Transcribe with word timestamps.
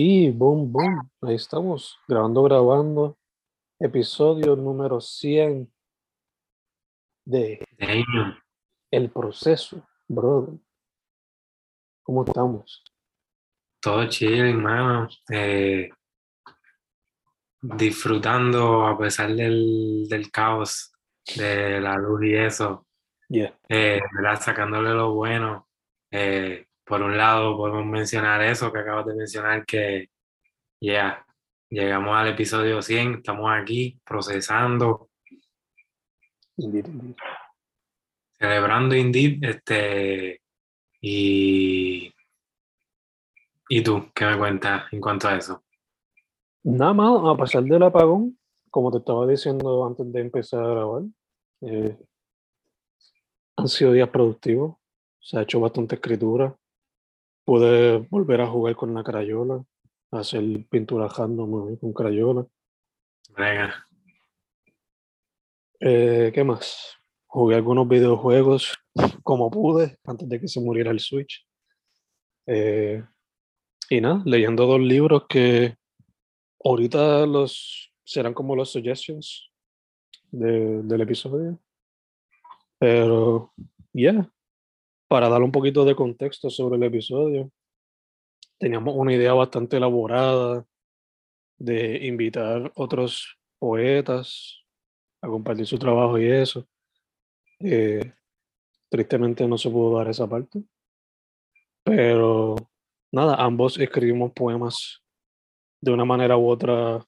Y 0.00 0.30
boom, 0.30 0.70
boom, 0.70 1.10
ahí 1.22 1.34
estamos, 1.34 1.98
grabando, 2.06 2.44
grabando, 2.44 3.18
episodio 3.80 4.54
número 4.54 5.00
100 5.00 5.68
de 7.24 7.66
Damn. 7.76 8.38
El 8.92 9.10
Proceso, 9.10 9.84
brother. 10.06 10.56
¿Cómo 12.04 12.24
estamos? 12.24 12.84
Todo 13.80 14.08
chill, 14.08 14.38
hermano. 14.38 15.08
Eh, 15.32 15.90
disfrutando 17.60 18.86
a 18.86 18.96
pesar 18.96 19.34
del, 19.34 20.06
del 20.08 20.30
caos, 20.30 20.92
de 21.34 21.80
la 21.80 21.96
luz 21.96 22.22
y 22.22 22.36
eso. 22.36 22.86
Yeah. 23.28 23.58
Eh, 23.68 24.00
¿verdad? 24.14 24.40
Sacándole 24.40 24.90
lo 24.90 25.14
bueno. 25.14 25.68
Eh, 26.12 26.67
por 26.88 27.02
un 27.02 27.16
lado, 27.16 27.56
podemos 27.56 27.84
mencionar 27.86 28.42
eso 28.42 28.72
que 28.72 28.78
acabas 28.78 29.06
de 29.06 29.14
mencionar, 29.14 29.64
que 29.66 30.08
ya 30.80 31.24
llegamos 31.68 32.16
al 32.16 32.28
episodio 32.28 32.80
100, 32.80 33.14
estamos 33.16 33.50
aquí 33.52 34.00
procesando, 34.04 35.08
Indeed, 36.56 36.86
indeed. 36.86 37.16
celebrando 38.38 38.96
Indeed, 38.96 39.44
este, 39.44 40.40
y, 41.00 42.12
¿y 43.68 43.82
tú 43.82 44.10
qué 44.14 44.24
me 44.24 44.38
cuentas 44.38 44.92
en 44.92 45.00
cuanto 45.00 45.28
a 45.28 45.36
eso? 45.36 45.62
Nada 46.64 46.92
más, 46.94 47.20
a 47.24 47.36
pesar 47.40 47.62
del 47.62 47.82
apagón, 47.82 48.38
como 48.70 48.90
te 48.90 48.98
estaba 48.98 49.26
diciendo 49.26 49.86
antes 49.86 50.10
de 50.10 50.20
empezar 50.20 50.64
a 50.64 50.68
grabar, 50.68 51.02
eh, 51.60 51.96
han 53.56 53.68
sido 53.68 53.92
días 53.92 54.08
productivos, 54.08 54.76
se 55.20 55.38
ha 55.38 55.42
hecho 55.42 55.60
bastante 55.60 55.96
escritura, 55.96 56.56
pude 57.52 57.96
volver 58.10 58.42
a 58.42 58.46
jugar 58.46 58.76
con 58.76 58.92
la 58.92 59.02
crayola, 59.02 59.64
hacer 60.10 60.42
pintura 60.68 61.08
random 61.08 61.78
con 61.78 61.94
crayola. 61.94 62.46
Venga, 63.34 63.86
Eh, 65.80 66.30
¿qué 66.34 66.44
más? 66.44 66.94
Jugué 67.26 67.54
algunos 67.56 67.88
videojuegos 67.88 68.76
como 69.22 69.50
pude 69.50 69.96
antes 70.04 70.28
de 70.28 70.38
que 70.40 70.46
se 70.48 70.60
muriera 70.60 70.90
el 70.90 71.00
Switch. 71.00 71.46
Eh, 72.46 73.02
y 73.88 74.00
nada, 74.02 74.20
leyendo 74.26 74.66
dos 74.66 74.80
libros 74.80 75.22
que 75.26 75.74
ahorita 76.62 77.24
los 77.24 77.90
serán 78.04 78.34
como 78.34 78.56
los 78.56 78.72
suggestions 78.72 79.50
de- 80.30 80.82
del 80.82 81.00
episodio. 81.00 81.58
Pero, 82.78 83.52
yeah, 83.94 84.30
para 85.08 85.28
dar 85.28 85.42
un 85.42 85.50
poquito 85.50 85.84
de 85.84 85.96
contexto 85.96 86.50
sobre 86.50 86.76
el 86.76 86.82
episodio, 86.84 87.50
teníamos 88.58 88.94
una 88.96 89.14
idea 89.14 89.32
bastante 89.32 89.78
elaborada 89.78 90.66
de 91.58 92.06
invitar 92.06 92.70
otros 92.76 93.38
poetas 93.58 94.64
a 95.20 95.28
compartir 95.28 95.66
su 95.66 95.78
trabajo 95.78 96.18
y 96.18 96.26
eso. 96.26 96.68
Eh, 97.60 98.12
tristemente 98.88 99.46
no 99.48 99.58
se 99.58 99.70
pudo 99.70 99.98
dar 99.98 100.08
esa 100.08 100.28
parte. 100.28 100.62
Pero 101.82 102.56
nada, 103.10 103.36
ambos 103.36 103.78
escribimos 103.78 104.32
poemas 104.32 105.02
de 105.80 105.92
una 105.92 106.04
manera 106.04 106.36
u 106.36 106.48
otra, 106.48 107.04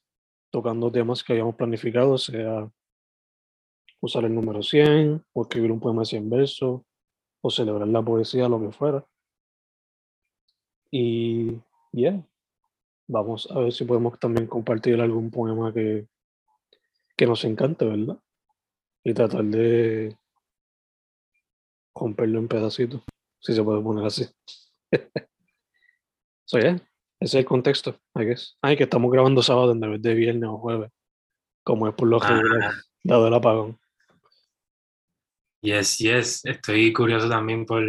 tocando 0.50 0.90
temas 0.90 1.22
que 1.22 1.34
habíamos 1.34 1.56
planificado, 1.56 2.16
sea 2.18 2.70
usar 4.00 4.24
el 4.24 4.34
número 4.34 4.62
100, 4.62 5.22
o 5.32 5.42
escribir 5.42 5.70
un 5.70 5.80
poema 5.80 6.02
de 6.02 6.06
100 6.06 6.30
versos, 6.30 6.82
o 7.42 7.50
celebrar 7.50 7.88
la 7.88 8.02
poesía, 8.02 8.48
lo 8.48 8.60
que 8.60 8.72
fuera. 8.72 9.04
Y, 10.90 11.60
yeah, 11.92 12.22
vamos 13.08 13.48
a 13.50 13.60
ver 13.60 13.72
si 13.72 13.84
podemos 13.84 14.18
también 14.18 14.46
compartir 14.46 15.00
algún 15.00 15.30
poema 15.30 15.72
que, 15.72 16.08
que 17.16 17.26
nos 17.26 17.44
encante, 17.44 17.84
¿verdad? 17.84 18.18
Y 19.04 19.14
tratar 19.14 19.44
de 19.44 20.16
romperlo 21.94 22.38
en 22.38 22.48
pedacitos, 22.48 23.02
si 23.40 23.54
se 23.54 23.62
puede 23.62 23.82
poner 23.82 24.04
así. 24.04 24.26
so, 26.44 26.58
yeah, 26.58 26.74
ese 26.74 26.84
es 27.20 27.34
el 27.34 27.44
contexto, 27.44 27.96
I 28.16 28.24
guess. 28.24 28.56
Ay, 28.62 28.76
que 28.76 28.84
estamos 28.84 29.10
grabando 29.12 29.42
sábado 29.42 29.72
en 29.72 29.80
vez 29.80 30.02
de 30.02 30.14
viernes 30.14 30.48
o 30.48 30.58
jueves, 30.58 30.90
como 31.62 31.88
es 31.88 31.94
por 31.94 32.08
lo 32.08 32.20
Ah. 32.22 32.28
regular, 32.28 32.74
dado 33.04 33.28
el 33.28 33.34
apagón. 33.34 33.78
Yes, 35.62 35.98
yes, 35.98 36.44
estoy 36.44 36.92
curioso 36.92 37.28
también 37.28 37.66
por, 37.66 37.84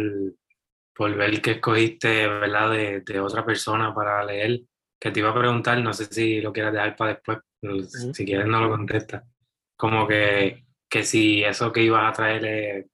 por 0.94 1.14
ver 1.14 1.40
qué 1.40 1.52
escogiste, 1.52 2.26
¿verdad? 2.28 2.70
De, 2.70 3.00
de 3.00 3.20
otra 3.20 3.44
persona 3.44 3.94
para 3.94 4.24
leer, 4.24 4.60
que 5.00 5.10
te 5.10 5.20
iba 5.20 5.30
a 5.30 5.38
preguntar, 5.38 5.78
no 5.80 5.92
sé 5.92 6.06
si 6.06 6.40
lo 6.40 6.52
quieres 6.52 6.72
dejar 6.72 6.96
para 6.96 7.14
después, 7.14 7.38
pero 7.60 7.76
Ujú. 7.76 8.14
si 8.14 8.24
quieres 8.24 8.46
no 8.46 8.60
lo 8.60 8.70
contestas. 8.70 9.24
Como 9.76 10.06
que, 10.06 10.64
que 10.88 11.02
si 11.02 11.42
eso 11.42 11.72
que 11.72 11.82
ibas 11.82 12.08
a 12.08 12.12
traer 12.12 12.44
es, 12.44 12.86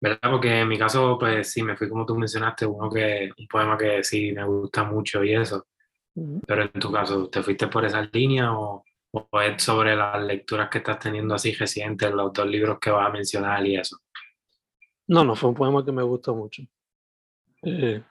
¿verdad? 0.00 0.30
Porque 0.30 0.60
en 0.60 0.68
mi 0.68 0.78
caso, 0.78 1.18
pues 1.18 1.50
sí, 1.50 1.62
me 1.62 1.76
fui 1.76 1.88
como 1.88 2.06
tú 2.06 2.16
mencionaste, 2.16 2.66
uno 2.66 2.90
que, 2.90 3.30
un 3.38 3.46
poema 3.48 3.76
que 3.76 4.02
sí 4.04 4.32
me 4.32 4.44
gusta 4.44 4.84
mucho 4.84 5.22
y 5.24 5.34
eso, 5.34 5.66
Ujú. 6.14 6.40
pero 6.46 6.62
en 6.62 6.72
tu 6.72 6.92
caso, 6.92 7.28
¿te 7.28 7.42
fuiste 7.42 7.68
por 7.68 7.84
esa 7.84 8.02
línea 8.12 8.52
o, 8.52 8.84
o 9.14 9.40
es 9.40 9.62
sobre 9.62 9.94
las 9.94 10.22
lecturas 10.22 10.68
que 10.68 10.78
estás 10.78 10.98
teniendo 10.98 11.34
así 11.34 11.52
recientes, 11.54 12.12
los 12.12 12.32
dos 12.32 12.46
libros 12.46 12.78
que 12.80 12.90
vas 12.90 13.08
a 13.08 13.12
mencionar 13.12 13.64
y 13.66 13.76
eso? 13.76 13.98
No, 15.06 15.24
no, 15.24 15.36
fue 15.36 15.50
un 15.50 15.54
poema 15.54 15.84
que 15.84 15.92
me 15.92 16.02
gusta 16.02 16.32
mucho. 16.32 16.62
Eh, 17.62 18.02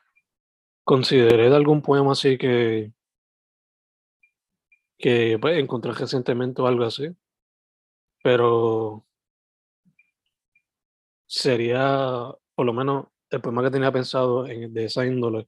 consideré 0.83 1.49
de 1.49 1.55
algún 1.55 1.81
poema 1.81 2.13
así 2.13 2.37
que, 2.37 2.93
que 4.97 5.37
pues, 5.41 5.57
encontré 5.57 5.91
recientemente 5.91 6.61
o 6.61 6.67
algo 6.67 6.85
así, 6.85 7.09
pero 8.23 9.05
sería, 11.27 12.33
por 12.55 12.65
lo 12.65 12.73
menos, 12.73 13.07
el 13.29 13.41
poema 13.41 13.63
que 13.63 13.71
tenía 13.71 13.91
pensado 13.91 14.47
en, 14.47 14.73
de 14.73 14.85
esa 14.85 15.05
índole, 15.05 15.47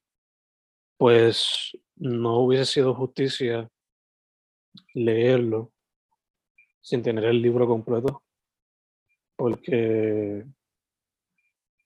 pues 0.97 1.77
no 1.95 2.39
hubiese 2.39 2.65
sido 2.65 2.94
justicia 2.94 3.69
leerlo 4.94 5.72
sin 6.81 7.02
tener 7.02 7.25
el 7.25 7.41
libro 7.41 7.68
completo, 7.68 8.24
porque 9.36 10.46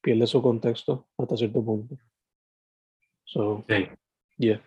pierde 0.02 0.28
su 0.28 0.42
contexto 0.42 1.08
hasta 1.18 1.38
cierto 1.38 1.64
punto. 1.64 1.96
So, 3.26 3.64
Sí. 3.68 3.88
yeah. 4.38 4.62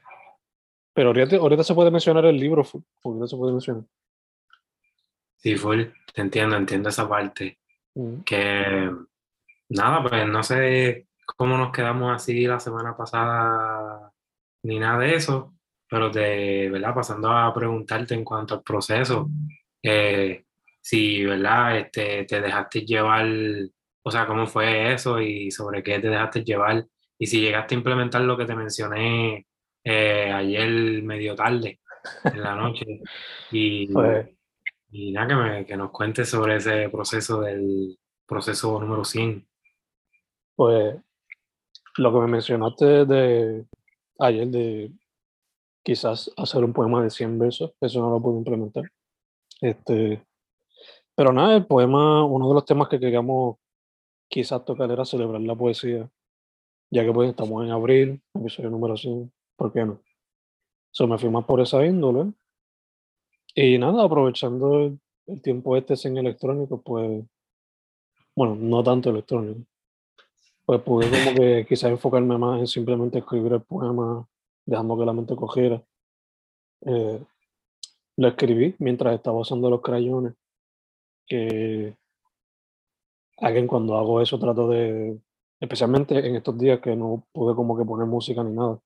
Pero 0.94 1.09
ahorita, 1.09 1.37
ahorita 1.37 1.65
se 1.65 1.75
puede 1.75 1.91
mencionar 1.91 2.25
el 2.27 2.37
libro, 2.37 2.65
ahorita 3.05 3.27
se 3.27 3.37
puede 3.37 3.53
mencionar. 3.53 3.84
Sí, 5.37 5.56
full, 5.56 5.83
te 6.15 6.21
entiendo, 6.21 6.56
entiendo 6.56 6.89
esa 6.89 7.09
parte. 7.09 7.59
Mm. 7.94 8.21
Que 8.22 8.91
nada, 9.71 10.03
pues 10.09 10.27
no 10.28 10.43
sé 10.43 11.09
cómo 11.37 11.56
nos 11.56 11.72
quedamos 11.72 12.15
así 12.15 12.47
la 12.47 12.60
semana 12.60 12.97
pasada 12.97 14.12
ni 14.62 14.78
nada 14.78 14.99
de 15.00 15.15
eso, 15.16 15.54
pero 15.92 16.08
de 16.08 16.70
verdad, 16.70 16.94
pasando 16.94 17.30
a 17.30 17.53
preguntarte 17.53 18.14
en 18.14 18.25
cuanto 18.25 18.54
al 18.54 18.62
proceso, 18.62 19.28
eh, 19.82 20.44
si, 20.80 21.22
¿verdad? 21.22 21.78
Este, 21.80 22.25
te 22.25 22.41
dejaste 22.41 22.80
llevar, 22.86 23.26
o 24.03 24.10
sea, 24.10 24.26
cómo 24.26 24.47
fue 24.47 24.94
eso 24.94 25.20
y 25.20 25.50
sobre 25.50 25.82
qué 25.82 25.98
te 25.98 26.08
dejaste 26.08 26.44
llevar, 26.44 26.86
y 27.19 27.26
si 27.26 27.42
llegaste 27.42 27.75
a 27.75 27.78
implementar 27.78 28.22
lo 28.22 28.38
que 28.38 28.47
te 28.47 28.54
mencioné 28.54 29.47
eh, 29.84 30.32
ayer 30.32 31.03
medio 31.03 31.34
tarde, 31.34 31.80
en 32.24 32.42
la 32.42 32.54
noche, 32.56 32.86
y, 33.50 33.86
Pues, 33.92 34.28
y 34.91 35.12
nada, 35.12 35.26
que, 35.28 35.34
me- 35.34 35.66
que 35.66 35.76
nos 35.76 35.91
cuentes 35.91 36.30
sobre 36.30 36.56
ese 36.56 36.88
proceso 36.88 37.42
del 37.42 37.98
proceso 38.26 38.80
número 38.80 39.04
100. 39.04 39.47
pues 40.56 40.97
lo 41.98 42.12
que 42.12 42.19
me 42.20 42.26
mencionaste 42.28 43.04
de 43.04 43.66
ayer 44.21 44.48
de 44.48 44.91
quizás 45.82 46.30
hacer 46.36 46.64
un 46.64 46.72
poema 46.72 47.02
de 47.02 47.10
100 47.10 47.38
versos, 47.38 47.72
eso 47.80 48.00
no 48.00 48.10
lo 48.10 48.22
puedo 48.22 48.38
implementar. 48.38 48.84
Este, 49.60 50.24
pero 51.14 51.32
nada, 51.32 51.56
el 51.56 51.66
poema, 51.66 52.24
uno 52.24 52.48
de 52.48 52.54
los 52.54 52.64
temas 52.64 52.88
que 52.88 52.98
queríamos 53.00 53.56
quizás 54.28 54.64
tocar 54.64 54.90
era 54.90 55.04
celebrar 55.04 55.40
la 55.42 55.54
poesía, 55.54 56.10
ya 56.90 57.04
que 57.04 57.12
pues 57.12 57.30
estamos 57.30 57.64
en 57.64 57.70
abril, 57.70 58.22
episodio 58.34 58.70
número 58.70 58.96
100, 58.96 59.32
¿por 59.56 59.72
qué 59.72 59.84
no? 59.84 60.00
So, 60.90 61.06
me 61.06 61.18
fui 61.18 61.30
más 61.30 61.44
por 61.44 61.60
esa 61.60 61.84
índole. 61.86 62.32
Y 63.54 63.78
nada, 63.78 64.04
aprovechando 64.04 64.80
el, 64.80 65.00
el 65.26 65.42
tiempo 65.42 65.76
este 65.76 65.96
sin 65.96 66.16
electrónico, 66.16 66.80
pues, 66.82 67.24
bueno, 68.34 68.54
no 68.56 68.82
tanto 68.82 69.10
electrónico, 69.10 69.60
pues 70.64 70.80
pude 70.82 71.10
como 71.10 71.36
que 71.36 71.66
quizás 71.68 71.90
enfocarme 71.90 72.38
más 72.38 72.60
en 72.60 72.66
simplemente 72.66 73.18
escribir 73.18 73.52
el 73.54 73.62
poema, 73.62 74.26
dejando 74.64 74.98
que 74.98 75.04
la 75.04 75.12
mente 75.12 75.36
cogiera. 75.36 75.82
Eh, 76.82 77.24
lo 78.16 78.28
escribí 78.28 78.74
mientras 78.78 79.14
estaba 79.14 79.38
usando 79.38 79.70
los 79.70 79.80
crayones, 79.80 80.34
que 81.26 81.97
alguien 83.38 83.66
cuando 83.66 83.97
hago 83.97 84.20
eso 84.20 84.38
trato 84.38 84.68
de, 84.68 85.18
especialmente 85.60 86.26
en 86.26 86.36
estos 86.36 86.59
días 86.59 86.80
que 86.80 86.94
no 86.94 87.26
pude 87.32 87.54
como 87.54 87.76
que 87.76 87.84
poner 87.84 88.06
música 88.06 88.42
ni 88.44 88.53
nada, 88.53 88.78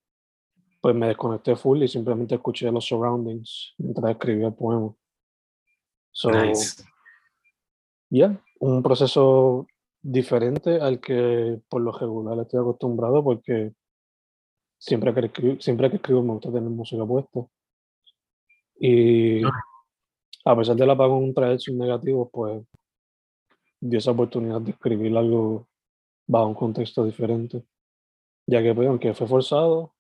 pues 0.81 0.95
me 0.95 1.09
desconecté 1.09 1.57
full 1.57 1.83
y 1.83 1.89
simplemente 1.89 2.37
escuché 2.37 2.71
los 2.71 2.85
surroundings 2.85 3.75
mientras 3.79 4.11
escribía 4.13 4.49
el 4.49 4.55
poema. 4.55 4.95
So, 6.13 6.31
Nice. 6.31 6.83
yeah, 8.09 8.41
un 8.61 8.83
proceso 8.83 9.67
diferente 10.01 10.81
al 10.81 11.01
que 11.01 11.61
por 11.69 11.83
lo 11.83 11.93
regular 11.93 12.39
estoy 12.39 12.61
acostumbrado 12.61 13.23
porque 13.25 13.75
siempre 14.79 15.15
que 15.15 15.27
escribo, 15.27 15.61
siempre 15.61 15.91
que 15.91 15.97
escribo 15.97 16.23
me 16.23 16.33
gusta 16.35 16.53
tener 16.53 16.69
música 16.71 17.05
puesta. 17.05 17.41
Y 18.79 19.43
a 20.45 20.57
pesar 20.57 20.77
del 20.77 20.91
apagón 20.91 21.35
traer 21.35 21.59
sus 21.59 21.75
negativos, 21.75 22.29
pues 22.33 22.63
dio 23.81 23.99
esa 23.99 24.11
oportunidad 24.11 24.61
de 24.61 24.71
escribir 24.73 25.17
algo 25.17 25.69
bajo 26.27 26.47
un 26.47 26.55
contexto 26.55 27.05
diferente. 27.05 27.65
Ya 28.47 28.63
que, 28.63 28.75
pues, 28.75 28.89
aunque 28.89 29.13
fue 29.15 29.27
forzado, 29.27 29.95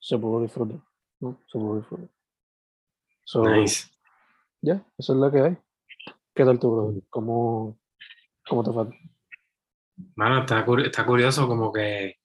se 0.00 0.18
pudo 0.18 0.42
disfrutar, 0.42 0.80
¿no? 1.20 1.40
Se 1.46 1.58
pudo 1.58 1.76
disfrutar. 1.76 2.08
So, 3.24 3.44
Nice. 3.44 3.88
ya, 4.60 4.84
eso 4.98 5.12
es 5.12 5.18
lo 5.18 5.30
que 5.30 5.40
hay. 5.40 5.56
¿Qué 6.34 6.44
tal 6.44 6.58
tú, 6.58 6.72
brother? 6.74 7.02
¿Cómo, 7.10 7.78
cómo 8.48 8.64
te 8.64 8.72
falta? 8.72 8.96
Mano, 10.16 10.40
está, 10.40 10.64
está 10.84 11.06
curioso 11.06 11.46
como 11.46 11.72
que 11.72 12.19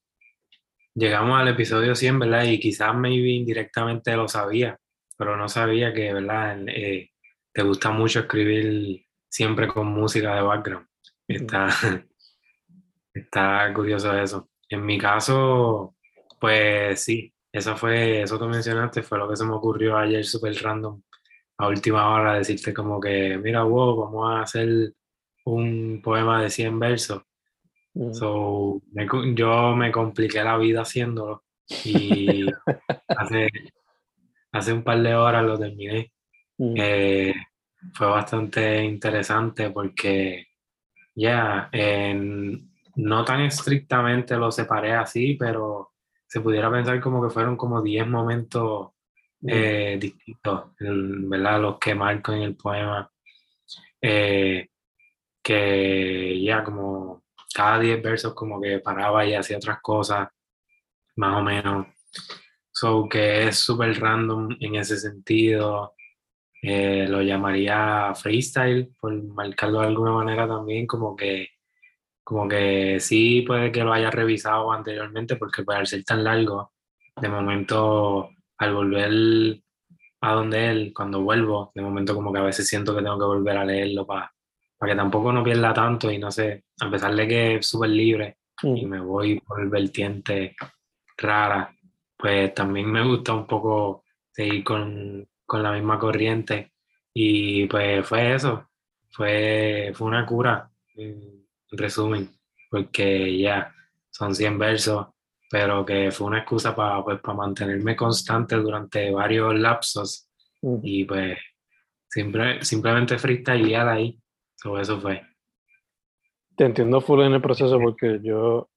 llegamos 0.95 1.39
al 1.39 1.50
episodio 1.50 1.94
100, 1.94 2.19
¿verdad? 2.19 2.44
Y 2.45 2.59
quizás 2.59 2.95
maybe 2.95 3.30
indirectamente 3.30 4.15
lo 4.15 4.27
sabía, 4.27 4.80
pero 5.18 5.38
no 5.38 5.47
sabía 5.50 5.94
que, 5.94 6.13
¿verdad? 6.13 6.57
Eh, 6.68 7.12
te 7.53 7.62
gusta 7.63 7.92
mucho 7.92 8.21
escribir 8.21 9.06
siempre 9.30 9.68
con 9.68 9.88
música 9.88 10.36
de 10.36 10.42
background. 10.42 10.88
Está, 11.27 11.69
está 13.13 13.71
curioso 13.74 14.18
eso. 14.18 14.50
En 14.69 14.86
mi 14.86 14.97
caso, 14.97 15.95
pues 16.39 17.01
sí, 17.03 17.33
eso 17.51 17.77
fue, 17.77 18.21
eso 18.21 18.39
que 18.39 18.45
mencionaste 18.45 19.03
fue 19.03 19.18
lo 19.18 19.30
que 19.30 19.36
se 19.36 19.45
me 19.45 19.53
ocurrió 19.53 19.98
ayer 19.98 20.25
súper 20.25 20.56
random, 20.62 21.01
a 21.57 21.68
última 21.68 22.09
hora, 22.13 22.36
decirte 22.36 22.74
como 22.74 23.00
que, 23.00 23.38
mira, 23.38 23.63
wow, 23.63 23.95
vamos 23.95 24.30
a 24.30 24.41
hacer 24.41 24.94
un 25.45 26.01
poema 26.03 26.41
de 26.41 26.50
100 26.50 26.80
versos. 26.80 27.24
Mm, 27.95 28.13
So, 28.13 28.81
me 28.94 29.07
yo 29.36 29.75
me 29.75 29.92
compliqué 29.92 30.44
la 30.44 30.57
vida 30.57 30.81
haciéndolo 30.81 31.44
y 31.83 32.50
hace, 33.15 33.50
hace 34.51 34.74
un 34.74 34.83
par 34.83 35.01
de 35.01 35.15
horas 35.15 35.44
lo 35.45 35.57
terminé. 35.59 36.12
mm, 36.59 36.75
Eh, 36.77 37.33
fue 37.94 38.07
bastante 38.07 38.83
interesante 38.83 39.71
porque 39.71 40.47
ya 41.15 41.69
en- 41.74 42.71
no 42.97 43.25
tan 43.25 43.42
estrictamente 43.44 44.38
lo 44.38 44.51
separé 44.51 44.94
así, 44.94 45.36
pero 45.36 45.91
se 46.27 46.41
pudiera 46.41 46.71
pensar 46.71 47.01
como 47.01 47.24
que 47.24 47.30
fueron 47.33 47.57
como 47.57 47.81
10 47.81 48.07
momentos 48.07 48.91
mm, 49.41 49.50
eh, 49.50 49.98
distintos, 50.01 50.71
¿verdad? 50.80 51.62
Los 51.62 51.80
que 51.80 51.95
marco 51.95 52.33
en 52.33 52.44
el 52.44 52.56
poema. 52.57 53.09
Eh, 54.01 54.69
que 55.44 56.41
ya 56.44 56.63
como 56.63 57.25
cada 57.56 57.80
10 57.80 58.04
versos 58.04 58.34
como 58.34 58.60
que 58.62 58.80
paraba 58.80 59.25
y 59.25 59.34
hacía 59.34 59.57
otras 59.57 59.80
cosas, 59.81 60.28
más 61.16 61.38
o 61.38 61.42
menos. 61.42 61.88
So 62.72 63.07
que 63.10 63.48
es 63.48 63.57
súper 63.60 63.98
random 64.00 64.57
en 64.60 64.75
ese 64.75 64.98
sentido. 64.98 65.94
Eh, 66.62 67.07
lo 67.07 67.22
llamaría 67.22 68.13
freestyle, 68.16 68.94
por 69.00 69.13
marcarlo 69.24 69.81
de 69.81 69.88
alguna 69.88 70.12
manera 70.12 70.48
también, 70.48 70.86
como 70.88 71.16
que, 71.16 71.50
como 72.24 72.48
que 72.48 73.00
sí 73.00 73.44
puede 73.44 73.72
que 73.72 73.84
lo 73.84 73.94
haya 73.94 74.12
revisado 74.12 74.72
anteriormente, 74.72 75.38
porque 75.38 75.63
pues, 75.63 75.78
al 75.78 75.88
ser 75.88 76.04
tan 76.04 76.24
largo, 76.24 76.74
de 77.22 77.30
momento 77.30 78.31
al 78.58 78.74
volver 78.74 79.62
a 80.22 80.34
donde 80.34 80.69
él, 80.72 80.94
cuando 80.94 81.22
vuelvo, 81.22 81.72
de 81.75 81.81
momento 81.84 82.16
como 82.16 82.34
que 82.34 82.40
a 82.40 82.44
veces 82.44 82.68
siento 82.68 82.96
que 82.96 83.04
tengo 83.04 83.19
que 83.19 83.25
volver 83.25 83.58
a 83.58 83.66
leerlo 83.66 84.06
para 84.06 84.34
para 84.77 84.92
que 84.92 84.98
tampoco 84.98 85.31
no 85.31 85.44
pierda 85.44 85.74
tanto 85.74 86.12
y 86.12 86.18
no 86.18 86.31
sé, 86.31 86.66
a 86.80 86.89
pesar 86.89 87.16
de 87.16 87.27
que 87.27 87.56
es 87.56 87.68
súper 87.68 87.89
libre 87.89 88.38
y 88.62 88.86
mm, 88.86 88.89
me 88.89 89.00
voy 89.00 89.39
por 89.39 89.69
vertiente 89.69 90.56
rara, 91.18 91.74
pues 92.18 92.54
también 92.54 92.92
me 92.92 93.06
gusta 93.06 93.33
un 93.33 93.48
poco 93.48 94.04
seguir 94.31 94.63
con, 94.63 95.27
con 95.45 95.63
la 95.63 95.72
misma 95.72 96.00
corriente 96.00 96.74
y 97.13 97.66
pues 97.68 98.06
fue 98.06 98.36
eso, 98.36 98.69
fue, 99.10 99.92
fue 99.94 100.07
una 100.07 100.25
cura, 100.25 100.69
en 100.95 101.45
resumen, 101.72 102.30
porque 102.69 103.38
ya 103.38 103.74
son 104.10 104.36
100 104.36 104.60
versos, 104.60 105.07
pero 105.50 105.86
que 105.86 106.12
fue 106.12 106.27
una 106.27 106.39
excusa 106.39 106.75
para 106.75 107.04
pues, 107.04 107.22
para 107.22 107.38
mantenerme 107.38 107.95
constante 107.95 108.56
durante 108.57 109.12
varios 109.12 109.57
lapsos 109.57 110.30
mm. 110.62 110.77
y 110.83 111.06
pues 111.06 111.38
simple, 112.10 112.63
simplemente 112.63 113.18
freestylear 113.18 113.88
ahí. 113.88 114.19
So, 114.65 114.79
eso 114.79 115.00
fue. 115.00 115.21
Te 116.57 116.65
entiendo 116.65 117.00
full 117.00 117.21
en 117.21 117.33
el 117.33 117.41
proceso 117.41 117.79
porque 117.79 118.19
yo 118.23 118.67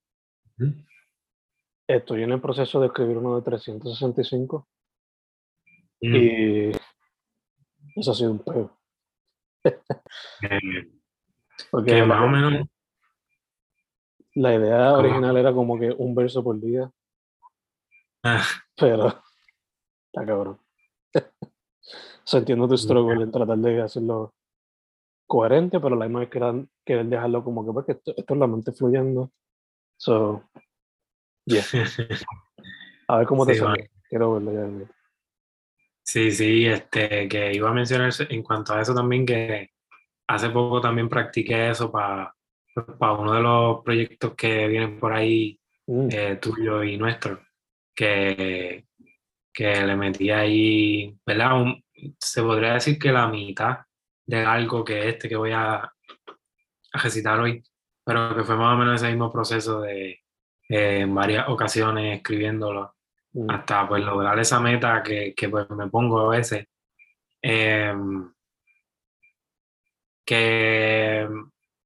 estoy 1.87 2.21
en 2.21 2.31
el 2.31 2.39
proceso 2.39 2.79
de 2.79 2.87
escribir 2.87 3.17
uno 3.17 3.35
de 3.37 3.41
365 3.41 4.67
Mm, 6.01 6.15
y 6.15 6.71
eso 7.95 8.11
ha 8.11 8.13
sido 8.13 8.31
un 8.31 8.39
peo. 8.39 8.79
eh, 9.63 10.87
Porque 11.71 11.91
que 11.91 11.97
la, 11.97 12.05
más 12.05 12.21
o 12.23 12.27
menos, 12.27 12.67
la 14.35 14.55
idea 14.55 14.91
¿Cómo? 14.91 14.99
original 14.99 15.37
era 15.37 15.51
como 15.53 15.77
que 15.77 15.89
un 15.91 16.13
verso 16.15 16.41
por 16.41 16.57
día, 16.61 16.89
ah, 18.23 18.45
pero 18.77 19.07
está 19.07 20.23
cabrón. 20.25 20.59
O 21.81 22.31
sea, 22.31 22.39
entiendo 22.41 22.67
tu 22.67 22.77
struggle 22.77 23.23
en 23.23 23.31
tratar 23.31 23.57
de 23.57 23.81
hacerlo 23.81 24.35
coherente, 25.29 25.79
pero 25.79 25.95
la 25.95 26.05
misma 26.07 26.21
vez 26.21 26.29
querer, 26.29 26.65
querer 26.85 27.05
dejarlo 27.05 27.43
como 27.45 27.65
que 27.65 27.71
porque 27.71 27.91
esto, 27.93 28.13
esto 28.17 28.33
es 28.33 28.39
la 28.39 28.47
mente 28.47 28.73
fluyendo. 28.73 29.31
So, 29.97 30.43
yeah. 31.45 31.63
A 33.07 33.17
ver 33.19 33.27
cómo 33.27 33.45
te 33.47 33.53
Sí, 33.53 33.59
sale. 33.59 33.91
Quiero 34.09 34.33
verlo 34.33 34.51
ya. 34.53 34.85
ya. 34.85 34.91
sí, 36.03 36.31
sí, 36.31 36.65
este, 36.65 37.27
que 37.29 37.53
iba 37.53 37.69
a 37.69 37.73
mencionar 37.73 38.11
en 38.29 38.43
cuanto 38.43 38.73
a 38.73 38.81
eso 38.81 38.93
también, 38.95 39.25
que 39.25 39.69
hace 40.27 40.49
poco 40.49 40.81
también 40.81 41.07
practiqué 41.09 41.69
eso 41.69 41.91
para 41.91 42.33
para 42.97 43.13
uno 43.13 43.33
de 43.33 43.41
los 43.41 43.83
proyectos 43.83 44.35
que 44.35 44.67
vienen 44.67 44.99
por 44.99 45.11
ahí, 45.13 45.59
Mm, 45.87 46.07
eh, 46.11 46.37
tuyo 46.41 46.83
y 46.83 46.97
nuestro, 46.97 47.39
que, 47.95 48.85
que 49.51 49.85
le 49.85 49.95
metí 49.97 50.29
ahí, 50.29 51.17
¿verdad? 51.25 51.61
Un- 51.61 51.83
se 52.19 52.41
podría 52.43 52.75
decir 52.75 52.97
que 52.97 53.11
la 53.11 53.27
mitad 53.27 53.79
de 54.29 54.45
algo 54.45 54.85
que 54.85 55.09
este 55.09 55.27
que 55.27 55.35
voy 55.35 55.51
a, 55.51 55.77
a 55.77 57.01
recitar 57.03 57.39
hoy, 57.39 57.63
pero 58.05 58.35
que 58.35 58.43
fue 58.43 58.55
más 58.55 58.75
o 58.75 58.77
menos 58.77 59.01
ese 59.01 59.09
mismo 59.09 59.31
proceso 59.31 59.81
de 59.81 60.19
eh, 60.69 60.99
en 60.99 61.15
varias 61.15 61.49
ocasiones 61.49 62.17
escribiéndolo 62.17 62.93
mm, 63.33 63.49
hasta 63.49 63.87
pues 63.87 64.03
lograr 64.03 64.37
esa 64.37 64.59
meta 64.59 65.01
que, 65.01 65.33
que 65.35 65.49
pues 65.49 65.67
me 65.71 65.87
pongo 65.87 66.19
a 66.19 66.37
veces. 66.37 66.67
Em, 67.41 68.31
que 70.25 71.27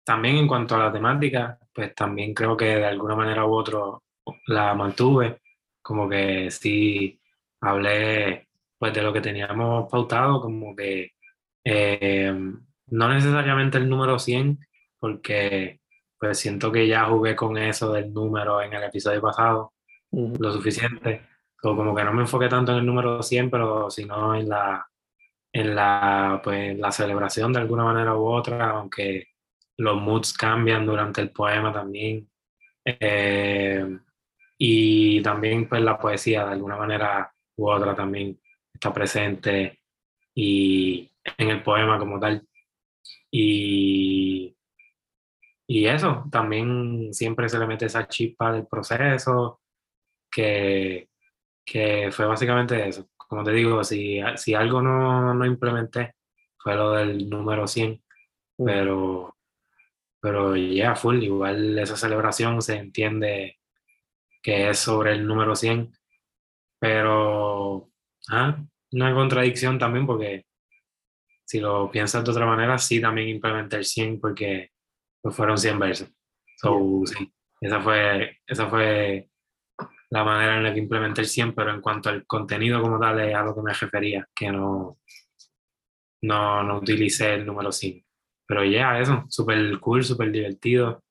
también 0.05 0.37
en 0.37 0.49
cuanto 0.49 0.77
a 0.77 0.79
la 0.79 0.93
temática, 0.93 1.59
pues 1.75 1.95
también 1.95 2.33
creo 2.33 2.57
que 2.57 2.65
de 2.77 2.87
alguna 2.87 3.17
manera 3.17 3.45
u 3.45 3.53
otra 3.55 3.81
la 4.47 4.75
mantuve, 4.75 5.43
como 5.83 6.09
que 6.09 6.51
sí 6.51 7.21
hablé 7.61 8.49
pues 8.79 8.95
de 8.95 9.03
lo 9.03 9.13
que 9.13 9.21
teníamos 9.21 9.91
pautado, 9.91 10.41
como 10.41 10.75
que 10.75 11.13
em, 11.65 12.61
no 12.89 13.09
necesariamente 13.13 13.79
el 13.79 13.89
número 13.89 14.19
100, 14.19 14.59
porque 14.99 15.81
pues 16.19 16.39
siento 16.39 16.71
que 16.71 16.87
ya 16.87 17.07
jugué 17.07 17.35
con 17.35 17.57
eso 17.57 17.93
del 17.93 18.13
número 18.13 18.61
en 18.63 18.75
el 18.75 18.85
episodio 18.85 19.23
pasado 19.23 19.73
lo 20.13 20.53
suficiente. 20.53 21.23
O 21.63 21.77
como 21.77 21.95
que 21.95 22.05
no 22.05 22.13
me 22.13 22.23
enfoqué 22.23 22.49
tanto 22.49 22.73
en 22.73 22.79
el 22.79 22.87
número 22.87 23.23
100, 23.23 23.51
pero 23.51 23.91
sino 23.91 24.35
en 24.35 24.49
la, 24.49 24.87
en 25.53 25.75
la, 25.75 26.41
pues, 26.43 26.79
la 26.79 26.93
celebración 26.93 27.53
de 27.53 27.61
alguna 27.61 27.85
manera 27.85 28.17
u 28.17 28.27
otra, 28.27 28.71
aunque 28.71 29.29
los 29.77 30.01
moods 30.01 30.33
cambian 30.35 30.87
durante 30.87 31.21
el 31.21 31.31
poema 31.31 31.73
también. 31.73 32.29
Eh, 32.85 33.99
y 34.59 35.23
también 35.23 35.69
pues 35.69 35.83
la 35.83 35.99
poesía 35.99 36.45
de 36.45 36.53
alguna 36.53 36.77
manera 36.77 37.33
u 37.57 37.69
otra 37.71 37.95
también 37.95 38.39
está 38.75 38.93
presente 38.93 39.81
y 40.35 41.10
en 41.25 41.51
el 41.51 41.63
poema 41.63 41.99
como 41.99 42.19
tal. 42.19 42.47
Y, 43.31 44.57
y 45.67 45.87
eso, 45.87 46.25
también 46.31 47.13
siempre 47.13 47.49
se 47.49 47.59
le 47.59 47.67
mete 47.67 47.87
esa 47.87 48.09
chispa 48.09 48.53
del 48.53 48.67
proceso, 48.67 49.61
que, 50.31 51.09
que 51.65 52.11
fue 52.13 52.27
básicamente 52.27 52.89
eso. 52.89 53.09
Como 53.17 53.45
te 53.45 53.53
digo, 53.53 53.85
si, 53.85 54.21
si 54.37 54.55
algo 54.55 54.83
no, 54.83 55.35
no 55.35 55.47
implementé, 55.47 56.15
fue 56.59 56.75
lo 56.75 56.93
del 56.93 57.29
número 57.29 57.67
100, 57.67 58.03
mm. 58.59 58.65
pero, 58.65 59.37
pero 60.21 60.57
ya, 60.57 60.97
full, 60.97 61.23
igual 61.23 61.79
esa 61.79 61.97
celebración 61.97 62.61
se 62.63 62.77
entiende 62.77 63.59
que 64.43 64.71
es 64.71 64.79
sobre 64.79 65.13
el 65.13 65.27
número 65.27 65.55
100 65.55 65.93
Pero, 66.81 67.91
ah, 68.31 68.59
una 68.93 69.15
contradicción 69.15 69.79
también 69.79 70.07
porque 70.07 70.47
si 71.51 71.59
lo 71.59 71.91
piensas 71.91 72.25
de 72.25 72.31
otra 72.31 72.47
manera, 72.47 72.79
sí 72.79 73.01
también 73.01 73.29
implementé 73.29 73.77
el 73.79 73.85
100 73.85 74.21
porque 74.21 74.71
pues, 75.21 75.35
fueron 75.35 75.59
100 75.59 75.79
versos. 75.81 76.09
So, 76.57 77.03
sí, 77.05 77.29
esa 77.61 77.81
fue, 77.81 78.39
esa 78.47 78.69
fue 78.69 79.29
la 80.11 80.23
manera 80.23 80.59
en 80.59 80.63
la 80.63 80.73
que 80.73 80.79
implementé 80.79 81.23
el 81.23 81.27
100, 81.27 81.53
pero 81.57 81.75
en 81.75 81.81
cuanto 81.81 82.09
al 82.09 82.25
contenido 82.25 82.81
como 82.81 83.01
tal 83.01 83.19
es 83.19 83.35
a 83.35 83.43
lo 83.43 83.53
que 83.53 83.63
me 83.63 83.73
refería, 83.73 84.29
que 84.33 84.53
no, 84.53 84.99
no, 86.23 86.63
no 86.63 86.79
utilicé 86.79 87.35
el 87.35 87.45
número 87.45 87.73
100. 87.73 88.01
Pero 88.47 88.65
ya, 88.65 89.01
eso, 89.01 89.25
súper 89.29 89.81
cool, 89.81 90.05
súper 90.05 90.31
divertido. 90.31 91.03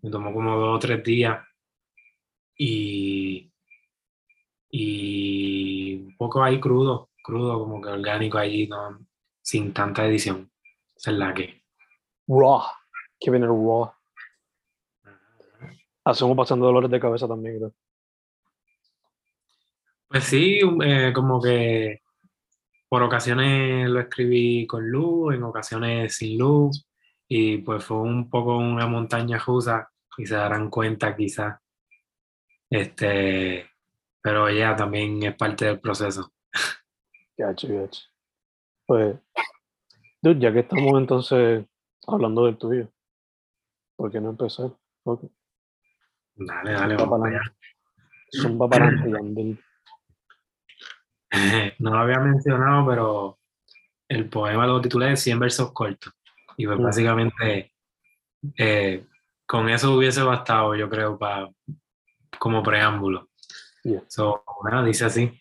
Me 0.00 0.10
tomó 0.10 0.32
como 0.32 0.56
dos 0.60 0.76
o 0.76 0.78
tres 0.78 1.02
días 1.02 1.44
y, 2.56 3.50
y 4.70 5.94
un 5.96 6.16
poco 6.16 6.40
ahí 6.40 6.60
crudo, 6.60 7.10
crudo, 7.24 7.58
como 7.58 7.82
que 7.82 7.88
orgánico 7.88 8.38
ahí, 8.38 8.68
no, 8.68 9.00
sin 9.42 9.72
tanta 9.72 10.06
edición. 10.06 10.50
Esa 10.96 11.10
es 11.10 11.16
la 11.16 11.34
que. 11.34 11.62
Raw, 12.26 12.62
que 13.18 13.30
viene 13.30 13.46
el 13.46 13.52
raw. 13.52 13.92
Hacemos 16.04 16.36
pasando 16.36 16.66
dolores 16.66 16.90
de 16.90 17.00
cabeza 17.00 17.28
también. 17.28 17.60
¿no? 17.60 17.72
Pues 20.08 20.24
sí, 20.24 20.60
eh, 20.84 21.12
como 21.14 21.40
que 21.40 22.02
por 22.88 23.02
ocasiones 23.02 23.88
lo 23.88 24.00
escribí 24.00 24.66
con 24.66 24.90
luz, 24.90 25.34
en 25.34 25.42
ocasiones 25.44 26.14
sin 26.16 26.38
luz, 26.38 26.86
y 27.26 27.58
pues 27.58 27.82
fue 27.82 27.96
un 27.96 28.28
poco 28.28 28.58
una 28.58 28.86
montaña 28.86 29.38
rusa, 29.38 29.90
y 30.18 30.26
se 30.26 30.34
darán 30.34 30.68
cuenta 30.68 31.16
quizás. 31.16 31.58
Este, 32.68 33.70
pero 34.20 34.50
ya 34.50 34.76
también 34.76 35.22
es 35.22 35.34
parte 35.36 35.64
del 35.64 35.80
proceso. 35.80 36.32
Gacho, 37.36 37.68
gacho. 37.68 38.11
Pues, 38.92 39.16
dude, 40.20 40.38
ya 40.38 40.52
que 40.52 40.58
estamos 40.58 41.00
entonces 41.00 41.64
hablando 42.06 42.44
del 42.44 42.58
tuyo, 42.58 42.92
¿por 43.96 44.12
qué 44.12 44.20
no 44.20 44.28
empezar? 44.28 44.70
Okay. 45.02 45.30
Dale, 46.34 46.72
dale, 46.72 46.96
vamos 46.96 47.24
allá. 47.24 47.40
Son 48.32 48.58
para 48.58 48.88
adelante, 48.88 49.56
no 51.78 51.90
lo 51.90 51.98
había 52.00 52.18
mencionado, 52.18 52.86
pero 52.86 53.38
el 54.08 54.28
poema 54.28 54.66
lo 54.66 54.82
titulé 54.82 55.16
100 55.16 55.38
versos 55.38 55.72
cortos. 55.72 56.12
Y 56.58 56.66
pues 56.66 56.78
básicamente 56.78 57.72
eh, 58.58 59.06
con 59.46 59.70
eso 59.70 59.94
hubiese 59.94 60.22
bastado, 60.22 60.74
yo 60.74 60.90
creo, 60.90 61.18
para 61.18 61.50
como 62.38 62.62
preámbulo. 62.62 63.30
So, 64.08 64.44
nada, 64.70 64.84
dice 64.84 65.06
así. 65.06 65.32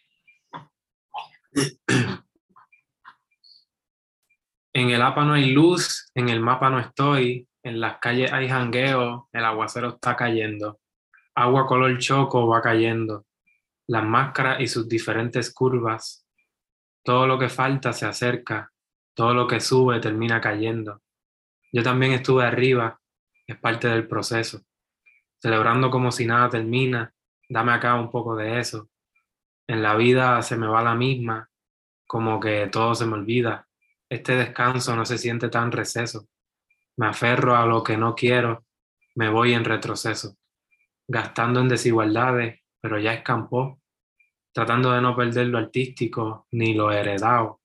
En 4.73 4.89
el 4.89 5.01
APA 5.01 5.25
no 5.25 5.33
hay 5.33 5.51
luz, 5.51 6.09
en 6.15 6.29
el 6.29 6.39
mapa 6.39 6.69
no 6.69 6.79
estoy, 6.79 7.47
en 7.63 7.81
las 7.81 7.97
calles 7.99 8.31
hay 8.31 8.47
jangueo, 8.47 9.29
el 9.33 9.43
aguacero 9.43 9.89
está 9.89 10.15
cayendo, 10.15 10.79
agua 11.35 11.67
color 11.67 11.97
choco 11.97 12.47
va 12.47 12.61
cayendo, 12.61 13.25
las 13.87 14.03
máscaras 14.05 14.61
y 14.61 14.67
sus 14.67 14.87
diferentes 14.87 15.53
curvas. 15.53 16.25
Todo 17.03 17.27
lo 17.27 17.37
que 17.37 17.49
falta 17.49 17.91
se 17.91 18.05
acerca, 18.05 18.71
todo 19.13 19.33
lo 19.33 19.45
que 19.45 19.59
sube 19.59 19.99
termina 19.99 20.39
cayendo. 20.39 21.01
Yo 21.73 21.83
también 21.83 22.13
estuve 22.13 22.45
arriba, 22.45 22.99
es 23.47 23.57
parte 23.57 23.89
del 23.89 24.07
proceso, 24.07 24.61
celebrando 25.41 25.89
como 25.89 26.11
si 26.11 26.25
nada 26.25 26.49
termina, 26.49 27.13
dame 27.49 27.73
acá 27.73 27.95
un 27.95 28.09
poco 28.09 28.35
de 28.35 28.59
eso. 28.59 28.89
En 29.67 29.83
la 29.83 29.95
vida 29.95 30.41
se 30.41 30.55
me 30.55 30.67
va 30.67 30.81
la 30.81 30.95
misma, 30.95 31.49
como 32.07 32.39
que 32.39 32.67
todo 32.67 32.95
se 32.95 33.05
me 33.05 33.15
olvida. 33.15 33.67
Este 34.11 34.35
descanso 34.35 34.93
no 34.93 35.05
se 35.05 35.17
siente 35.17 35.47
tan 35.47 35.71
receso. 35.71 36.27
Me 36.97 37.07
aferro 37.07 37.55
a 37.55 37.65
lo 37.65 37.81
que 37.81 37.95
no 37.95 38.13
quiero, 38.13 38.65
me 39.15 39.29
voy 39.29 39.53
en 39.53 39.63
retroceso, 39.63 40.35
gastando 41.07 41.61
en 41.61 41.69
desigualdades, 41.69 42.59
pero 42.81 42.99
ya 42.99 43.13
escampó 43.13 43.79
tratando 44.53 44.91
de 44.91 45.01
no 45.01 45.15
perder 45.15 45.47
lo 45.47 45.59
artístico 45.59 46.45
ni 46.51 46.73
lo 46.73 46.91
heredado, 46.91 47.61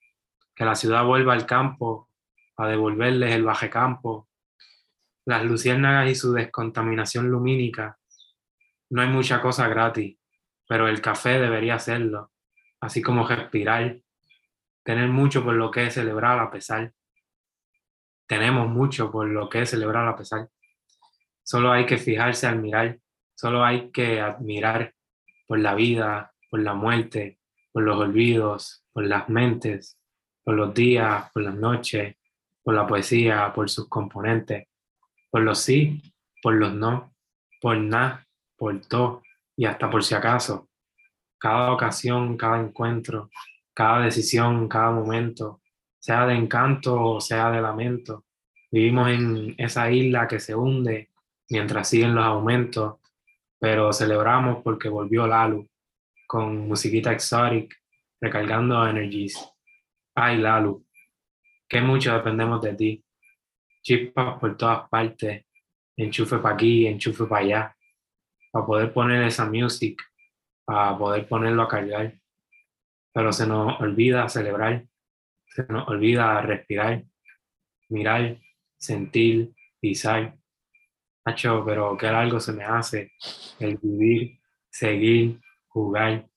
que 0.54 0.64
la 0.64 0.76
ciudad 0.76 1.04
vuelva 1.04 1.32
al 1.32 1.46
campo 1.46 2.10
a 2.56 2.68
devolverles 2.68 3.34
el 3.34 3.42
baje 3.42 3.68
campo, 3.68 4.28
las 5.24 5.44
luciérnagas 5.44 6.08
y 6.08 6.14
su 6.14 6.32
descontaminación 6.32 7.28
lumínica. 7.28 7.98
No 8.90 9.02
hay 9.02 9.08
mucha 9.08 9.40
cosa 9.42 9.66
gratis, 9.66 10.16
pero 10.68 10.86
el 10.86 11.00
café 11.00 11.40
debería 11.40 11.74
hacerlo, 11.74 12.30
así 12.80 13.02
como 13.02 13.26
respirar, 13.26 13.98
tener 14.86 15.08
mucho 15.08 15.42
por 15.42 15.54
lo 15.54 15.68
que 15.72 15.86
es 15.86 15.94
celebrar 15.94 16.38
a 16.38 16.48
pesar. 16.48 16.92
Tenemos 18.28 18.68
mucho 18.68 19.10
por 19.10 19.26
lo 19.26 19.48
que 19.48 19.62
es 19.62 19.70
celebrar 19.70 20.06
a 20.06 20.16
pesar. 20.16 20.48
Solo 21.42 21.72
hay 21.72 21.86
que 21.86 21.98
fijarse 21.98 22.46
al 22.46 22.60
mirar, 22.60 23.00
solo 23.34 23.64
hay 23.64 23.90
que 23.90 24.20
admirar 24.20 24.94
por 25.48 25.58
la 25.58 25.74
vida, 25.74 26.32
por 26.48 26.60
la 26.60 26.74
muerte, 26.74 27.40
por 27.72 27.82
los 27.82 27.96
olvidos, 27.96 28.84
por 28.92 29.04
las 29.04 29.28
mentes, 29.28 29.98
por 30.44 30.54
los 30.54 30.72
días, 30.72 31.32
por 31.32 31.42
las 31.42 31.56
noches, 31.56 32.16
por 32.62 32.74
la 32.74 32.86
poesía, 32.86 33.52
por 33.52 33.68
sus 33.68 33.88
componentes, 33.88 34.68
por 35.30 35.42
los 35.42 35.58
sí, 35.58 36.00
por 36.40 36.54
los 36.54 36.72
no, 36.72 37.12
por 37.60 37.76
nada, 37.76 38.24
por 38.56 38.80
todo 38.82 39.22
y 39.56 39.64
hasta 39.64 39.90
por 39.90 40.04
si 40.04 40.14
acaso. 40.14 40.68
Cada 41.38 41.72
ocasión, 41.72 42.36
cada 42.36 42.60
encuentro, 42.60 43.30
cada 43.76 44.06
decisión, 44.06 44.68
cada 44.68 44.90
momento, 44.90 45.60
sea 45.98 46.26
de 46.26 46.34
encanto 46.34 46.98
o 46.98 47.20
sea 47.20 47.50
de 47.50 47.60
lamento, 47.60 48.24
vivimos 48.72 49.10
en 49.10 49.54
esa 49.58 49.90
isla 49.90 50.26
que 50.26 50.40
se 50.40 50.54
hunde 50.54 51.10
mientras 51.50 51.90
siguen 51.90 52.14
los 52.14 52.24
aumentos, 52.24 52.94
pero 53.60 53.92
celebramos 53.92 54.62
porque 54.62 54.88
volvió 54.88 55.26
la 55.26 55.46
luz 55.46 55.66
con 56.26 56.66
musiquita 56.66 57.12
exotic, 57.12 57.76
recargando 58.18 58.88
energies. 58.88 59.36
Ay, 60.14 60.38
Lalu, 60.38 60.82
que 61.68 61.82
mucho 61.82 62.14
dependemos 62.14 62.62
de 62.62 62.74
ti. 62.74 63.04
Chispas 63.82 64.40
por 64.40 64.56
todas 64.56 64.88
partes, 64.88 65.44
enchufe 65.96 66.38
para 66.38 66.54
aquí, 66.54 66.86
enchufe 66.86 67.26
para 67.26 67.44
allá, 67.44 67.76
para 68.50 68.64
poder 68.64 68.92
poner 68.94 69.22
esa 69.24 69.44
music, 69.44 70.02
para 70.64 70.96
poder 70.96 71.28
ponerlo 71.28 71.62
a 71.62 71.68
cargar. 71.68 72.14
Pero 73.16 73.32
se 73.32 73.46
nos 73.46 73.80
olvida 73.80 74.28
celebrar, 74.28 74.84
se 75.46 75.64
nos 75.70 75.88
olvida 75.88 76.38
respirar, 76.42 77.02
mirar, 77.88 78.36
sentir, 78.76 79.54
pisar. 79.80 80.36
Hacho, 81.24 81.64
pero 81.64 81.96
qué 81.96 82.08
algo 82.08 82.38
se 82.40 82.52
me 82.52 82.64
hace 82.64 83.12
el 83.58 83.78
vivir, 83.78 84.38
seguir, 84.68 85.40
jugar. 85.66 86.28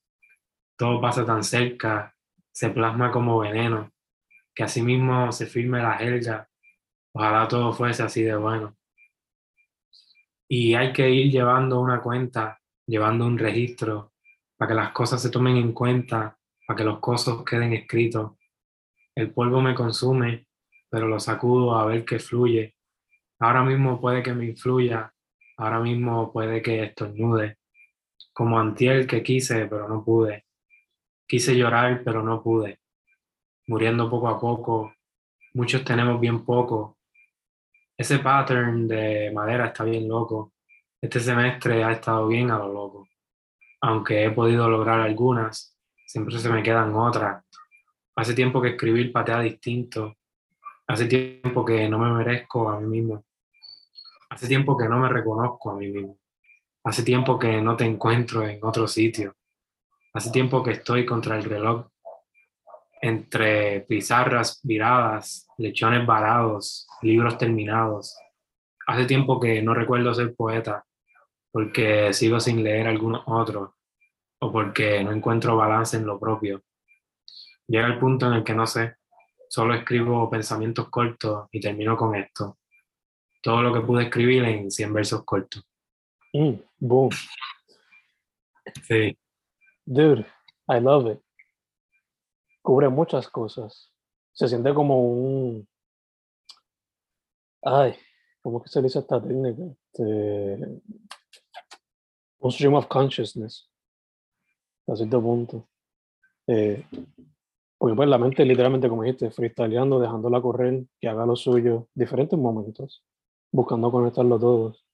Todo 0.78 1.02
pasa 1.02 1.26
tan 1.26 1.44
cerca, 1.44 2.16
se 2.50 2.70
plasma 2.70 3.12
como 3.12 3.40
veneno, 3.40 3.92
que 4.56 4.64
así 4.64 4.82
mismo 4.82 5.34
se 5.34 5.48
firme 5.48 5.82
la 5.82 5.98
jerga. 5.98 6.50
Ojalá 7.12 7.46
todo 7.50 7.74
fuese 7.74 8.04
así 8.04 8.24
de 8.24 8.38
bueno. 8.38 8.78
Y 10.48 10.76
hay 10.76 10.94
que 10.94 11.10
ir 11.10 11.30
llevando 11.30 11.82
una 11.82 12.00
cuenta, 12.00 12.62
llevando 12.88 13.26
un 13.26 13.38
registro, 13.38 14.14
para 14.56 14.70
que 14.70 14.76
las 14.76 14.92
cosas 14.94 15.22
se 15.22 15.30
tomen 15.30 15.58
en 15.58 15.74
cuenta, 15.74 16.39
para 16.70 16.78
que 16.78 16.84
los 16.84 17.00
cosas 17.00 17.44
queden 17.44 17.74
escritos. 17.74 18.34
El 19.16 19.34
polvo 19.34 19.60
me 19.60 19.74
consume, 19.74 20.46
pero 20.88 21.08
lo 21.08 21.20
sacudo 21.20 21.74
a 21.74 21.84
ver 21.88 22.06
qué 22.06 22.20
fluye. 22.20 22.76
Ahora 23.40 23.64
mismo 23.64 24.00
puede 24.00 24.22
que 24.22 24.36
me 24.36 24.46
influya, 24.46 25.12
ahora 25.58 25.80
mismo 25.80 26.32
puede 26.32 26.62
que 26.62 26.84
estornude, 26.84 27.58
como 28.32 28.60
antiel 28.60 29.08
que 29.08 29.24
quise, 29.24 29.66
pero 29.66 29.90
no 29.90 30.06
pude. 30.06 30.46
Quise 31.28 31.58
llorar, 31.58 32.04
pero 32.06 32.22
no 32.22 32.44
pude. 32.44 32.80
Muriendo 33.66 34.08
poco 34.08 34.28
a 34.28 34.40
poco. 34.40 34.94
Muchos 35.56 35.84
tenemos 35.84 36.20
bien 36.22 36.46
poco. 36.46 37.00
Ese 37.98 38.20
pattern 38.20 38.88
de 38.88 39.32
madera 39.34 39.66
está 39.66 39.86
bien 39.86 40.08
loco. 40.08 40.54
Este 41.02 41.20
semestre 41.20 41.84
ha 41.84 41.94
estado 41.94 42.28
bien 42.28 42.52
a 42.52 42.60
lo 42.60 42.72
loco. 42.72 43.08
Aunque 43.82 44.24
he 44.24 44.30
podido 44.30 44.70
lograr 44.70 45.00
algunas, 45.00 45.79
siempre 46.10 46.40
se 46.40 46.50
me 46.50 46.64
quedan 46.64 46.96
otras. 46.96 47.44
Hace 48.16 48.34
tiempo 48.34 48.60
que 48.60 48.70
escribir 48.70 49.12
patea 49.12 49.42
distinto. 49.42 50.16
Hace 50.88 51.06
tiempo 51.06 51.64
que 51.64 51.88
no 51.88 52.00
me 52.00 52.12
merezco 52.12 52.68
a 52.68 52.80
mí 52.80 52.88
mismo. 52.88 53.24
Hace 54.32 54.48
tiempo 54.48 54.76
que 54.76 54.90
no 54.90 54.98
me 54.98 55.08
reconozco 55.08 55.70
a 55.70 55.76
mí 55.76 55.88
mismo. 55.88 56.18
Hace 56.84 57.04
tiempo 57.04 57.38
que 57.38 57.62
no 57.62 57.78
te 57.78 57.86
encuentro 57.86 58.44
en 58.44 58.60
otro 58.64 58.88
sitio. 58.88 59.36
Hace 60.12 60.32
tiempo 60.32 60.64
que 60.64 60.72
estoy 60.72 61.06
contra 61.06 61.38
el 61.38 61.44
reloj. 61.44 61.86
Entre 63.04 63.82
pizarras 63.82 64.60
viradas, 64.64 65.48
lechones 65.60 66.08
varados, 66.08 66.88
libros 67.04 67.38
terminados. 67.38 68.18
Hace 68.88 69.06
tiempo 69.06 69.40
que 69.40 69.62
no 69.62 69.76
recuerdo 69.76 70.12
ser 70.16 70.34
poeta, 70.36 70.84
porque 71.52 72.14
sigo 72.14 72.40
sin 72.40 72.64
leer 72.64 72.88
algunos 72.88 73.22
otros. 73.28 73.79
O 74.40 74.52
porque 74.52 75.04
no 75.04 75.12
encuentro 75.12 75.56
balance 75.56 75.98
en 75.98 76.06
lo 76.06 76.20
propio. 76.20 76.64
Llega 77.68 77.88
el 77.88 78.00
punto 78.00 78.28
en 78.28 78.34
el 78.34 78.44
que 78.44 78.54
no 78.54 78.66
sé, 78.66 78.96
solo 79.50 79.74
escribo 79.74 80.30
pensamientos 80.30 80.90
cortos 80.90 81.48
y 81.52 81.60
termino 81.60 81.96
con 81.98 82.16
esto. 82.16 82.58
Todo 83.42 83.62
lo 83.62 83.74
que 83.74 83.82
pude 83.82 84.04
escribir 84.04 84.44
en 84.44 84.72
100 84.72 84.94
versos 84.94 85.24
cortos. 85.24 85.64
Mm, 86.34 86.56
boom. 86.80 87.10
Sí. 88.84 89.18
Dude, 89.86 90.26
I 90.68 90.80
love 90.80 91.12
it. 91.12 91.22
Cubre 92.62 92.90
muchas 92.90 93.28
cosas. 93.28 93.92
Se 94.34 94.48
siente 94.48 94.74
como 94.74 95.02
un. 95.04 95.68
Ay, 97.62 97.96
¿cómo 98.42 98.62
que 98.62 98.70
se 98.70 98.82
dice 98.82 99.00
esta 99.00 99.22
técnica? 99.22 99.64
Este, 99.92 100.82
un 102.40 102.52
stream 102.52 102.74
of 102.76 102.88
consciousness. 102.88 103.69
A 104.92 104.96
cierto 104.96 105.22
punto. 105.22 105.68
Eh, 106.48 106.86
porque 107.78 107.96
pues 107.96 108.10
la 108.10 108.18
mente 108.18 108.44
literalmente, 108.44 108.90
como 108.90 109.04
dijiste, 109.04 109.32
freestyleando, 109.32 110.00
dejándola 110.00 110.42
correr, 110.42 110.86
que 111.00 111.08
haga 111.08 111.26
lo 111.26 111.36
suyo, 111.36 111.88
diferentes 111.94 112.38
momentos, 112.38 113.04
buscando 113.52 113.92
conectarlo 113.92 114.40
todos. 114.40 114.86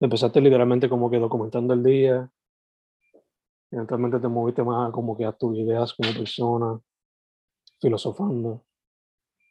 Empezaste 0.00 0.40
literalmente 0.40 0.88
como 0.88 1.10
que 1.10 1.18
documentando 1.18 1.72
el 1.72 1.82
día, 1.82 2.30
eventualmente 3.70 4.18
te 4.18 4.28
moviste 4.28 4.62
más 4.62 4.90
como 4.92 5.16
que 5.16 5.24
a 5.24 5.32
tus 5.32 5.56
ideas 5.56 5.94
como 5.94 6.12
persona, 6.12 6.80
filosofando, 7.80 8.64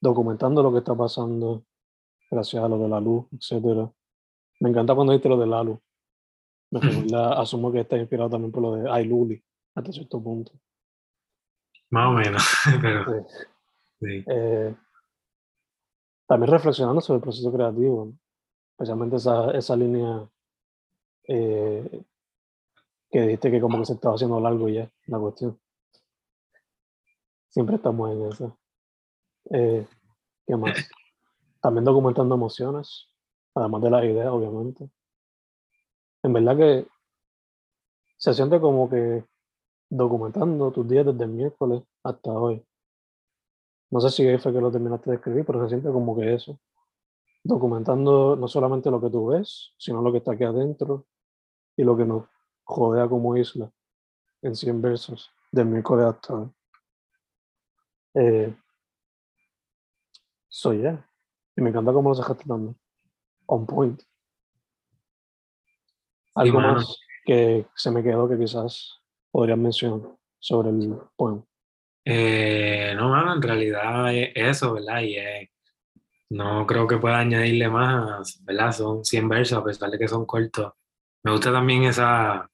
documentando 0.01 0.61
lo 0.61 0.71
que 0.71 0.79
está 0.79 0.95
pasando, 0.95 1.63
gracias 2.29 2.63
a 2.63 2.67
lo 2.67 2.77
de 2.77 2.89
la 2.89 2.99
luz, 2.99 3.25
etc. 3.31 3.89
Me 4.59 4.69
encanta 4.69 4.93
cuando 4.93 5.13
dijiste 5.13 5.29
lo 5.29 5.37
de 5.37 5.47
la 5.47 5.63
luz. 5.63 5.79
Me 6.71 6.79
recuerda, 6.79 7.39
asumo 7.41 7.71
que 7.71 7.79
está 7.81 7.97
inspirado 7.97 8.29
también 8.29 8.51
por 8.51 8.61
lo 8.61 8.75
de 8.75 8.89
Ay 8.89 9.05
Luli, 9.05 9.41
hasta 9.75 9.91
cierto 9.91 10.21
punto. 10.21 10.51
Más 11.89 12.07
o 12.07 12.11
menos, 12.11 12.43
pero 12.81 13.05
Sí. 13.05 13.35
sí. 14.01 14.25
Eh, 14.27 14.75
también 16.27 16.51
reflexionando 16.51 17.01
sobre 17.01 17.17
el 17.17 17.23
proceso 17.23 17.51
creativo, 17.51 18.05
¿no? 18.05 18.19
especialmente 18.73 19.15
esa, 19.17 19.51
esa 19.51 19.75
línea 19.75 20.29
eh, 21.27 22.03
que 23.09 23.21
dijiste 23.21 23.51
que 23.51 23.59
como 23.59 23.79
que 23.79 23.85
se 23.85 23.93
estaba 23.93 24.15
haciendo 24.15 24.39
largo 24.39 24.69
ya, 24.69 24.89
la 25.07 25.19
cuestión. 25.19 25.59
Siempre 27.49 27.77
estamos 27.77 28.11
en 28.11 28.25
eso. 28.27 28.57
Eh, 29.51 29.87
¿Qué 30.45 30.55
más? 30.55 30.73
También 31.61 31.83
documentando 31.83 32.35
emociones, 32.35 33.09
además 33.55 33.81
de 33.81 33.89
las 33.89 34.03
ideas, 34.05 34.27
obviamente. 34.27 34.89
En 36.23 36.33
verdad 36.33 36.57
que 36.57 36.87
se 38.17 38.33
siente 38.33 38.59
como 38.59 38.89
que 38.89 39.23
documentando 39.89 40.71
tus 40.71 40.87
días 40.87 41.05
desde 41.05 41.23
el 41.23 41.29
miércoles 41.31 41.83
hasta 42.03 42.31
hoy. 42.31 42.63
No 43.91 43.99
sé 44.01 44.09
si 44.09 44.27
ahí 44.27 44.37
fue 44.37 44.53
que 44.53 44.61
lo 44.61 44.71
terminaste 44.71 45.09
de 45.09 45.15
escribir, 45.15 45.45
pero 45.45 45.63
se 45.63 45.69
siente 45.69 45.89
como 45.89 46.15
que 46.15 46.33
eso. 46.33 46.59
Documentando 47.43 48.35
no 48.35 48.47
solamente 48.47 48.91
lo 48.91 49.01
que 49.01 49.09
tú 49.09 49.27
ves, 49.27 49.73
sino 49.77 50.01
lo 50.01 50.11
que 50.11 50.19
está 50.19 50.33
aquí 50.33 50.43
adentro 50.43 51.07
y 51.75 51.83
lo 51.83 51.95
que 51.97 52.05
nos 52.05 52.25
rodea 52.67 53.07
como 53.07 53.35
isla 53.37 53.71
en 54.41 54.55
100 54.55 54.81
versos 54.81 55.31
del 55.51 55.67
miércoles 55.67 56.05
hasta 56.05 56.33
hoy. 56.33 56.51
Eh, 58.15 58.55
so 60.49 60.73
yeah. 60.73 61.05
Y 61.55 61.61
me 61.61 61.69
encanta 61.69 61.93
cómo 61.93 62.09
lo 62.09 62.15
sacaste 62.15 62.43
también. 62.45 62.77
On 63.47 63.65
point. 63.65 64.08
Algo 66.35 66.59
más 66.61 66.97
que 67.25 67.65
se 67.75 67.91
me 67.91 68.03
quedó 68.03 68.27
que 68.27 68.37
quizás 68.37 68.99
podrías 69.31 69.57
mencionar 69.57 70.09
sobre 70.39 70.69
el 70.69 70.95
poema. 71.15 71.43
Eh, 72.05 72.93
no, 72.95 73.09
mano, 73.09 73.35
en 73.35 73.41
realidad 73.41 74.13
es 74.13 74.31
eso, 74.35 74.73
¿verdad? 74.73 75.01
Y 75.01 75.15
eh, 75.17 75.51
no 76.29 76.65
creo 76.65 76.87
que 76.87 76.97
pueda 76.97 77.19
añadirle 77.19 77.69
más, 77.69 78.43
¿verdad? 78.43 78.71
Son 78.71 79.03
100 79.05 79.27
versos, 79.29 79.57
a 79.59 79.63
pesar 79.63 79.91
de 79.91 79.99
que 79.99 80.07
son 80.07 80.25
cortos. 80.25 80.73
Me 81.23 81.31
gusta 81.31 81.51
también 81.51 81.83
esa, 81.83 82.49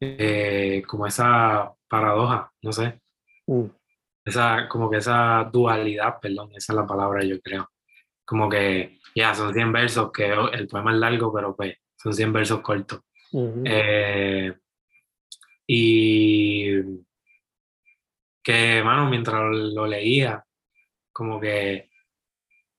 eh, 0.00 0.82
como 0.86 1.06
esa 1.06 1.74
paradoja, 1.88 2.52
no 2.62 2.72
sé, 2.72 3.00
Mm, 3.48 3.66
esa, 4.24 4.68
como 4.68 4.90
que 4.90 4.96
esa 4.98 5.48
dualidad, 5.52 6.18
perdón, 6.20 6.50
esa 6.54 6.72
es 6.72 6.76
la 6.76 6.86
palabra, 6.86 7.24
yo 7.24 7.40
creo. 7.40 7.70
Como 8.26 8.48
que, 8.50 8.98
ya, 9.14 9.34
son 9.34 9.54
100 9.54 9.72
versos, 9.72 10.12
que 10.12 10.30
el 10.52 10.68
poema 10.68 10.92
es 10.92 10.98
largo, 10.98 11.32
pero 11.32 11.56
pues 11.56 11.76
son 11.96 12.12
100 12.12 12.32
versos 12.32 12.60
cortos. 12.60 13.00
Eh, 13.64 14.52
y 15.66 16.82
que, 18.42 18.82
mano, 18.84 19.08
mientras 19.08 19.40
lo, 19.40 19.50
lo 19.50 19.86
leía, 19.86 20.44
como 21.12 21.40
que 21.40 21.88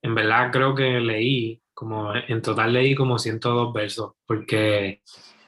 en 0.01 0.15
verdad 0.15 0.51
creo 0.51 0.75
que 0.75 0.99
leí, 0.99 1.61
como 1.73 2.13
en 2.15 2.41
total 2.41 2.73
leí 2.73 2.95
como 2.95 3.19
102 3.19 3.73
versos, 3.73 4.13
porque 4.25 5.01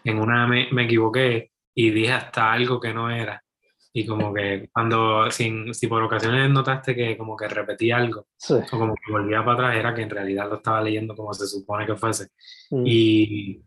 en 0.04 0.20
una 0.20 0.48
me, 0.48 0.68
me 0.72 0.84
equivoqué 0.84 1.52
y 1.74 1.92
dije 1.92 2.12
hasta 2.12 2.52
algo 2.52 2.80
que 2.80 2.94
no 2.94 3.10
era. 3.10 3.44
Y 3.92 4.06
como 4.06 4.32
que 4.34 4.70
cuando, 4.72 5.32
sin, 5.32 5.74
si 5.74 5.88
por 5.88 6.04
ocasiones 6.04 6.50
notaste 6.52 6.96
que 6.96 7.18
como 7.18 7.36
que 7.36 7.48
repetí 7.48 7.90
algo, 7.92 8.28
Sí. 8.38 8.54
o 8.54 8.78
como 8.78 8.94
que 8.96 9.12
volvía 9.12 9.44
para 9.44 9.54
atrás, 9.70 9.76
era 9.78 9.96
que 9.96 10.04
en 10.04 10.10
realidad 10.12 10.48
lo 10.48 10.58
estaba 10.58 10.82
leyendo 10.82 11.16
como 11.16 11.34
se 11.34 11.48
supone 11.48 11.86
que 11.88 11.96
fuese 11.96 12.28
mm, 12.70 12.84
y 12.86 13.62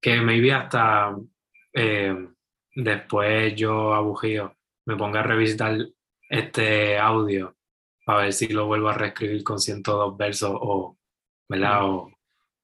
que 0.00 0.20
maybe 0.20 0.52
hasta 0.52 1.14
eh, 1.72 2.16
después 2.74 3.54
yo 3.54 3.94
abujío 3.94 4.56
me 4.86 4.96
ponga 4.96 5.20
a 5.20 5.24
revisitar 5.24 5.76
este 6.28 6.98
audio 6.98 7.54
para 8.04 8.22
ver 8.22 8.32
si 8.32 8.48
lo 8.48 8.66
vuelvo 8.66 8.88
a 8.88 8.94
reescribir 8.94 9.44
con 9.44 9.60
102 9.60 10.16
versos 10.16 10.50
o, 10.52 10.96
¿verdad? 11.48 11.84
O- 11.84 12.10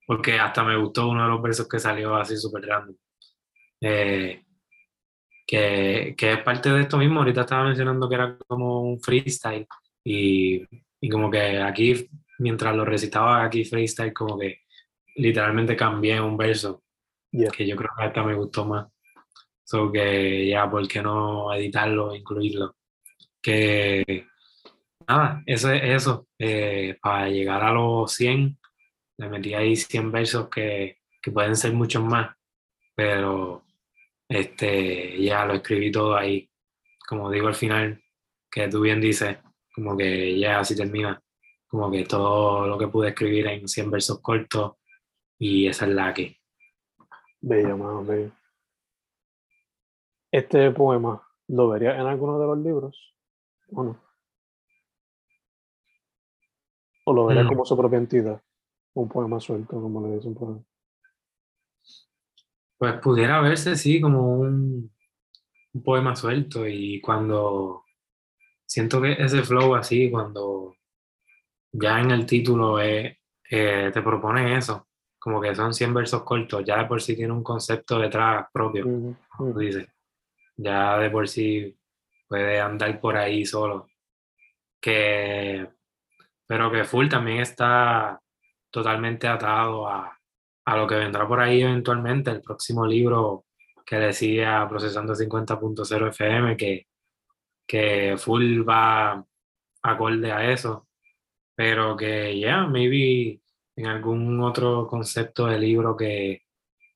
porque 0.05 0.39
hasta 0.39 0.63
me 0.63 0.75
gustó 0.77 1.07
uno 1.09 1.23
de 1.23 1.29
los 1.29 1.41
versos 1.41 1.67
que 1.69 1.79
salió 1.79 2.15
así 2.15 2.35
súper 2.37 2.63
random. 2.65 2.95
Eh, 3.81 4.43
que, 5.47 6.13
que 6.17 6.33
es 6.33 6.39
parte 6.43 6.69
de 6.69 6.81
esto 6.81 6.97
mismo, 6.97 7.21
ahorita 7.21 7.41
estaba 7.41 7.63
mencionando 7.63 8.09
que 8.09 8.15
era 8.15 8.37
como 8.47 8.81
un 8.81 8.99
freestyle 8.99 9.65
y, 10.03 10.61
y 10.99 11.09
como 11.09 11.31
que 11.31 11.61
aquí, 11.61 12.09
mientras 12.39 12.75
lo 12.75 12.83
recitaba 12.83 13.45
aquí 13.45 13.63
freestyle, 13.63 14.13
como 14.13 14.37
que 14.37 14.63
literalmente 15.15 15.75
cambié 15.75 16.19
un 16.19 16.35
verso 16.35 16.83
yeah. 17.31 17.49
que 17.49 17.65
yo 17.65 17.77
creo 17.77 17.91
que 17.97 18.03
hasta 18.03 18.23
me 18.23 18.35
gustó 18.35 18.65
más. 18.65 18.87
So 19.63 19.91
que 19.91 20.47
ya, 20.47 20.69
¿por 20.69 20.87
qué 20.87 21.01
no 21.01 21.53
editarlo, 21.53 22.15
incluirlo? 22.15 22.75
Que 23.41 24.25
nada, 25.07 25.43
eso 25.45 25.71
es 25.71 25.83
eso. 25.83 26.27
Eh, 26.37 26.97
para 27.01 27.29
llegar 27.29 27.63
a 27.63 27.71
los 27.71 28.11
100, 28.13 28.57
le 29.17 29.29
metí 29.29 29.53
ahí 29.53 29.75
100 29.75 30.11
versos 30.11 30.49
que, 30.49 30.99
que 31.21 31.31
pueden 31.31 31.55
ser 31.55 31.73
muchos 31.73 32.03
más, 32.03 32.35
pero 32.95 33.66
este, 34.29 35.21
ya 35.21 35.45
lo 35.45 35.55
escribí 35.55 35.91
todo 35.91 36.15
ahí. 36.15 36.49
Como 37.07 37.29
digo 37.31 37.47
al 37.47 37.55
final, 37.55 38.01
que 38.51 38.67
tú 38.67 38.81
bien 38.81 38.99
dices, 38.99 39.37
como 39.73 39.95
que 39.95 40.37
ya 40.37 40.59
así 40.59 40.75
termina, 40.75 41.21
como 41.67 41.89
que 41.91 42.03
todo 42.05 42.67
lo 42.67 42.77
que 42.77 42.87
pude 42.87 43.09
escribir 43.09 43.47
en 43.47 43.67
100 43.67 43.91
versos 43.91 44.19
cortos 44.21 44.73
y 45.37 45.67
esa 45.67 45.85
es 45.85 45.91
la 45.91 46.13
que. 46.13 46.37
Bello, 47.39 47.77
mano, 47.77 48.03
bello. 48.03 48.31
Este 50.31 50.71
poema, 50.71 51.25
¿lo 51.47 51.69
verías 51.69 51.95
en 51.95 52.05
alguno 52.07 52.39
de 52.39 52.47
los 52.47 52.57
libros? 52.57 53.15
¿O 53.71 53.83
no? 53.83 54.01
¿O 57.05 57.13
lo 57.13 57.25
verías 57.27 57.45
Mm. 57.45 57.49
como 57.49 57.65
su 57.65 57.77
propia 57.77 57.97
entidad? 57.97 58.41
Un 58.93 59.07
poema 59.07 59.39
suelto, 59.39 59.79
como 59.81 60.05
le 60.05 60.15
dicen 60.15 60.33
por 60.33 60.49
ahí. 60.55 60.65
Pues 62.77 62.93
pudiera 63.01 63.41
verse, 63.41 63.75
sí, 63.75 63.99
como 63.99 64.35
un, 64.39 64.91
un 65.73 65.83
poema 65.83 66.15
suelto 66.15 66.67
y 66.67 67.01
cuando 67.01 67.83
siento 68.65 69.01
que 69.01 69.13
ese 69.13 69.41
flow 69.43 69.75
así, 69.75 70.11
cuando 70.11 70.75
ya 71.71 71.99
en 71.99 72.11
el 72.11 72.25
título 72.25 72.79
es, 72.79 73.17
eh, 73.49 73.91
te 73.93 74.01
propone 74.01 74.57
eso, 74.57 74.87
como 75.17 75.41
que 75.41 75.55
son 75.55 75.73
100 75.73 75.93
versos 75.93 76.23
cortos, 76.23 76.63
ya 76.65 76.77
de 76.77 76.85
por 76.85 77.01
sí 77.01 77.15
tiene 77.15 77.33
un 77.33 77.43
concepto 77.43 77.99
detrás 77.99 78.47
propio, 78.51 78.85
Ujú, 78.85 79.17
como 79.35 79.49
tú 79.53 79.59
ujú. 79.59 79.65
dices, 79.67 79.87
ya 80.55 80.97
de 80.99 81.09
por 81.09 81.27
sí 81.27 81.75
puede 82.27 82.59
andar 82.59 82.99
por 82.99 83.17
ahí 83.17 83.45
solo, 83.45 83.87
que, 84.79 85.67
pero 86.45 86.71
que 86.71 86.83
Full 86.83 87.07
también 87.09 87.39
está 87.39 88.21
totalmente 88.69 89.27
atado 89.27 89.87
a, 89.87 90.16
a 90.67 90.75
lo 90.75 90.85
que 90.85 90.95
vendrá 90.95 91.25
por 91.25 91.39
ahí 91.39 91.61
eventualmente, 91.61 92.29
el 92.29 92.41
próximo 92.41 92.85
libro 92.85 93.45
que 93.85 93.95
decía 93.95 94.67
Procesando 94.67 95.13
50.0 95.15 96.09
FM, 96.09 96.57
que, 96.57 96.87
que 97.65 98.15
Full 98.17 98.67
va 98.67 99.25
acorde 99.81 100.29
a 100.29 100.51
eso, 100.51 100.89
pero 101.55 101.95
que 101.95 102.37
ya, 102.37 102.67
maybe 102.67 103.39
en 103.77 103.87
algún 103.87 104.41
otro 104.41 104.87
concepto 104.87 105.45
de 105.45 105.57
libro 105.57 105.95
que, 105.95 106.41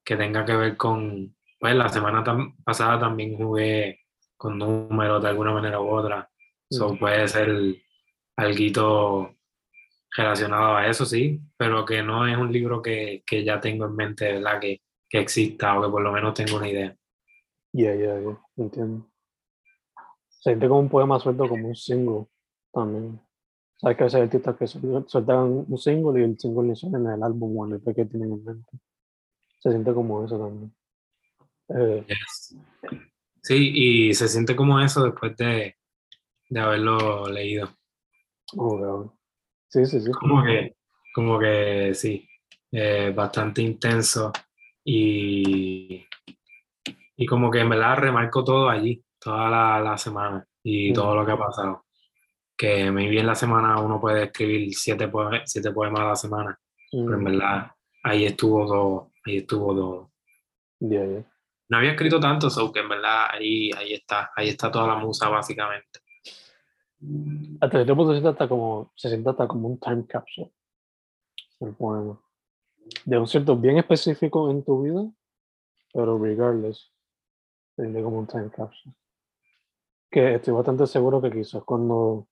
que 0.04 0.18
tenga 0.18 0.44
que 0.44 0.58
ver 0.58 0.76
con, 0.76 1.34
pues 1.58 1.74
la 1.74 1.88
semana 1.88 2.26
pasada 2.66 3.00
también 3.00 3.38
jugué 3.38 4.02
con 4.36 4.58
números 4.58 5.24
de 5.24 5.30
alguna 5.30 5.54
manera 5.54 5.80
u 5.80 5.88
otra. 5.88 6.30
Eso 6.70 6.98
puede 6.98 7.26
ser 7.30 7.56
algo 8.36 9.34
relacionado 10.16 10.76
a 10.76 10.88
eso, 10.88 11.06
sí, 11.06 11.40
pero 11.58 11.86
que 11.86 12.04
no 12.04 12.28
es 12.28 12.38
un 12.38 12.52
libro 12.52 12.82
que, 12.82 13.24
que 13.26 13.44
ya 13.44 13.60
tengo 13.60 13.86
en 13.86 13.96
mente, 13.96 14.34
¿verdad? 14.34 14.60
Que, 14.60 14.82
que 15.10 15.20
exista 15.20 15.78
o 15.78 15.84
que 15.84 15.90
por 15.90 16.02
lo 16.02 16.12
menos 16.12 16.34
tengo 16.34 16.58
una 16.58 16.70
idea. 16.70 16.96
Ya, 17.74 17.96
ya, 17.96 18.20
ya, 18.20 18.42
entiendo. 18.58 19.08
Se 20.28 20.50
siente 20.52 20.68
como 20.68 20.82
un 20.82 20.90
poema 20.90 21.20
suelto 21.20 21.48
como 21.48 21.68
un 21.68 21.76
single 21.76 22.26
también. 22.74 23.20
Sabes 23.78 23.98
que 23.98 24.04
a 24.04 24.06
veces 24.06 24.22
artistas 24.22 24.58
que 24.58 24.68
sueltan 24.68 25.66
un 25.68 25.78
single 25.78 26.20
y 26.20 26.24
el 26.24 26.40
single 26.40 26.68
le 26.70 26.76
suena 26.76 27.00
en 27.00 27.08
el 27.08 27.24
álbum 27.24 27.58
o 27.58 27.68
en 27.68 27.74
el 27.74 27.82
que 27.82 28.06
tienen 28.06 28.34
en 28.34 28.44
mente. 28.44 28.72
Se 29.60 29.70
siente 29.70 29.94
como 29.94 30.24
eso 30.26 30.38
también. 30.38 30.76
Eh, 31.70 32.06
sí, 33.42 33.72
y 33.74 34.14
se 34.14 34.28
siente 34.28 34.56
como 34.56 34.80
eso 34.80 35.04
después 35.04 35.36
de, 35.38 35.76
de 36.50 36.60
haberlo 36.60 37.28
leído. 37.28 37.70
Oh, 38.58 39.14
sí, 39.72 39.86
sí, 39.86 40.02
sí. 40.02 40.12
Como 40.12 40.44
que, 40.44 40.76
como 41.14 41.40
que 41.40 41.94
sí, 41.94 42.28
eh, 42.72 43.12
bastante 43.16 43.62
intenso 43.62 44.32
y, 44.84 46.06
y 47.18 47.26
como 47.26 47.50
que 47.50 47.60
en 47.60 47.70
verdad 47.70 47.98
remarco 47.98 48.44
todo 48.44 48.70
allí, 48.70 49.04
toda 49.20 49.50
la, 49.50 49.80
la 49.80 49.98
semana 49.98 50.46
y 50.64 50.94
todo 50.94 51.16
lo 51.16 51.26
que 51.26 51.32
ha 51.32 51.38
pasado. 51.38 51.86
Que 52.58 52.92
muy 52.92 53.08
bien 53.08 53.26
la 53.26 53.36
semana 53.36 53.80
uno 53.80 54.00
puede 54.00 54.26
escribir 54.26 54.74
siete, 54.76 55.10
siete 55.46 55.72
poemas 55.72 56.02
a 56.02 56.08
la 56.10 56.16
semana, 56.16 56.60
pero 56.92 57.16
en 57.16 57.24
verdad 57.24 57.72
ahí 58.04 58.26
estuvo 58.26 58.66
todo, 58.68 59.12
ahí 59.26 59.38
estuvo 59.38 59.74
todo. 59.74 60.12
No 61.70 61.78
había 61.78 61.92
escrito 61.92 62.20
tanto, 62.20 62.50
so 62.50 62.72
que 62.72 62.82
en 62.82 62.90
verdad 62.90 63.28
ahí, 63.32 63.72
ahí 63.72 63.94
está, 63.94 64.32
ahí 64.36 64.50
está 64.50 64.70
toda 64.70 64.88
la 64.88 64.96
musa 64.96 65.30
básicamente. 65.30 66.02
Cierto 67.02 67.96
punto 67.96 68.14
se 68.14 68.22
siente 68.22 68.48
como, 68.48 68.92
se 68.96 69.24
hasta 69.26 69.48
como 69.48 69.68
un 69.68 69.80
time 69.80 70.06
capsule 70.06 70.52
el 71.60 71.74
poema. 71.76 72.20
De 73.06 73.18
un 73.18 73.28
cierto 73.28 73.56
bien 73.56 73.78
específico 73.78 74.50
en 74.50 74.64
tu 74.64 74.84
vida, 74.84 75.12
pero 75.94 76.18
regardless, 76.18 76.92
se 77.76 77.84
siente 77.84 78.04
como 78.04 78.20
un 78.20 78.28
time 78.28 78.50
capsule. 78.50 78.96
Que 80.10 80.36
estoy 80.36 80.54
bastante 80.54 80.86
seguro 80.88 81.22
que 81.22 81.32
quizás 81.32 81.64
cuando 81.64 82.28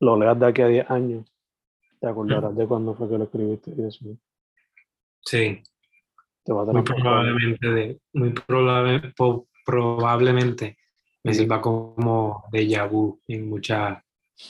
lo 0.00 0.18
leas 0.18 0.38
de 0.38 0.46
aquí 0.46 0.62
a 0.62 0.68
10 0.68 0.90
años, 0.90 1.32
te 2.00 2.08
acordarás 2.08 2.54
de 2.56 2.66
cuándo 2.66 2.94
fue 2.94 3.08
que 3.08 3.18
lo 3.18 3.24
escribiste 3.24 3.72
y 3.76 3.84
eso. 3.84 4.04
Sí, 5.20 5.62
muy 6.46 6.82
probablemente, 6.82 8.00
muy 8.12 8.30
probable, 8.32 9.14
probablemente 9.64 10.76
me 11.26 11.34
sirva 11.34 11.60
como 11.60 12.44
de 12.52 12.88
vu 12.88 13.20
en 13.26 13.48
mucha, 13.48 14.04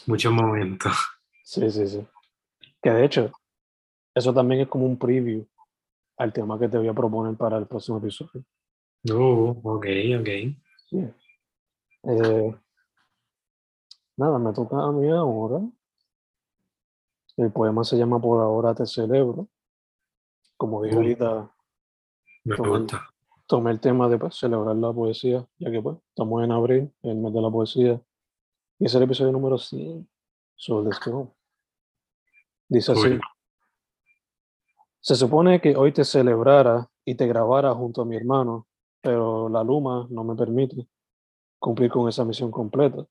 muchos 0.07 0.33
momentos. 0.33 0.93
Sí, 1.49 1.71
sí, 1.71 1.87
sí. 1.87 2.05
Que 2.83 2.91
de 2.91 3.05
hecho, 3.05 3.31
eso 4.13 4.35
también 4.35 4.63
es 4.63 4.69
como 4.69 4.85
un 4.85 4.99
preview 4.99 5.47
al 6.19 6.33
tema 6.33 6.59
que 6.59 6.69
te 6.69 6.77
voy 6.77 6.89
a 6.89 6.93
proponer 6.93 7.37
para 7.37 7.57
el 7.57 7.67
próximo 7.67 7.99
episodio. 7.99 8.45
Oh, 9.13 9.57
ok, 9.63 9.87
ok. 10.19 10.29
Eh, 12.03 12.55
nada, 14.17 14.41
me 14.41 14.53
toca 14.53 14.77
a 14.77 14.91
mí 14.91 15.09
ahora. 15.09 15.61
El 17.37 17.53
poema 17.53 17.85
se 17.85 17.97
llama 17.97 18.21
Por 18.21 18.43
ahora 18.43 18.75
te 18.75 18.85
celebro. 18.85 19.47
Como 20.57 20.83
dije 20.83 20.97
ahorita, 20.97 21.49
me 22.43 22.57
gusta. 22.57 23.09
Tomé 23.47 23.71
el 23.71 23.81
tema 23.81 24.09
de 24.09 24.19
pues, 24.19 24.37
celebrar 24.37 24.75
la 24.77 24.93
poesía, 24.93 25.47
ya 25.59 25.71
que 25.71 25.81
pues, 25.81 25.97
estamos 26.09 26.43
en 26.43 26.53
abril, 26.53 26.93
el 27.03 27.17
mes 27.17 27.33
de 27.33 27.41
la 27.41 27.51
poesía, 27.51 28.01
y 28.79 28.87
es 28.87 28.95
el 28.95 29.03
episodio 29.05 29.33
número 29.33 29.57
100. 29.59 30.09
So, 30.57 30.83
let's 30.83 31.01
Dice 32.69 32.93
así. 32.93 33.19
Se 35.01 35.15
supone 35.15 35.61
que 35.61 35.77
hoy 35.77 35.93
te 35.93 36.05
celebrara 36.05 36.89
y 37.05 37.15
te 37.15 37.27
grabara 37.27 37.73
junto 37.75 38.03
a 38.03 38.05
mi 38.05 38.17
hermano, 38.17 38.67
pero 39.01 39.49
la 39.49 39.63
luma 39.63 40.07
no 40.11 40.25
me 40.25 40.35
permite 40.35 40.89
cumplir 41.59 41.91
con 41.91 42.09
esa 42.09 42.25
misión 42.25 42.51
completa. 42.51 43.07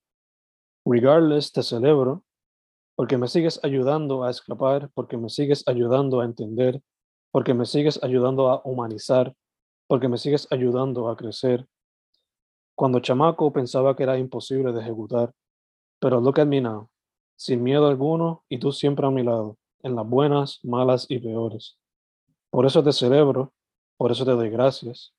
Regardless, 0.83 1.51
te 1.51 1.63
celebro 1.63 2.23
porque 2.95 3.17
me 3.17 3.27
sigues 3.27 3.59
ayudando 3.63 4.23
a 4.23 4.29
escapar, 4.29 4.89
porque 4.93 5.17
me 5.17 5.29
sigues 5.29 5.63
ayudando 5.67 6.19
a 6.19 6.25
entender 6.25 6.81
porque 7.35 7.53
me 7.53 7.65
sigues 7.65 8.01
ayudando 8.01 8.47
a 8.47 8.61
humanizar, 8.63 9.35
porque 9.87 10.07
me 10.07 10.17
sigues 10.17 10.47
ayudando 10.51 11.09
a 11.09 11.17
crecer. 11.17 11.67
Cuando 12.75 12.99
chamaco 12.99 13.51
pensaba 13.53 13.95
que 13.95 14.03
era 14.03 14.17
imposible 14.17 14.71
de 14.71 14.81
ejecutar, 14.81 15.33
pero 15.99 16.19
lo 16.19 16.33
que 16.33 16.41
at 16.41 16.47
me 16.47 16.61
now, 16.61 16.89
sin 17.35 17.63
miedo 17.63 17.87
alguno 17.87 18.43
y 18.49 18.59
tú 18.59 18.71
siempre 18.71 19.05
a 19.05 19.11
mi 19.11 19.23
lado, 19.23 19.57
en 19.81 19.95
las 19.95 20.07
buenas, 20.07 20.59
malas 20.63 21.05
y 21.09 21.19
peores. 21.19 21.77
Por 22.49 22.65
eso 22.65 22.83
te 22.83 22.91
celebro, 22.91 23.53
por 23.97 24.11
eso 24.11 24.25
te 24.25 24.31
doy 24.31 24.49
gracias. 24.49 25.13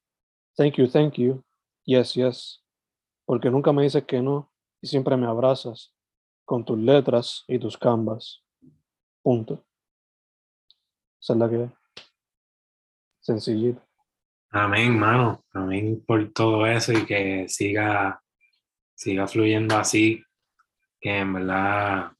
Thank 0.56 0.74
you, 0.74 0.88
thank 0.88 1.14
you. 1.14 1.42
Yes, 1.84 2.14
yes. 2.14 2.62
Porque 3.24 3.50
nunca 3.50 3.72
me 3.72 3.82
dices 3.82 4.04
que 4.04 4.20
no 4.20 4.50
y 4.80 4.88
siempre 4.88 5.16
me 5.16 5.26
abrazas 5.26 5.94
con 6.44 6.64
tus 6.64 6.78
letras 6.78 7.44
y 7.46 7.58
tus 7.58 7.76
canvas. 7.76 8.42
Punto. 9.22 9.64
Esa 11.20 11.32
es 11.32 11.38
la 11.38 11.50
que 11.50 11.70
Sencillito. 13.20 13.85
Amén, 14.58 14.98
mano. 14.98 15.44
Amén 15.52 16.02
por 16.06 16.32
todo 16.32 16.66
eso 16.66 16.90
y 16.90 17.04
que 17.04 17.46
siga, 17.46 18.22
siga 18.94 19.28
fluyendo 19.28 19.76
así. 19.76 20.24
Que 20.98 21.18
en 21.18 21.34
verdad 21.34 22.12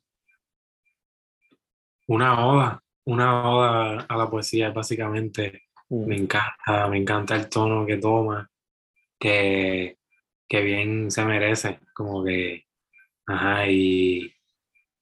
una 2.07 2.47
oda, 2.47 2.83
una 3.07 3.51
oda 3.51 4.07
a 4.07 4.17
la 4.17 4.29
poesía 4.29 4.71
básicamente. 4.71 5.63
Mm. 5.89 6.07
Me 6.07 6.17
encanta, 6.17 6.89
me 6.89 6.99
encanta 6.99 7.37
el 7.37 7.49
tono 7.49 7.87
que 7.87 7.97
toma, 7.97 8.51
que, 9.19 9.97
que 10.47 10.61
bien 10.61 11.11
se 11.11 11.25
merece, 11.25 11.81
como 11.95 12.23
que, 12.23 12.67
ajá, 13.27 13.67
y, 13.69 14.33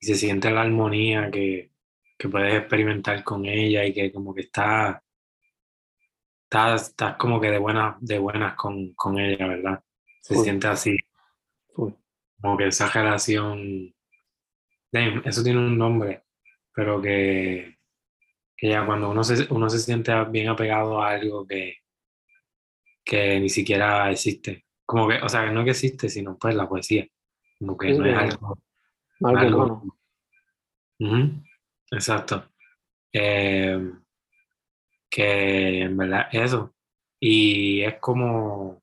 se 0.00 0.14
siente 0.14 0.50
la 0.50 0.62
armonía 0.62 1.30
que, 1.30 1.72
que 2.18 2.28
puedes 2.28 2.54
experimentar 2.54 3.24
con 3.24 3.46
ella 3.46 3.84
y 3.86 3.92
que 3.92 4.12
como 4.12 4.34
que 4.34 4.42
está 4.42 5.03
estás, 6.54 7.16
como 7.18 7.40
que 7.40 7.50
de 7.50 7.58
buenas, 7.58 7.96
de 8.00 8.18
buenas 8.18 8.54
con, 8.54 8.94
con 8.94 9.18
ella, 9.18 9.46
¿verdad? 9.46 9.82
Se 10.20 10.36
siente 10.36 10.66
así. 10.68 10.96
Como 11.74 12.56
que 12.56 12.68
esa 12.68 12.88
relación, 12.88 13.94
eso 14.92 15.42
tiene 15.42 15.58
un 15.58 15.78
nombre, 15.78 16.24
pero 16.74 17.00
que, 17.00 17.78
que 18.56 18.68
ya 18.68 18.84
cuando 18.84 19.10
uno 19.10 19.24
se, 19.24 19.52
uno 19.52 19.68
se 19.68 19.78
siente 19.78 20.12
bien 20.26 20.48
apegado 20.48 21.02
a 21.02 21.10
algo 21.10 21.46
que, 21.46 21.78
que 23.04 23.40
ni 23.40 23.48
siquiera 23.48 24.10
existe. 24.10 24.64
Como 24.84 25.08
que, 25.08 25.16
o 25.22 25.28
sea, 25.28 25.44
que 25.44 25.52
no 25.52 25.64
que 25.64 25.70
existe, 25.70 26.08
sino 26.08 26.36
pues 26.36 26.54
la 26.54 26.68
poesía. 26.68 27.06
Como 27.58 27.76
que 27.76 27.92
no 27.92 28.06
es 28.06 28.16
algo. 28.16 28.58
Algo, 29.22 29.82
Exacto. 31.90 32.50
Eh, 33.12 33.78
que 35.14 35.82
en 35.82 35.96
verdad 35.96 36.26
eso. 36.32 36.74
Y 37.20 37.82
es 37.82 38.00
como, 38.00 38.82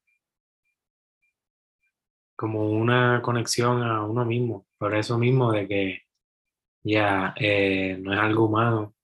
como 2.38 2.70
una 2.72 3.22
conexión 3.22 3.84
a 3.84 4.06
uno 4.06 4.24
mismo, 4.24 4.66
por 4.78 4.96
eso 4.96 5.18
mismo 5.18 5.52
de 5.52 5.68
que 5.68 6.02
ya 6.84 7.34
eh, 7.38 7.98
no 8.00 8.14
es 8.14 8.20
algo 8.20 8.46
humano. 8.46 8.96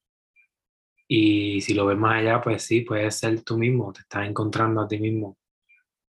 Y 1.06 1.60
si 1.60 1.74
lo 1.74 1.86
ves 1.86 1.98
más 1.98 2.16
allá, 2.16 2.40
pues 2.40 2.62
sí, 2.62 2.80
puedes 2.80 3.16
ser 3.16 3.42
tú 3.42 3.58
mismo, 3.58 3.92
te 3.92 4.00
estás 4.00 4.26
encontrando 4.26 4.80
a 4.80 4.88
ti 4.88 4.98
mismo 4.98 5.36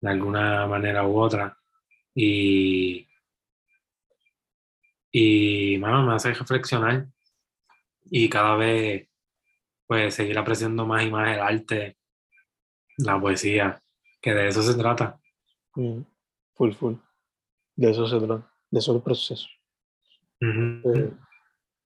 de 0.01 0.09
alguna 0.11 0.67
manera 0.67 1.07
u 1.07 1.17
otra. 1.17 1.57
Y, 2.13 3.07
y 5.11 5.77
me 5.79 6.13
hace 6.13 6.33
reflexionar. 6.33 7.07
Y 8.05 8.29
cada 8.29 8.55
vez 8.57 9.07
pues 9.87 10.15
seguir 10.15 10.37
apreciando 10.37 10.85
más 10.85 11.03
y 11.03 11.11
más 11.11 11.35
el 11.35 11.39
arte, 11.39 11.97
la 12.97 13.19
poesía, 13.19 13.81
que 14.21 14.33
de 14.33 14.47
eso 14.47 14.61
se 14.61 14.75
trata. 14.75 15.19
Mm, 15.75 16.01
full, 16.53 16.71
full. 16.71 16.95
De 17.75 17.91
eso 17.91 18.07
se 18.07 18.17
trata, 18.17 18.51
de 18.71 18.79
eso 18.79 18.95
el 18.95 19.01
proceso. 19.01 19.47
Eh, 20.39 21.13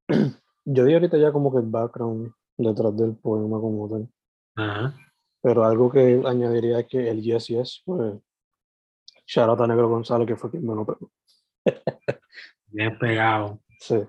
yo 0.65 0.85
di 0.85 0.93
ahorita 0.93 1.17
ya 1.17 1.31
como 1.31 1.51
que 1.51 1.59
el 1.59 1.69
background 1.69 2.31
detrás 2.57 2.95
del 2.97 3.15
poema 3.15 3.59
como 3.59 3.89
tal. 3.89 4.93
Pero 5.41 5.63
algo 5.63 5.89
que 5.89 6.21
añadiría 6.25 6.79
es 6.79 6.87
que 6.87 7.09
el 7.09 7.21
yes, 7.21 7.47
yes, 7.47 7.81
pues, 7.85 8.15
shout 9.25 9.59
Negro 9.67 9.87
González, 9.87 10.27
que 10.27 10.35
fue 10.35 10.51
quien 10.51 10.65
me 10.65 10.75
lo 10.75 10.85
pegó. 10.85 11.11
Bien 12.67 12.97
pegado. 12.99 13.59
Sí. 13.79 14.03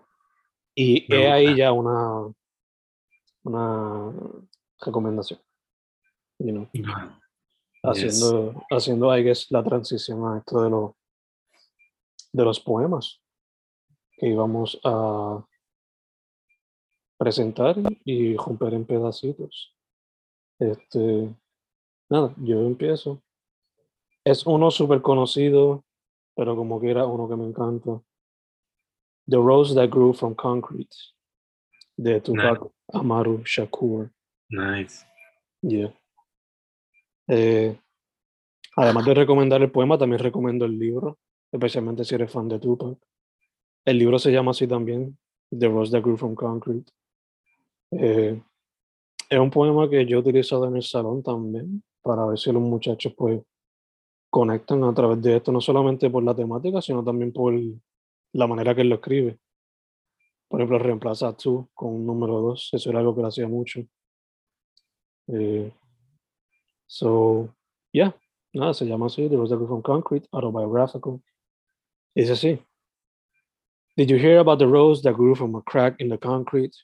Y 0.74 1.14
he 1.14 1.31
ahí 1.31 1.57
ya 1.57 1.72
una, 1.72 2.33
una 3.44 4.12
recomendación. 4.81 5.40
you 6.38 6.53
know, 6.53 6.68
haciendo, 7.83 8.55
haciendo, 8.70 9.16
I 9.16 9.22
guess, 9.22 9.50
la 9.50 9.62
transición 9.62 10.24
a 10.26 10.38
esto 10.38 10.62
de 10.62 10.70
los, 10.70 10.92
de 12.33 12.44
los 12.44 12.61
poemas 12.61 13.20
que 14.16 14.29
íbamos 14.29 14.79
a 14.85 15.44
presentar 17.18 17.76
y 18.05 18.37
romper 18.37 18.74
en 18.74 18.87
pedacitos. 18.87 19.74
Este, 20.59 21.35
nada, 22.09 22.35
yo 22.38 22.61
empiezo. 22.61 23.22
Es 24.24 24.46
uno 24.46 24.70
súper 24.70 25.00
conocido, 25.00 25.85
pero 26.35 26.55
como 26.57 26.81
que 26.81 26.90
era 26.90 27.07
uno 27.07 27.29
que 27.29 27.37
me 27.37 27.46
encanta. 27.46 28.03
The 29.26 29.37
Rose 29.37 29.74
That 29.74 29.90
Grew 29.90 30.12
from 30.12 30.35
Concrete, 30.35 30.96
de 32.00 32.20
Tupac 32.20 32.66
Amaru 32.92 33.42
Shakur. 33.44 34.10
Nice. 34.48 35.04
Yeah. 35.60 35.92
Eh, 37.28 37.78
además 38.76 39.04
de 39.04 39.14
recomendar 39.14 39.60
el 39.60 39.70
poema, 39.70 39.98
también 39.98 40.22
recomiendo 40.22 40.64
el 40.64 40.78
libro, 40.78 41.18
especialmente 41.52 42.04
si 42.04 42.14
eres 42.14 42.32
fan 42.32 42.48
de 42.48 42.58
Tupac. 42.58 42.98
El 43.84 43.98
libro 43.98 44.18
se 44.18 44.32
llama 44.32 44.52
así 44.52 44.66
también, 44.66 45.18
The 45.50 45.68
Rose 45.68 45.92
That 45.92 46.02
Grew 46.02 46.16
from 46.16 46.34
Concrete. 46.34 46.90
Eh, 47.92 48.42
es 49.28 49.38
un 49.38 49.50
poema 49.50 49.88
que 49.88 50.06
yo 50.06 50.16
he 50.16 50.20
utilizado 50.20 50.66
en 50.68 50.76
el 50.76 50.82
salón 50.82 51.22
también, 51.22 51.82
para 52.02 52.24
ver 52.24 52.38
si 52.38 52.50
los 52.50 52.62
muchachos 52.62 53.12
pues 53.14 53.42
conectan 54.30 54.84
a 54.84 54.94
través 54.94 55.20
de 55.20 55.36
esto, 55.36 55.52
no 55.52 55.60
solamente 55.60 56.08
por 56.08 56.22
la 56.22 56.34
temática, 56.34 56.80
sino 56.80 57.04
también 57.04 57.32
por 57.32 57.52
la 58.32 58.46
manera 58.46 58.74
que 58.74 58.80
él 58.80 58.88
lo 58.88 58.94
escribe. 58.94 59.38
Por 60.50 60.60
ejemplo, 60.60 60.80
reemplaza 60.80 61.32
tú 61.36 61.68
con 61.72 61.94
un 61.94 62.04
número 62.04 62.40
dos, 62.40 62.70
eso 62.72 62.90
era 62.90 62.98
algo 62.98 63.14
que 63.14 63.22
le 63.22 63.28
hacía 63.28 63.46
mucho. 63.46 63.86
Eh, 65.28 65.72
so, 66.88 67.54
yeah, 67.92 68.12
nada, 68.52 68.74
se 68.74 68.84
llama 68.84 69.06
así, 69.06 69.28
The 69.28 69.36
Grew 69.36 69.68
from 69.68 69.80
Concrete, 69.80 70.26
autobiographical. 70.32 71.22
Dice 72.16 72.32
así. 72.32 72.58
Did 73.96 74.10
you 74.10 74.18
hear 74.18 74.40
about 74.40 74.58
the 74.58 74.66
rose 74.66 75.02
that 75.02 75.14
grew 75.14 75.36
from 75.36 75.54
a 75.54 75.62
crack 75.62 75.94
in 76.00 76.08
the 76.08 76.18
concrete? 76.18 76.74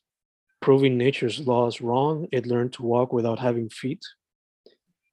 Proving 0.61 0.97
nature's 0.97 1.41
laws 1.41 1.81
wrong, 1.81 2.29
it 2.31 2.47
learned 2.47 2.73
to 2.75 2.85
walk 2.85 3.13
without 3.13 3.41
having 3.41 3.69
feet. 3.69 4.05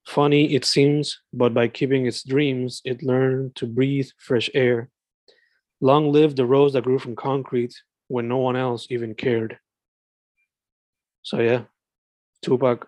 Funny 0.05 0.53
it 0.53 0.63
seems, 0.63 1.19
but 1.33 1.55
by 1.55 1.67
keeping 1.67 2.05
its 2.05 2.21
dreams, 2.21 2.83
it 2.85 3.01
learned 3.01 3.55
to 3.55 3.65
breathe 3.65 4.09
fresh 4.19 4.51
air. 4.53 4.89
Long 5.81 6.11
live 6.11 6.35
the 6.35 6.45
rose 6.45 6.73
that 6.73 6.83
grew 6.83 6.99
from 6.99 7.15
concrete 7.15 7.73
when 8.07 8.27
no 8.27 8.37
one 8.37 8.55
else 8.55 8.87
even 8.89 9.15
cared. 9.15 9.57
So, 11.21 11.39
yeah, 11.41 11.65
Tupac, 12.41 12.87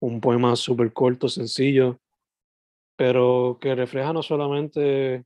un 0.00 0.20
poema 0.20 0.56
súper 0.56 0.92
corto, 0.92 1.28
sencillo, 1.28 2.00
pero 2.96 3.58
que 3.60 3.74
refleja 3.74 4.12
no 4.12 4.22
solamente 4.22 5.24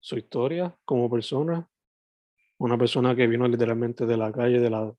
su 0.00 0.16
historia 0.16 0.74
como 0.84 1.10
persona, 1.10 1.68
una 2.58 2.78
persona 2.78 3.14
que 3.14 3.26
vino 3.26 3.46
literalmente 3.46 4.06
de 4.06 4.16
la 4.16 4.32
calle, 4.32 4.60
de 4.60 4.70
la, 4.70 4.94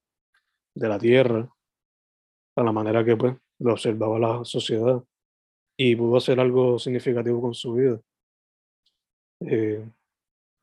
de 0.74 0.88
la 0.88 0.98
tierra, 0.98 1.48
a 2.56 2.62
la 2.62 2.72
manera 2.72 3.04
que 3.04 3.16
pues, 3.16 3.34
lo 3.58 3.72
observaba 3.72 4.18
la 4.18 4.44
sociedad 4.44 5.02
y 5.76 5.96
pudo 5.96 6.16
hacer 6.16 6.40
algo 6.40 6.78
significativo 6.78 7.40
con 7.40 7.54
su 7.54 7.74
vida. 7.74 8.00
Eh, 9.40 9.88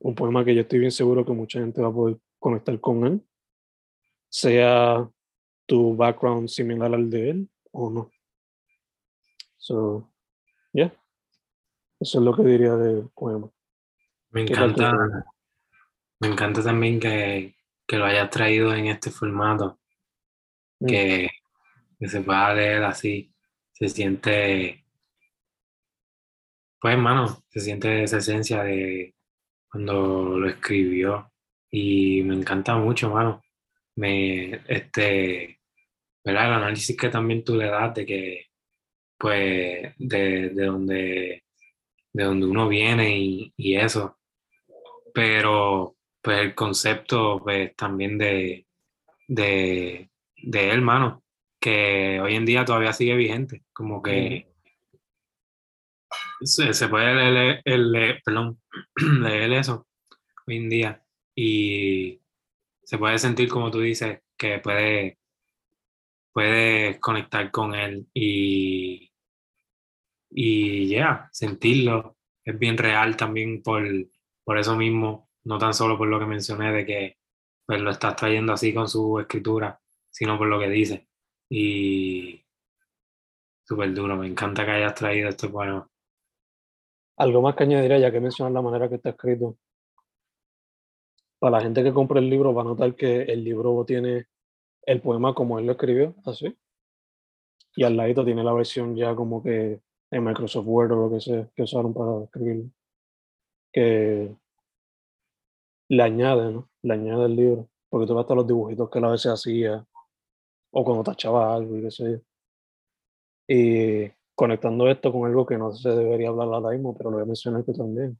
un 0.06 0.14
poema 0.14 0.46
que 0.46 0.54
yo 0.54 0.62
estoy 0.62 0.78
bien 0.78 0.92
seguro 0.92 1.26
que 1.26 1.32
mucha 1.32 1.60
gente 1.60 1.82
va 1.82 1.88
a 1.88 1.94
poder 1.94 2.18
conectar 2.38 2.80
con 2.80 3.08
él, 3.08 3.26
sea 4.30 5.10
tu 5.66 5.96
background 5.96 6.48
similar 6.48 6.94
al 6.94 7.10
de 7.10 7.30
él 7.32 7.50
o 7.72 7.90
no. 7.90 8.12
So, 9.58 10.14
yeah, 10.74 10.94
eso 12.00 12.20
es 12.20 12.24
lo 12.24 12.36
que 12.36 12.44
diría 12.44 12.76
del 12.76 13.10
poema. 13.16 13.50
Me 14.30 14.44
encanta, 14.44 14.94
me 16.20 16.28
encanta 16.28 16.62
también 16.62 17.00
que, 17.00 17.56
que, 17.88 17.98
lo 17.98 18.06
hayas 18.06 18.30
traído 18.30 18.76
en 18.76 18.86
este 18.86 19.10
formato, 19.10 19.80
mm. 20.82 20.86
que, 20.86 21.30
que 21.98 22.08
se 22.08 22.22
pueda 22.22 22.54
leer 22.54 22.84
así, 22.84 23.34
se 23.72 23.90
siente, 23.90 24.86
pues 26.80 26.94
hermano, 26.94 27.44
se 27.50 27.60
siente 27.60 28.04
esa 28.04 28.20
esencia 28.20 28.62
de 28.62 29.15
cuando 29.76 30.40
lo 30.40 30.48
escribió 30.48 31.30
y 31.70 32.24
me 32.24 32.34
encanta 32.34 32.78
mucho, 32.78 33.08
hermano. 33.08 33.44
Me, 33.98 34.62
este, 34.70 35.60
¿verdad? 36.24 36.48
El 36.48 36.54
análisis 36.54 36.96
que 36.96 37.10
también 37.10 37.44
tú 37.44 37.58
le 37.58 37.66
das 37.66 37.94
de 37.94 38.06
que, 38.06 38.46
pues, 39.18 39.94
de, 39.98 40.50
de 40.50 40.66
donde, 40.66 41.44
de 42.14 42.24
donde 42.24 42.46
uno 42.46 42.70
viene 42.70 43.20
y, 43.20 43.54
y 43.58 43.76
eso. 43.76 44.18
Pero, 45.14 45.98
pues, 46.22 46.40
el 46.40 46.56
concepto, 46.56 47.42
pues, 47.44 47.76
también 47.76 48.18
de, 48.18 48.66
de, 49.28 50.10
de 50.38 50.64
él, 50.70 50.78
hermano 50.78 51.22
que 51.60 52.22
hoy 52.22 52.36
en 52.36 52.46
día 52.46 52.64
todavía 52.64 52.94
sigue 52.94 53.16
vigente, 53.16 53.64
como 53.74 54.02
que 54.02 54.48
se, 56.42 56.88
puede 56.88 57.32
leer, 57.32 57.62
el, 57.66 58.22
perdón, 58.24 58.62
leer 59.22 59.54
eso 59.54 59.88
hoy 60.48 60.58
en 60.58 60.70
día 60.70 61.04
y 61.36 62.22
se 62.84 62.98
puede 62.98 63.18
sentir 63.20 63.50
como 63.50 63.72
tú 63.72 63.80
dices 63.82 64.22
que 64.38 64.60
puede 64.60 65.18
puedes 66.32 67.00
conectar 67.00 67.50
con 67.52 67.74
él 67.76 68.08
y 68.14 69.12
y 70.30 70.88
ya 70.90 71.30
sentirlo 71.32 72.18
es 72.44 72.60
bien 72.60 72.78
real 72.78 73.16
también 73.16 73.64
por, 73.64 73.84
por 74.44 74.58
eso 74.58 74.76
mismo 74.76 75.30
no 75.46 75.58
tan 75.58 75.74
solo 75.74 75.98
por 75.98 76.08
lo 76.08 76.20
que 76.20 76.26
mencioné 76.26 76.72
de 76.72 76.86
que 76.86 77.18
pues 77.66 77.82
lo 77.82 77.92
estás 77.92 78.16
trayendo 78.16 78.54
así 78.54 78.74
con 78.74 78.88
su 78.90 79.20
escritura 79.20 79.80
sino 80.12 80.38
por 80.38 80.48
lo 80.48 80.60
que 80.60 80.70
dice 80.70 81.08
y 81.50 82.46
súper 83.66 83.94
duro. 83.94 84.16
Me 84.16 84.28
encanta 84.28 84.66
que 84.66 84.72
hayas 84.72 84.96
traído 84.96 85.30
este 85.30 85.50
poema. 85.50 85.88
Algo 87.18 87.42
más 87.42 87.56
que 87.56 87.64
añadir, 87.64 87.98
ya 88.00 88.12
que 88.12 88.20
mencionas 88.20 88.54
la 88.54 88.62
manera 88.62 88.90
que 88.90 88.96
está 88.96 89.10
escrito. 89.10 89.58
Para 91.40 91.58
la 91.58 91.64
gente 91.64 91.84
que 91.84 91.94
compra 91.94 92.20
el 92.20 92.30
libro 92.30 92.54
va 92.54 92.62
a 92.62 92.66
notar 92.66 92.96
que 92.96 93.24
el 93.24 93.44
libro 93.44 93.84
tiene 93.86 94.28
el 94.84 95.02
poema 95.02 95.34
como 95.34 95.60
él 95.60 95.66
lo 95.66 95.74
escribió, 95.74 96.16
así. 96.26 96.56
Y 97.76 97.84
al 97.84 97.98
ladito 97.98 98.24
tiene 98.24 98.44
la 98.44 98.54
versión 98.54 98.96
ya 98.96 99.16
como 99.16 99.44
que 99.44 99.82
en 100.12 100.24
Microsoft 100.24 100.66
Word 100.68 100.92
o 100.94 101.08
lo 101.08 101.12
que 101.12 101.22
sea 101.22 101.50
que 101.56 101.64
usaron 101.64 101.94
para 101.94 102.24
escribirlo. 102.24 102.70
Que 103.72 104.36
le 105.90 106.04
añade, 106.04 106.52
¿no? 106.52 106.70
Le 106.84 106.94
añade 106.94 107.26
el 107.26 107.36
libro. 107.36 107.70
Porque 107.90 108.08
tú 108.08 108.16
vas 108.16 108.30
a 108.30 108.36
los 108.36 108.48
dibujitos 108.48 108.90
que 108.90 109.00
él 109.00 109.06
a 109.06 109.12
veces 109.12 109.32
hacía 109.32 109.86
o 110.72 110.84
cuando 110.84 111.04
tachaba 111.04 111.56
algo 111.56 111.78
y 111.78 111.82
qué 111.84 111.92
sé 111.92 112.12
yo. 112.12 112.20
Y 113.48 114.12
conectando 114.36 114.90
esto 114.90 115.12
con 115.12 115.28
algo 115.28 115.46
que 115.46 115.58
no 115.58 115.72
se 115.72 115.90
debería 115.90 116.30
hablar 116.30 116.50
ahora 116.50 116.72
mismo, 116.72 116.96
pero 116.96 117.10
lo 117.10 117.18
voy 117.18 117.24
a 117.24 117.28
mencionar 117.28 117.64
que 117.66 117.74
también. 117.74 118.20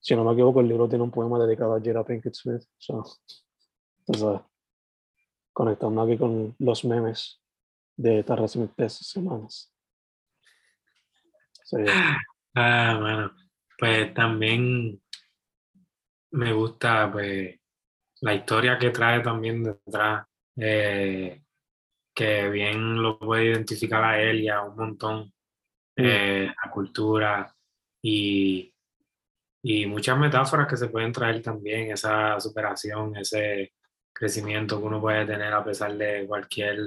Si 0.00 0.16
no 0.16 0.24
me 0.24 0.32
equivoco, 0.32 0.60
el 0.60 0.68
libro 0.68 0.88
tiene 0.88 1.04
un 1.04 1.10
poema 1.10 1.38
dedicado 1.38 1.74
a 1.74 1.80
Jada 1.82 2.04
Pinkett 2.04 2.34
Smith. 2.34 2.62
So, 2.78 3.04
conectando 5.52 6.02
aquí 6.02 6.16
con 6.16 6.54
los 6.58 6.84
memes 6.84 7.42
de 7.96 8.20
estas 8.20 8.38
recientes 8.38 8.94
semanas. 8.94 9.72
Ah, 12.54 12.96
bueno, 12.98 13.32
pues 13.78 14.14
también 14.14 15.02
me 16.30 16.52
gusta 16.52 17.10
pues 17.12 17.58
la 18.20 18.34
historia 18.34 18.78
que 18.78 18.90
trae 18.90 19.20
también 19.20 19.62
detrás. 19.62 20.26
Eh, 20.56 21.42
que 22.18 22.48
bien 22.50 23.00
lo 23.00 23.16
puede 23.16 23.44
identificar 23.44 24.02
a 24.02 24.20
él 24.20 24.40
y 24.40 24.48
a 24.48 24.62
un 24.62 24.74
montón, 24.74 25.26
mm. 25.96 26.02
eh, 26.04 26.46
la 26.64 26.70
cultura 26.72 27.54
y, 28.02 28.74
y 29.62 29.86
muchas 29.86 30.18
metáforas 30.18 30.66
que 30.66 30.76
se 30.76 30.88
pueden 30.88 31.12
traer 31.12 31.40
también, 31.42 31.92
esa 31.92 32.40
superación, 32.40 33.16
ese 33.16 33.74
crecimiento 34.12 34.80
que 34.80 34.86
uno 34.86 35.00
puede 35.00 35.26
tener 35.26 35.52
a 35.52 35.64
pesar 35.64 35.96
de 35.96 36.26
cualquier 36.26 36.78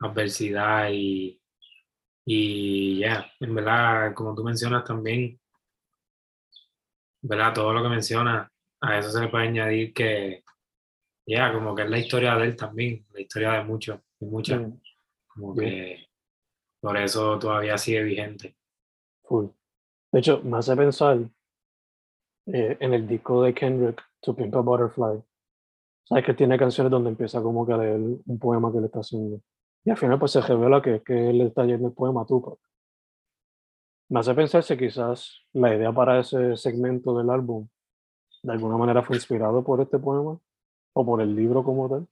adversidad 0.00 0.90
y, 0.92 1.40
y 2.26 2.98
ya, 2.98 3.26
en 3.40 3.54
verdad, 3.54 4.12
como 4.12 4.34
tú 4.34 4.44
mencionas 4.44 4.84
también, 4.84 5.40
¿verdad? 7.22 7.54
Todo 7.54 7.72
lo 7.72 7.82
que 7.82 7.88
mencionas, 7.88 8.50
a 8.82 8.98
eso 8.98 9.10
se 9.10 9.20
le 9.22 9.28
puede 9.28 9.48
añadir 9.48 9.94
que, 9.94 10.44
ya, 11.26 11.50
como 11.50 11.74
que 11.74 11.84
es 11.84 11.90
la 11.90 11.98
historia 11.98 12.36
de 12.36 12.44
él 12.44 12.56
también, 12.56 13.06
la 13.12 13.22
historia 13.22 13.52
de 13.52 13.64
muchos 13.64 14.00
muchas. 14.24 14.60
Mm. 14.60 14.80
Como 15.28 15.54
que 15.54 16.06
por 16.80 16.96
eso 16.96 17.38
todavía 17.38 17.76
sigue 17.78 18.02
vigente. 18.02 18.56
De 20.12 20.20
hecho, 20.20 20.40
me 20.42 20.58
hace 20.58 20.76
pensar 20.76 21.18
eh, 22.46 22.76
en 22.78 22.94
el 22.94 23.06
disco 23.06 23.42
de 23.42 23.54
Kendrick, 23.54 24.02
To 24.20 24.36
Pimp 24.36 24.54
a 24.54 24.60
Butterfly. 24.60 25.22
Sabes 26.04 26.24
que 26.24 26.34
tiene 26.34 26.58
canciones 26.58 26.90
donde 26.90 27.10
empieza 27.10 27.42
como 27.42 27.66
que 27.66 27.72
a 27.72 27.78
leer 27.78 27.98
un 27.98 28.38
poema 28.38 28.70
que 28.70 28.80
le 28.80 28.86
está 28.86 29.00
haciendo. 29.00 29.40
Y 29.84 29.90
al 29.90 29.96
final 29.96 30.18
pues 30.18 30.32
se 30.32 30.40
revela 30.40 30.82
que, 30.82 31.02
que 31.02 31.30
él 31.30 31.40
está 31.40 31.62
leyendo 31.62 31.88
el 31.88 31.94
poema 31.94 32.22
a 32.22 32.26
Tupac. 32.26 32.58
Me 34.10 34.20
hace 34.20 34.34
pensar 34.34 34.62
si 34.62 34.76
quizás 34.76 35.40
la 35.52 35.74
idea 35.74 35.92
para 35.92 36.20
ese 36.20 36.56
segmento 36.56 37.16
del 37.16 37.30
álbum 37.30 37.66
de 38.44 38.52
alguna 38.52 38.76
manera 38.76 39.02
fue 39.02 39.16
inspirado 39.16 39.64
por 39.64 39.80
este 39.80 39.98
poema 39.98 40.38
o 40.92 41.06
por 41.06 41.22
el 41.22 41.34
libro 41.34 41.64
como 41.64 41.88
tal. 41.88 42.06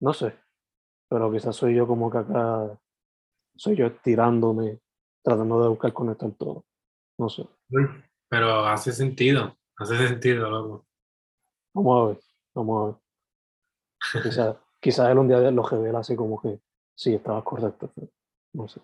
No 0.00 0.14
sé, 0.14 0.34
pero 1.08 1.30
quizás 1.30 1.54
soy 1.56 1.74
yo 1.74 1.86
como 1.86 2.10
que 2.10 2.18
acá, 2.18 2.78
soy 3.56 3.76
yo 3.76 3.86
estirándome, 3.86 4.80
tratando 5.22 5.62
de 5.62 5.68
buscar 5.68 5.92
conectar 5.92 6.30
todo. 6.32 6.64
No 7.18 7.28
sé. 7.28 7.46
Pero 8.28 8.66
hace 8.66 8.92
sentido, 8.92 9.56
hace 9.76 9.96
sentido, 10.08 10.50
loco. 10.50 10.86
Vamos 11.74 12.02
a 12.02 12.08
ver, 12.08 12.18
vamos 12.54 12.82
a 12.82 12.86
ver. 12.86 14.22
Quizás, 14.22 14.56
quizás 14.80 15.10
él 15.10 15.18
un 15.18 15.28
día 15.28 15.38
lo 15.50 15.66
revela 15.66 16.00
así 16.00 16.16
como 16.16 16.40
que 16.40 16.60
sí, 16.94 17.14
estaba 17.14 17.42
correcto. 17.44 17.90
no 18.52 18.68
sé. 18.68 18.80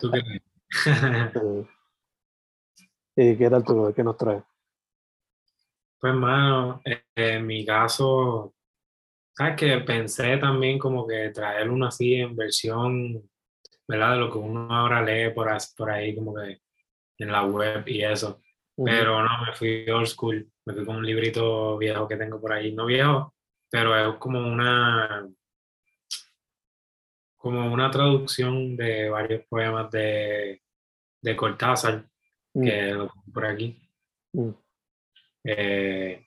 ¿Tú 0.00 0.10
crees? 0.10 0.42
¿Y 3.16 3.36
qué 3.36 3.48
tal 3.48 3.64
tú? 3.64 3.92
¿Qué 3.94 4.02
nos 4.04 4.16
trae? 4.16 4.42
Pues, 5.98 6.14
mano, 6.14 6.82
eh, 6.84 7.02
en 7.14 7.46
mi 7.46 7.64
caso, 7.64 8.54
sabes 9.36 9.56
que 9.56 9.78
pensé 9.78 10.38
también 10.38 10.78
como 10.78 11.06
que 11.06 11.30
traer 11.30 11.68
uno 11.68 11.86
así 11.86 12.14
en 12.14 12.34
versión, 12.34 13.22
¿verdad? 13.86 14.12
De 14.12 14.20
lo 14.20 14.32
que 14.32 14.38
uno 14.38 14.68
ahora 14.74 15.02
lee 15.02 15.32
por, 15.34 15.48
por 15.76 15.90
ahí, 15.90 16.14
como 16.14 16.34
que 16.34 16.60
en 17.18 17.32
la 17.32 17.44
web 17.44 17.86
y 17.86 18.02
eso. 18.02 18.40
Pero 18.76 19.22
no, 19.22 19.44
me 19.46 19.54
fui 19.54 19.88
old 19.88 20.06
school, 20.06 20.50
me 20.66 20.74
fui 20.74 20.84
con 20.84 20.96
un 20.96 21.06
librito 21.06 21.78
viejo 21.78 22.06
que 22.06 22.16
tengo 22.16 22.40
por 22.40 22.52
ahí, 22.52 22.72
no 22.72 22.84
viejo, 22.84 23.34
pero 23.70 23.96
es 23.96 24.18
como 24.18 24.38
una, 24.38 25.26
como 27.36 27.72
una 27.72 27.90
traducción 27.90 28.76
de 28.76 29.08
varios 29.08 29.44
poemas 29.46 29.90
de, 29.90 30.62
de 31.22 31.36
Cortázar, 31.36 32.06
mm. 32.54 32.64
que 32.64 32.82
lo 32.92 33.12
por 33.32 33.46
aquí. 33.46 33.80
Mm. 34.32 34.50
Eh, 35.44 36.25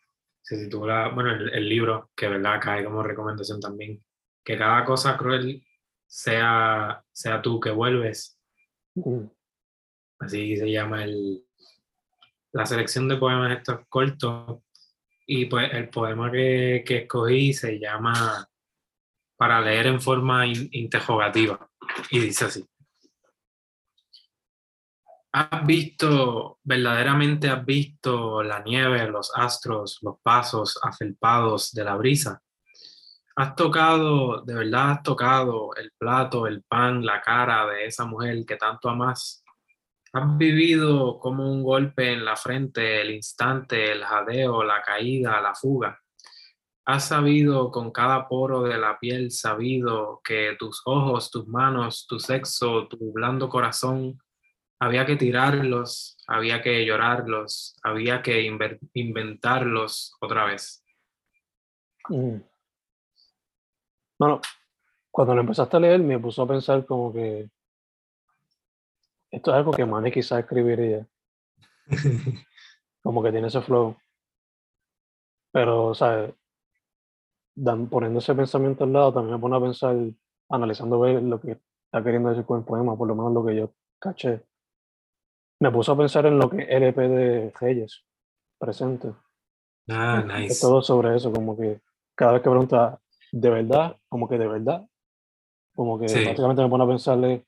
se 0.49 0.57
titula, 0.57 1.09
bueno, 1.09 1.31
el, 1.31 1.69
libro, 1.69 2.09
que 2.15 2.27
verdad 2.27 2.59
cae 2.59 2.83
como 2.83 3.03
recomendación 3.03 3.59
también, 3.59 4.03
que 4.43 4.57
cada 4.57 4.83
cosa 4.83 5.15
cruel 5.15 5.63
sea, 6.07 7.03
sea 7.11 7.39
tú 7.39 7.59
que 7.59 7.69
vuelves. 7.69 8.35
Así 10.17 10.57
se 10.57 10.71
llama 10.71 11.03
el, 11.03 11.45
la 12.51 12.65
selección 12.65 13.07
de 13.07 13.17
poemas 13.17 13.59
estos 13.59 13.81
cortos. 13.89 14.63
Y 15.27 15.45
pues 15.45 15.71
el 15.71 15.89
poema 15.89 16.31
que, 16.31 16.83
que 16.83 16.97
escogí 17.03 17.53
se 17.53 17.77
llama 17.77 18.49
para 19.37 19.61
leer 19.61 19.85
en 19.85 20.01
forma 20.01 20.47
interrogativa. 20.47 21.69
Y 22.09 22.21
dice 22.21 22.45
así. 22.45 22.65
¿Has 25.31 25.63
visto, 25.65 26.57
verdaderamente 26.63 27.49
has 27.49 27.63
visto 27.63 28.41
la 28.41 28.63
nieve, 28.63 29.07
los 29.07 29.31
astros, 29.35 29.99
los 30.01 30.15
pasos 30.23 30.79
afelpados 30.81 31.71
de 31.71 31.83
la 31.83 31.95
brisa? 31.95 32.41
¿Has 33.35 33.55
tocado, 33.55 34.41
de 34.41 34.55
verdad 34.55 34.91
has 34.91 35.03
tocado 35.03 35.75
el 35.75 35.91
plato, 35.97 36.47
el 36.47 36.63
pan, 36.63 37.05
la 37.05 37.21
cara 37.21 37.67
de 37.67 37.85
esa 37.85 38.05
mujer 38.05 38.43
que 38.45 38.55
tanto 38.55 38.89
amas? 38.89 39.43
¿Has 40.13 40.35
vivido 40.35 41.19
como 41.19 41.51
un 41.51 41.61
golpe 41.61 42.11
en 42.11 42.25
la 42.25 42.35
frente, 42.35 42.99
el 42.99 43.11
instante, 43.11 43.91
el 43.91 44.03
jadeo, 44.03 44.63
la 44.63 44.81
caída, 44.81 45.39
la 45.41 45.53
fuga? 45.53 45.99
Has 46.85 47.07
sabido 47.09 47.69
con 47.69 47.91
cada 47.91 48.27
poro 48.27 48.63
de 48.63 48.79
la 48.79 48.97
piel, 48.97 49.29
sabido 49.29 50.21
que 50.23 50.55
tus 50.57 50.81
ojos, 50.85 51.29
tus 51.29 51.47
manos, 51.47 52.07
tu 52.07 52.19
sexo, 52.19 52.87
tu 52.87 53.13
blando 53.13 53.47
corazón, 53.47 54.19
había 54.79 55.05
que 55.05 55.15
tirarlos, 55.15 56.17
había 56.27 56.61
que 56.61 56.85
llorarlos, 56.85 57.77
había 57.83 58.21
que 58.21 58.41
inventarlos 58.93 60.15
otra 60.21 60.45
vez. 60.45 60.83
Mm. 62.09 62.37
Bueno, 64.17 64.41
cuando 65.11 65.35
lo 65.35 65.41
empezaste 65.41 65.77
a 65.77 65.79
leer 65.79 65.99
me 66.01 66.19
puso 66.19 66.43
a 66.43 66.47
pensar 66.47 66.85
como 66.85 67.13
que 67.13 67.49
esto 69.31 69.51
es 69.51 69.57
algo 69.57 69.71
que 69.71 69.85
Manny 69.85 70.11
quizás 70.11 70.39
escribiría. 70.39 71.07
como 73.03 73.23
que 73.23 73.31
tiene 73.31 73.47
ese 73.47 73.61
flow. 73.61 73.95
Pero, 75.51 75.93
¿sabes? 75.93 76.33
poniendo 77.89 78.19
ese 78.19 78.33
pensamiento 78.33 78.85
al 78.85 78.93
lado, 78.93 79.13
también 79.13 79.35
me 79.35 79.41
pone 79.41 79.57
a 79.57 79.59
pensar, 79.59 79.95
analizando 80.49 80.99
ver 80.99 81.21
lo 81.21 81.39
que 81.41 81.59
está 81.85 82.03
queriendo 82.03 82.29
decir 82.29 82.45
con 82.45 82.59
el 82.59 82.65
poema, 82.65 82.97
por 82.97 83.07
lo 83.07 83.15
menos 83.15 83.33
lo 83.33 83.45
que 83.45 83.55
yo 83.55 83.73
caché. 83.99 84.48
Me 85.59 85.71
puso 85.71 85.91
a 85.91 85.97
pensar 85.97 86.25
en 86.25 86.39
lo 86.39 86.49
que 86.49 86.63
LP 86.63 87.07
de 87.07 87.53
Reyes 87.59 88.05
presente. 88.57 89.13
Ah, 89.89 90.23
nice. 90.25 90.53
Es 90.53 90.59
todo 90.59 90.81
sobre 90.81 91.15
eso, 91.15 91.31
como 91.31 91.57
que 91.57 91.81
cada 92.15 92.33
vez 92.33 92.41
que 92.41 92.49
pregunta, 92.49 93.01
¿de 93.31 93.49
verdad? 93.49 93.97
Como 94.07 94.27
que 94.27 94.37
de 94.37 94.47
verdad. 94.47 94.87
Como 95.73 95.97
que 95.97 96.05
básicamente 96.05 96.61
me 96.61 96.69
pone 96.69 96.83
a 96.83 96.87
pensarle, 96.87 97.45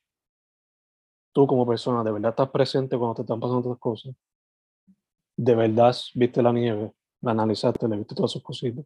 tú 1.32 1.46
como 1.46 1.66
persona, 1.66 2.02
¿de 2.02 2.12
verdad 2.12 2.30
estás 2.30 2.50
presente 2.50 2.96
cuando 2.96 3.14
te 3.14 3.22
están 3.22 3.40
pasando 3.40 3.60
otras 3.60 3.78
cosas? 3.78 4.14
¿De 5.36 5.54
verdad 5.54 5.94
viste 6.14 6.42
la 6.42 6.52
nieve? 6.52 6.92
La 7.20 7.32
analizaste, 7.32 7.88
le 7.88 7.96
viste 7.96 8.14
todas 8.14 8.30
sus 8.30 8.42
cositas. 8.42 8.84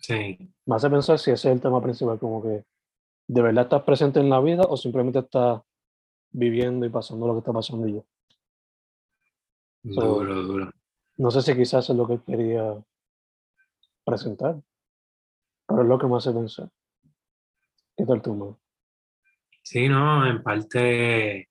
Sí. 0.00 0.38
Me 0.66 0.76
hace 0.76 0.90
pensar 0.90 1.18
si 1.18 1.30
ese 1.30 1.48
es 1.48 1.54
el 1.54 1.60
tema 1.60 1.82
principal, 1.82 2.18
como 2.18 2.42
que 2.42 2.64
de 3.28 3.42
verdad 3.42 3.64
estás 3.64 3.82
presente 3.82 4.20
en 4.20 4.30
la 4.30 4.40
vida 4.40 4.62
o 4.68 4.76
simplemente 4.76 5.20
estás 5.20 5.62
viviendo 6.32 6.86
y 6.86 6.88
pasando 6.88 7.26
lo 7.26 7.34
que 7.34 7.38
está 7.40 7.52
pasando 7.52 7.88
y. 7.88 8.02
Duro, 9.82 10.42
duro. 10.42 10.70
No 11.16 11.30
sé 11.30 11.42
si 11.42 11.56
quizás 11.56 11.88
es 11.88 11.96
lo 11.96 12.06
que 12.06 12.20
quería 12.22 12.82
presentar, 14.04 14.60
pero 15.66 15.82
es 15.82 15.88
lo 15.88 15.98
que 15.98 16.06
me 16.06 16.16
hace 16.16 16.32
pensar. 16.32 16.70
¿Qué 17.96 18.04
tal 18.06 18.22
tú, 18.22 18.34
man? 18.34 18.56
Sí, 19.62 19.88
no, 19.88 20.26
en 20.26 20.42
parte 20.42 21.48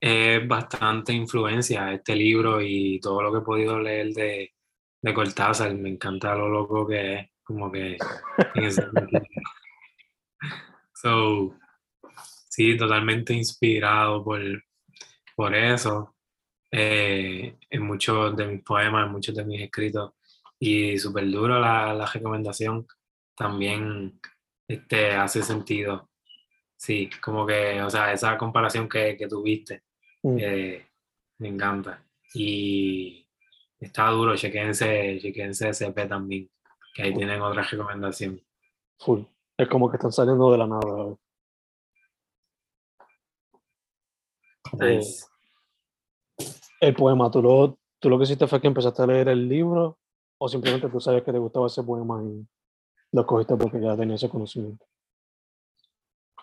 es 0.00 0.48
bastante 0.48 1.12
influencia 1.12 1.92
este 1.92 2.16
libro 2.16 2.60
y 2.62 2.98
todo 3.00 3.22
lo 3.22 3.32
que 3.32 3.38
he 3.38 3.42
podido 3.42 3.78
leer 3.78 4.12
de, 4.14 4.54
de 5.02 5.14
Cortázar. 5.14 5.74
Me 5.74 5.90
encanta 5.90 6.34
lo 6.34 6.48
loco 6.48 6.86
que 6.86 7.14
es 7.14 7.30
como 7.42 7.70
que 7.70 7.98
so, 10.94 11.54
sí, 12.48 12.76
totalmente 12.76 13.34
inspirado 13.34 14.24
por, 14.24 14.40
por 15.36 15.54
eso, 15.54 16.16
eh, 16.70 17.56
en 17.68 17.82
muchos 17.82 18.36
de 18.36 18.46
mis 18.46 18.62
poemas, 18.62 19.06
en 19.06 19.12
muchos 19.12 19.34
de 19.34 19.44
mis 19.44 19.62
escritos, 19.62 20.12
y 20.58 20.98
súper 20.98 21.30
duro 21.30 21.58
la, 21.58 21.94
la, 21.94 22.06
recomendación, 22.06 22.86
también 23.34 24.20
este, 24.68 25.12
hace 25.12 25.42
sentido. 25.42 26.10
Sí, 26.76 27.10
como 27.22 27.46
que, 27.46 27.82
o 27.82 27.90
sea, 27.90 28.12
esa 28.12 28.36
comparación 28.38 28.88
que, 28.88 29.16
que 29.16 29.28
tuviste, 29.28 29.82
mm. 30.22 30.36
eh, 30.38 30.86
me 31.38 31.48
encanta. 31.48 32.04
Y 32.34 33.26
está 33.78 34.08
duro, 34.10 34.36
chequense, 34.36 35.18
chequense 35.20 35.70
SP 35.74 36.06
también 36.06 36.50
que 36.94 37.02
ahí 37.02 37.14
tienen 37.14 37.40
otra 37.40 37.62
recomendación. 37.62 38.40
Full. 38.98 39.22
Es 39.56 39.68
como 39.68 39.90
que 39.90 39.96
están 39.96 40.12
saliendo 40.12 40.50
de 40.52 40.58
la 40.58 40.66
nada. 40.66 41.16
Nice. 44.72 45.24
Eh, 45.24 45.29
el 46.80 46.94
poema, 46.94 47.30
¿tú 47.30 47.42
lo, 47.42 47.78
¿tú 47.98 48.08
lo 48.08 48.18
que 48.18 48.24
hiciste 48.24 48.46
fue 48.46 48.60
que 48.60 48.66
empezaste 48.66 49.02
a 49.02 49.06
leer 49.06 49.28
el 49.28 49.48
libro 49.48 49.98
o 50.38 50.48
simplemente 50.48 50.88
tú 50.88 51.00
sabes 51.00 51.22
que 51.22 51.32
te 51.32 51.38
gustaba 51.38 51.66
ese 51.66 51.82
poema 51.82 52.22
y 52.24 52.46
lo 53.12 53.26
cogiste 53.26 53.56
porque 53.56 53.80
ya 53.80 53.96
tenías 53.96 54.22
ese 54.22 54.30
conocimiento? 54.30 54.86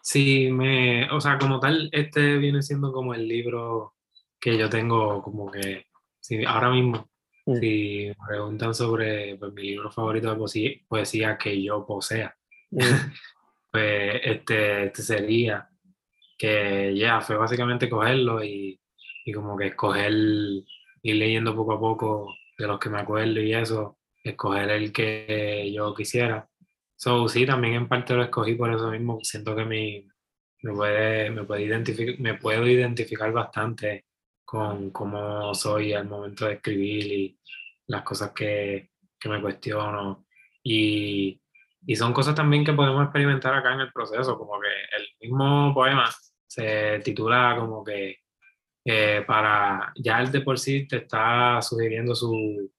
Sí, 0.01 0.49
me, 0.51 1.11
o 1.11 1.19
sea, 1.19 1.37
como 1.37 1.59
tal, 1.59 1.89
este 1.91 2.37
viene 2.37 2.61
siendo 2.61 2.93
como 2.93 3.13
el 3.13 3.27
libro 3.27 3.95
que 4.39 4.57
yo 4.57 4.69
tengo 4.69 5.21
como 5.21 5.51
que, 5.51 5.85
sí, 6.21 6.45
ahora 6.45 6.69
mismo 6.69 7.09
Mm. 7.47 7.59
Si 7.61 8.07
me 8.09 8.15
preguntan 8.27 8.75
sobre 8.75 9.37
pues, 9.37 9.53
mi 9.53 9.63
libro 9.63 9.89
favorito 9.89 10.35
de 10.35 10.81
poesía, 10.87 11.37
que 11.37 11.63
yo 11.63 11.85
posea, 11.85 12.35
mm. 12.71 12.79
pues 13.71 14.21
este, 14.23 14.85
este, 14.87 15.01
sería 15.01 15.69
que 16.37 16.93
ya 16.95 17.21
fue 17.21 17.37
básicamente 17.37 17.89
cogerlo 17.89 18.43
y, 18.43 18.79
y, 19.27 19.33
como 19.33 19.57
que 19.57 19.67
escoger, 19.67 20.11
ir 20.11 21.15
leyendo 21.15 21.55
poco 21.55 21.73
a 21.73 21.79
poco 21.79 22.35
de 22.57 22.67
los 22.67 22.79
que 22.79 22.89
me 22.89 22.99
acuerdo 22.99 23.41
y 23.41 23.53
eso, 23.53 23.99
escoger 24.23 24.69
el 24.71 24.91
que 24.91 25.71
yo 25.73 25.93
quisiera. 25.93 26.49
So, 26.95 27.27
sí, 27.29 27.45
también 27.45 27.75
en 27.75 27.87
parte 27.87 28.13
lo 28.13 28.23
escogí 28.23 28.55
por 28.55 28.73
eso 28.73 28.89
mismo, 28.91 29.19
siento 29.23 29.55
que 29.55 29.65
me, 29.65 30.07
me, 30.63 30.73
puede, 30.73 31.29
me, 31.29 31.43
puede 31.43 31.63
identificar, 31.63 32.19
me 32.19 32.35
puedo 32.35 32.67
identificar 32.67 33.31
bastante 33.31 34.05
con 34.45 34.91
cómo 34.91 35.53
soy 35.53 35.93
al 35.93 36.07
momento 36.07 36.45
de 36.45 36.53
escribir 36.55 37.05
y 37.05 37.39
las 37.87 38.03
cosas 38.03 38.31
que, 38.31 38.91
que 39.19 39.29
me 39.29 39.41
cuestiono. 39.41 40.25
Y 40.63 41.41
y 41.89 41.95
son 41.95 42.11
cosas 42.11 42.35
también 42.35 42.65
que 42.65 42.73
podemos 42.73 43.01
experimentar 43.01 43.53
acá 43.53 43.73
en 43.73 43.79
el 43.79 43.93
proceso, 43.93 44.37
como 44.37 44.59
que 44.59 44.67
el 44.67 45.07
mismo 45.21 45.73
poema 45.73 46.13
se 46.45 46.99
titula 46.99 47.55
como 47.57 47.81
que 47.81 48.17
eh, 48.89 49.21
para, 49.27 49.91
ya 49.97 50.21
el 50.21 50.31
de 50.31 50.39
por 50.39 50.57
sí 50.57 50.87
te 50.87 50.97
está 50.97 51.61
sugiriendo 51.61 52.15
su, 52.15 52.71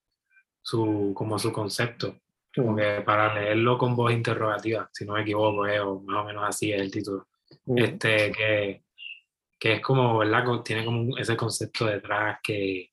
su, 0.62 1.12
como 1.14 1.38
su 1.38 1.52
concepto, 1.52 2.20
como 2.54 2.74
que 2.74 3.02
para 3.02 3.34
leerlo 3.34 3.76
con 3.76 3.94
voz 3.94 4.12
interrogativa, 4.12 4.88
si 4.90 5.04
no 5.04 5.12
me 5.12 5.20
equivoco, 5.20 5.66
eh, 5.66 5.78
o 5.80 6.00
más 6.00 6.24
o 6.24 6.24
menos 6.24 6.44
así 6.48 6.72
es 6.72 6.80
el 6.80 6.90
título. 6.90 7.28
Este, 7.76 8.32
que, 8.32 8.84
que 9.59 9.72
es 9.74 9.80
como, 9.82 10.16
¿verdad? 10.16 10.44
Tiene 10.64 10.82
como 10.82 11.18
ese 11.18 11.36
concepto 11.36 11.84
detrás 11.84 12.38
que, 12.42 12.90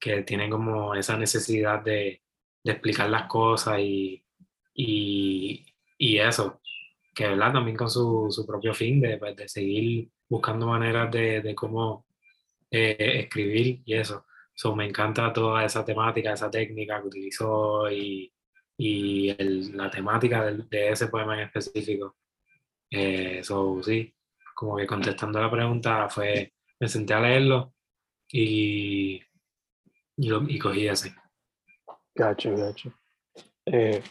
que 0.00 0.24
tiene 0.24 0.50
como 0.50 0.96
esa 0.96 1.16
necesidad 1.16 1.80
de, 1.80 2.22
de 2.64 2.72
explicar 2.72 3.08
las 3.08 3.28
cosas 3.28 3.78
y, 3.78 4.20
y, 4.74 5.64
y, 5.96 6.18
eso, 6.18 6.60
que 7.14 7.28
¿verdad? 7.28 7.52
también 7.52 7.76
con 7.76 7.88
su, 7.88 8.26
su 8.32 8.44
propio 8.44 8.74
fin 8.74 9.00
de, 9.00 9.16
pues, 9.16 9.36
de, 9.36 9.48
seguir 9.48 10.08
buscando 10.28 10.66
maneras 10.66 11.08
de, 11.12 11.40
de 11.40 11.54
cómo 11.54 12.07
eh, 12.70 13.20
escribir 13.20 13.82
y 13.84 13.94
eso. 13.94 14.26
So, 14.54 14.74
me 14.74 14.86
encanta 14.86 15.32
toda 15.32 15.64
esa 15.64 15.84
temática, 15.84 16.32
esa 16.32 16.50
técnica 16.50 17.00
que 17.00 17.06
utilizó 17.08 17.90
y, 17.90 18.32
y 18.76 19.30
el, 19.30 19.76
la 19.76 19.90
temática 19.90 20.44
de, 20.44 20.64
de, 20.64 20.90
ese 20.90 21.08
poema 21.08 21.34
en 21.34 21.46
específico. 21.46 22.16
Eh, 22.90 23.42
sí, 23.82 24.14
como 24.54 24.76
que 24.76 24.86
contestando 24.86 25.40
la 25.40 25.50
pregunta 25.50 26.08
fue, 26.08 26.54
me 26.80 26.88
senté 26.88 27.14
a 27.14 27.20
leerlo 27.20 27.74
y, 28.30 29.22
y, 30.16 30.28
lo, 30.28 30.42
y 30.48 30.58
cogí 30.58 30.88
ese. 30.88 31.14
Gacho, 32.14 32.56
gacho. 32.56 32.92
Eh, 33.66 34.02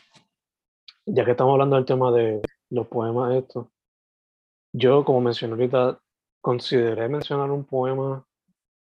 ya 1.05 1.25
que 1.25 1.31
estamos 1.31 1.53
hablando 1.53 1.77
del 1.77 1.85
tema 1.85 2.11
de 2.11 2.41
los 2.69 2.87
poemas 2.87 3.35
estos, 3.35 3.67
yo 4.73 5.03
como 5.03 5.21
mencioné 5.21 5.53
ahorita, 5.53 5.99
consideré 6.41 7.09
mencionar 7.09 7.49
un 7.49 7.65
poema, 7.65 8.26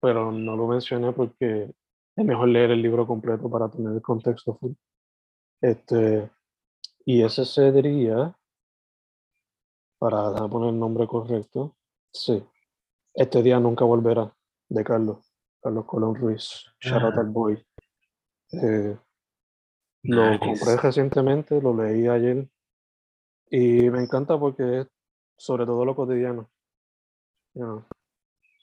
pero 0.03 0.33
no 0.33 0.57
lo 0.57 0.67
mencioné 0.67 1.13
porque 1.13 1.73
es 2.17 2.25
mejor 2.25 2.49
leer 2.49 2.73
el 2.73 2.83
libro 2.83 3.07
completo 3.07 3.49
para 3.49 3.71
tener 3.71 3.93
el 3.93 4.03
contexto 4.03 4.59
full. 4.59 4.73
Este, 5.61 6.29
y 7.05 7.23
ese 7.23 7.45
sería 7.45 8.37
para 9.99 10.49
poner 10.49 10.71
el 10.71 10.81
nombre 10.81 11.07
correcto, 11.07 11.77
sí. 12.13 12.45
Este 13.15 13.43
día 13.45 13.61
nunca 13.61 13.85
volverá, 13.85 14.35
de 14.69 14.83
Carlos, 14.83 15.33
Carlos 15.63 15.85
Colón 15.87 16.17
Ruiz, 16.17 16.65
out 16.91 17.17
al 17.17 17.31
boy. 17.31 17.65
Eh, 18.51 18.99
lo 20.03 20.39
compré 20.41 20.77
recientemente, 20.83 21.63
lo 21.63 21.77
leí 21.77 22.09
ayer 22.09 22.49
y 23.49 23.89
me 23.89 24.03
encanta 24.03 24.37
porque 24.37 24.81
es 24.81 24.89
sobre 25.37 25.65
todo 25.65 25.85
lo 25.85 25.95
cotidiano. 25.95 26.51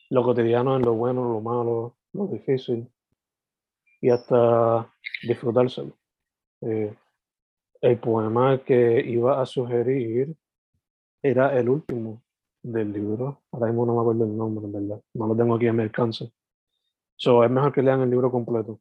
Lo 0.10 0.24
cotidiano 0.24 0.78
es 0.78 0.86
lo 0.86 0.94
bueno, 0.94 1.32
lo 1.32 1.42
malo, 1.42 1.96
lo 2.14 2.28
difícil 2.28 2.88
y 4.02 4.10
hasta 4.10 4.92
disfrutárselo. 5.24 5.94
Eh, 6.62 6.96
el 7.82 7.98
poema 8.00 8.64
que 8.64 9.02
iba 9.06 9.42
a 9.42 9.46
sugerir 9.46 10.36
era 11.22 11.58
el 11.58 11.70
último 11.70 12.22
del 12.62 12.92
libro. 12.92 13.42
Ahora 13.52 13.68
mismo 13.68 13.86
no 13.86 13.96
me 13.96 14.02
acuerdo 14.02 14.26
el 14.26 14.36
nombre, 14.36 14.66
verdad. 14.68 15.02
No 15.14 15.28
lo 15.28 15.36
tengo 15.36 15.56
aquí 15.56 15.68
en 15.68 15.76
mi 15.76 15.84
alcance. 15.84 16.32
So, 17.16 17.44
es 17.44 17.52
mejor 17.52 17.74
que 17.74 17.82
lean 17.82 18.02
el 18.02 18.10
libro 18.10 18.32
completo 18.32 18.80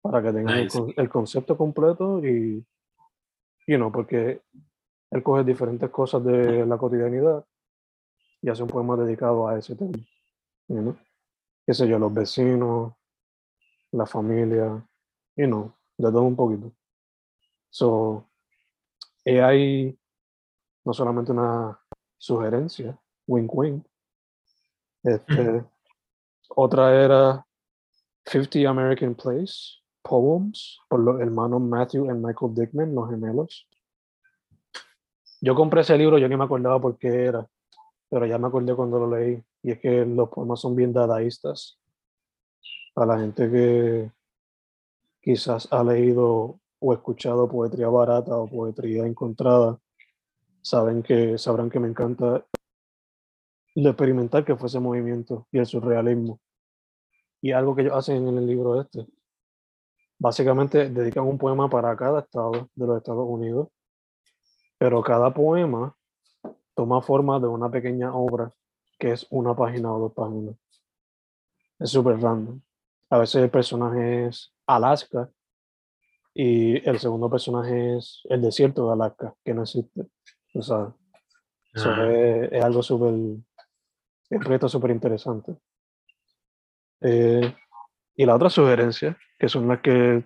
para 0.00 0.22
que 0.22 0.32
tengan 0.32 0.68
el, 0.96 1.08
concepto 1.08 1.56
completo 1.56 2.24
y, 2.24 2.64
you 3.66 3.76
know, 3.76 3.90
porque 3.90 4.42
él 5.10 5.22
coge 5.22 5.44
diferentes 5.44 5.88
cosas 5.90 6.24
de 6.24 6.66
la 6.66 6.76
cotidianidad 6.76 7.44
y 8.42 8.48
hace 8.50 8.62
un 8.62 8.68
poema 8.68 8.96
dedicado 8.96 9.48
a 9.48 9.58
ese 9.58 9.74
tema. 9.74 9.94
You 10.68 10.96
Qué 11.66 11.74
sé 11.74 11.88
yo, 11.88 11.98
los 11.98 12.12
vecinos, 12.12 12.92
la 13.92 14.06
familia, 14.06 14.86
you 15.36 15.46
know, 15.46 15.72
de 15.96 16.10
todo 16.10 16.22
un 16.22 16.36
poquito. 16.36 16.72
So, 17.70 18.28
hay 19.24 19.98
no 20.84 20.92
solamente 20.92 21.32
una 21.32 21.78
sugerencia, 22.18 22.98
wink 23.26 23.54
wink. 23.54 23.86
Este, 25.02 25.64
Otra 26.48 26.94
era 26.94 27.46
50 28.26 28.68
American 28.68 29.14
Place, 29.14 29.80
Poems, 30.02 30.78
por 30.88 31.00
los 31.00 31.20
hermanos 31.20 31.60
Matthew 31.60 32.06
y 32.06 32.14
Michael 32.14 32.54
Dickman, 32.54 32.94
los 32.94 33.10
gemelos. 33.10 33.68
Yo 35.40 35.54
compré 35.54 35.82
ese 35.82 35.96
libro, 35.98 36.18
yo 36.18 36.28
ni 36.28 36.36
me 36.36 36.44
acordaba 36.44 36.80
por 36.80 36.96
qué 36.96 37.24
era, 37.24 37.46
pero 38.08 38.26
ya 38.26 38.38
me 38.38 38.48
acordé 38.48 38.74
cuando 38.74 38.98
lo 38.98 39.16
leí. 39.16 39.42
Y 39.64 39.70
es 39.70 39.80
que 39.80 40.04
los 40.04 40.28
poemas 40.28 40.60
son 40.60 40.76
bien 40.76 40.92
dadaístas. 40.92 41.80
A 42.96 43.06
la 43.06 43.18
gente 43.18 43.50
que 43.50 44.12
quizás 45.22 45.66
ha 45.72 45.82
leído 45.82 46.60
o 46.78 46.92
escuchado 46.92 47.48
poetría 47.48 47.88
barata 47.88 48.36
o 48.36 48.46
poetría 48.46 49.06
encontrada, 49.06 49.80
saben 50.60 51.02
que, 51.02 51.38
sabrán 51.38 51.70
que 51.70 51.80
me 51.80 51.88
encanta 51.88 52.44
lo 53.76 53.88
experimental 53.88 54.44
que 54.44 54.54
fue 54.54 54.66
ese 54.66 54.80
movimiento 54.80 55.48
y 55.50 55.58
el 55.58 55.66
surrealismo. 55.66 56.40
Y 57.40 57.52
algo 57.52 57.74
que 57.74 57.82
ellos 57.82 57.96
hacen 57.96 58.28
en 58.28 58.36
el 58.36 58.46
libro 58.46 58.78
este. 58.78 59.06
Básicamente 60.18 60.90
dedican 60.90 61.24
un 61.24 61.38
poema 61.38 61.70
para 61.70 61.96
cada 61.96 62.20
estado 62.20 62.68
de 62.74 62.86
los 62.86 62.98
Estados 62.98 63.26
Unidos, 63.26 63.68
pero 64.76 65.02
cada 65.02 65.32
poema 65.32 65.96
toma 66.74 67.00
forma 67.00 67.40
de 67.40 67.46
una 67.46 67.70
pequeña 67.70 68.14
obra 68.14 68.52
que 68.98 69.12
es 69.12 69.26
una 69.30 69.54
página 69.54 69.92
o 69.92 69.98
dos 69.98 70.12
páginas. 70.12 70.56
Es 71.78 71.90
súper 71.90 72.20
random. 72.20 72.60
A 73.10 73.18
veces 73.18 73.42
el 73.42 73.50
personaje 73.50 74.26
es 74.26 74.52
Alaska 74.66 75.30
y 76.32 76.88
el 76.88 76.98
segundo 76.98 77.30
personaje 77.30 77.96
es 77.96 78.22
el 78.24 78.42
desierto 78.42 78.86
de 78.86 78.92
Alaska, 78.92 79.34
que 79.44 79.54
no 79.54 79.62
existe. 79.62 80.06
O 80.54 80.62
sea, 80.62 80.92
es, 81.72 82.62
algo 82.62 82.82
súper, 82.82 83.10
un 83.10 83.44
proyecto 84.40 84.68
súper 84.68 84.90
interesante. 84.90 85.56
Eh, 87.00 87.54
y 88.16 88.24
la 88.24 88.34
otra 88.34 88.50
sugerencia, 88.50 89.18
que 89.38 89.48
son 89.48 89.68
las 89.68 89.80
que 89.80 90.24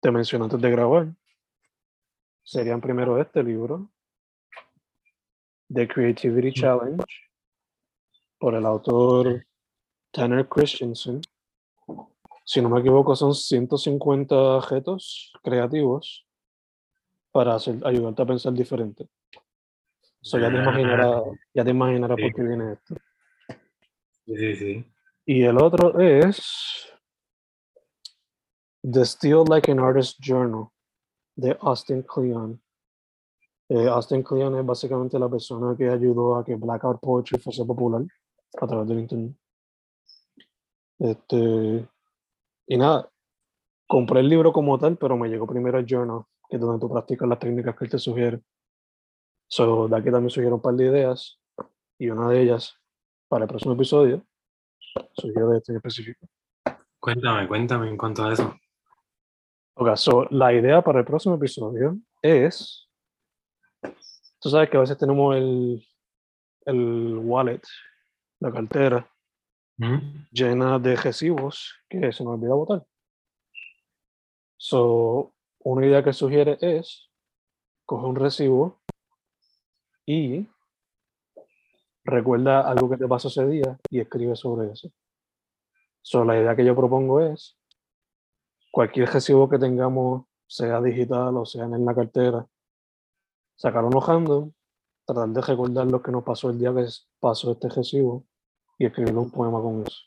te 0.00 0.10
mencioné 0.10 0.44
antes 0.44 0.60
de 0.60 0.70
grabar, 0.70 1.06
serían 2.42 2.80
primero 2.80 3.20
este 3.20 3.42
libro, 3.42 3.90
The 5.72 5.88
Creativity 5.88 6.52
Challenge, 6.52 7.04
por 8.38 8.54
el 8.54 8.66
autor 8.66 9.46
Tanner 10.10 10.48
Christensen. 10.48 11.20
Si 12.44 12.60
no 12.60 12.68
me 12.68 12.80
equivoco, 12.80 13.16
son 13.16 13.34
150 13.34 14.34
objetos 14.36 15.32
creativos 15.42 16.26
para 17.32 17.54
hacer, 17.54 17.80
ayudarte 17.84 18.22
a 18.22 18.26
pensar 18.26 18.52
diferente 18.52 19.08
ya 20.32 20.50
te 20.50 20.56
imaginarás, 20.56 21.22
ya 21.52 21.64
te 21.64 21.70
imaginarás 21.70 22.18
por 22.20 22.34
qué 22.34 22.42
viene 22.42 22.72
esto. 22.72 22.94
Sí, 24.26 24.56
sí. 24.56 24.84
Y 25.26 25.42
el 25.42 25.58
otro 25.58 25.98
es 26.00 26.88
The 28.82 29.04
Still 29.04 29.44
Like 29.48 29.70
an 29.70 29.80
Artist 29.80 30.18
Journal 30.20 30.68
de 31.36 31.56
Austin 31.60 32.02
Kleon. 32.02 32.60
Eh, 33.68 33.88
Austin 33.88 34.22
Kleon 34.22 34.58
es 34.58 34.66
básicamente 34.66 35.18
la 35.18 35.28
persona 35.28 35.76
que 35.76 35.88
ayudó 35.88 36.36
a 36.36 36.44
que 36.44 36.54
Blackout 36.54 37.00
Poetry 37.00 37.38
fuese 37.38 37.64
popular 37.64 38.02
a 38.60 38.66
través 38.66 38.88
del 38.88 39.00
internet. 39.00 39.36
Este, 40.98 41.88
y 42.66 42.76
nada, 42.76 43.10
compré 43.86 44.20
el 44.20 44.28
libro 44.28 44.52
como 44.52 44.78
tal, 44.78 44.96
pero 44.96 45.16
me 45.16 45.28
llegó 45.28 45.46
primero 45.46 45.78
el 45.78 45.86
journal, 45.86 46.24
que 46.48 46.56
es 46.56 46.62
donde 46.62 46.80
tú 46.80 46.92
practicas 46.92 47.28
las 47.28 47.38
técnicas 47.38 47.76
que 47.76 47.84
él 47.84 47.90
te 47.90 47.98
sugiere. 47.98 48.40
So, 49.48 49.88
de 49.88 49.96
aquí 49.96 50.10
también 50.10 50.30
surgieron 50.30 50.54
un 50.54 50.62
par 50.62 50.74
de 50.74 50.86
ideas 50.86 51.38
y 51.98 52.08
una 52.10 52.28
de 52.28 52.42
ellas 52.42 52.76
para 53.28 53.44
el 53.44 53.48
próximo 53.48 53.74
episodio 53.74 54.24
surgió 55.12 55.48
de 55.48 55.58
este 55.58 55.72
en 55.72 55.76
específico. 55.76 56.26
Cuéntame, 57.00 57.46
cuéntame 57.46 57.88
en 57.88 57.96
cuanto 57.96 58.24
a 58.24 58.32
eso. 58.32 58.54
Ok, 59.74 59.96
so, 59.96 60.26
la 60.30 60.52
idea 60.52 60.82
para 60.82 61.00
el 61.00 61.04
próximo 61.04 61.34
episodio 61.34 61.98
es, 62.22 62.88
tú 64.40 64.48
sabes 64.48 64.70
que 64.70 64.76
a 64.76 64.80
veces 64.80 64.96
tenemos 64.96 65.36
el, 65.36 65.86
el 66.66 67.18
wallet, 67.18 67.62
la 68.40 68.52
cartera, 68.52 69.10
llena 70.30 70.78
de 70.78 70.96
recibos 70.96 71.74
que 71.88 72.12
se 72.12 72.24
nos 72.24 72.34
olvida 72.34 72.54
votar. 72.54 72.86
So, 74.56 75.34
una 75.60 75.86
idea 75.86 76.02
que 76.02 76.12
sugiere 76.12 76.56
es 76.60 77.10
coger 77.84 78.08
un 78.08 78.16
recibo 78.16 78.80
y 80.06 80.48
recuerda 82.04 82.60
algo 82.60 82.88
que 82.88 82.96
te 82.96 83.08
pasó 83.08 83.28
ese 83.28 83.46
día 83.46 83.78
y 83.90 84.00
escribe 84.00 84.36
sobre 84.36 84.72
eso. 84.72 84.90
So, 86.02 86.24
la 86.24 86.38
idea 86.38 86.54
que 86.54 86.64
yo 86.64 86.76
propongo 86.76 87.20
es 87.20 87.58
cualquier 88.70 89.08
recibo 89.08 89.48
que 89.48 89.58
tengamos, 89.58 90.26
sea 90.46 90.80
digital 90.80 91.36
o 91.36 91.46
sea 91.46 91.64
en 91.64 91.84
la 91.84 91.94
cartera, 91.94 92.46
sacar 93.56 93.84
random, 93.84 94.52
tratar 95.04 95.28
de 95.28 95.40
recordar 95.40 95.86
lo 95.86 96.02
que 96.02 96.12
nos 96.12 96.24
pasó 96.24 96.50
el 96.50 96.58
día 96.58 96.74
que 96.74 96.86
pasó 97.20 97.52
este 97.52 97.68
recibo 97.68 98.26
y 98.78 98.86
escribir 98.86 99.14
un 99.16 99.30
poema 99.30 99.60
con 99.60 99.82
eso. 99.86 99.98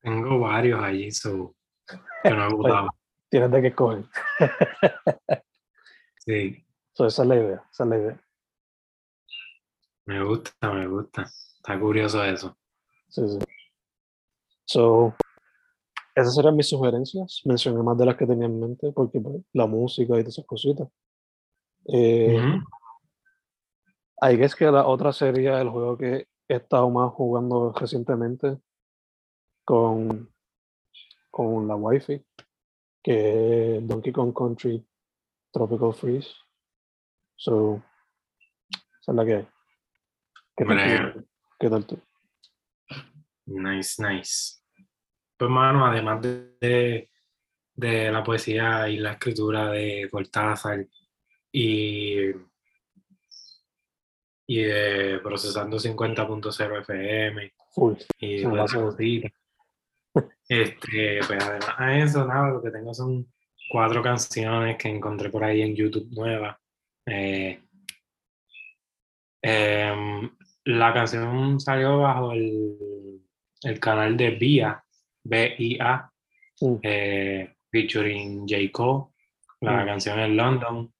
Tengo 0.00 0.40
varios 0.40 0.82
allí, 0.82 1.10
so, 1.10 1.54
que 2.22 2.30
no 2.30 2.48
he 2.48 2.52
gustado. 2.52 2.88
Tienes 3.28 3.50
de 3.50 3.62
que 3.62 3.68
escoger. 3.68 4.04
sí. 6.18 6.66
So, 6.92 7.06
esa 7.06 7.22
es 7.22 7.28
la 7.28 7.36
idea, 7.36 7.64
esa 7.72 7.84
es 7.84 7.90
la 7.90 7.96
idea. 7.96 8.24
Me 10.04 10.22
gusta, 10.22 10.72
me 10.72 10.86
gusta. 10.86 11.22
Está 11.22 11.78
curioso 11.80 12.22
eso. 12.24 12.56
Sí, 13.08 13.22
sí. 13.28 13.38
So, 14.64 15.14
esas 16.14 16.36
eran 16.38 16.56
mis 16.56 16.68
sugerencias. 16.68 17.40
Mencioné 17.44 17.82
más 17.82 17.96
de 17.96 18.06
las 18.06 18.16
que 18.16 18.26
tenía 18.26 18.46
en 18.46 18.60
mente, 18.60 18.92
porque 18.92 19.20
pues, 19.20 19.42
la 19.52 19.66
música 19.66 20.14
y 20.14 20.22
todas 20.22 20.34
esas 20.34 20.44
cositas. 20.44 20.88
Eh, 21.86 22.38
Ahí 24.22 24.40
es 24.40 24.54
que 24.54 24.66
la 24.66 24.86
otra 24.86 25.12
sería 25.12 25.60
el 25.60 25.68
juego 25.68 25.98
que 25.98 26.28
he 26.46 26.54
estado 26.54 26.88
más 26.90 27.10
jugando 27.12 27.72
recientemente 27.72 28.56
con, 29.64 30.32
con 31.28 31.66
la 31.66 31.74
Wi-Fi, 31.74 32.24
que 33.02 33.78
es 33.78 33.88
Donkey 33.88 34.12
Kong 34.12 34.32
Country 34.32 34.86
Tropical 35.50 35.92
Freeze. 35.92 36.30
So, 37.34 37.82
esa 39.00 39.10
es 39.10 39.16
la 39.16 39.24
que 39.24 39.34
hay. 39.34 39.48
¿Qué 40.56 40.64
tal, 40.66 41.12
tú? 41.14 41.26
¿Qué 41.58 41.68
tal 41.68 41.84
tú? 41.84 42.00
Nice, 43.46 44.00
nice. 44.00 44.62
Pues, 45.36 45.50
mano, 45.50 45.84
además 45.84 46.22
de, 46.22 47.10
de, 47.74 48.12
la 48.12 48.22
poesía 48.22 48.88
y 48.88 48.98
la 48.98 49.14
escritura 49.14 49.68
de 49.70 50.08
Cortázar 50.08 50.86
y, 51.50 52.30
y 54.52 54.64
de 54.64 55.18
Procesando 55.20 55.78
50.0 55.78 56.80
FM 56.80 57.52
y 58.18 58.36
de 58.42 59.32
este, 60.48 61.20
pues 61.26 61.42
además 61.42 61.78
de 61.78 62.02
eso, 62.02 62.26
nada, 62.26 62.50
lo 62.50 62.62
que 62.62 62.70
tengo 62.70 62.92
son 62.92 63.32
cuatro 63.70 64.02
canciones 64.02 64.76
que 64.76 64.90
encontré 64.90 65.30
por 65.30 65.42
ahí 65.42 65.62
en 65.62 65.74
YouTube 65.74 66.10
nuevas. 66.10 66.58
Eh, 67.06 67.62
em, 69.40 70.30
la 70.66 70.92
canción 70.92 71.58
salió 71.58 72.00
bajo 72.00 72.32
el, 72.32 73.22
el 73.62 73.80
canal 73.80 74.18
de 74.18 74.30
Vía, 74.32 74.84
B-I-A, 75.24 76.12
mm. 76.60 76.74
eh, 76.82 77.54
featuring 77.70 78.46
J. 78.46 78.70
Cole. 78.70 79.06
La 79.62 79.82
mm. 79.82 79.86
canción 79.86 80.20
es 80.20 80.28
London. 80.28 80.91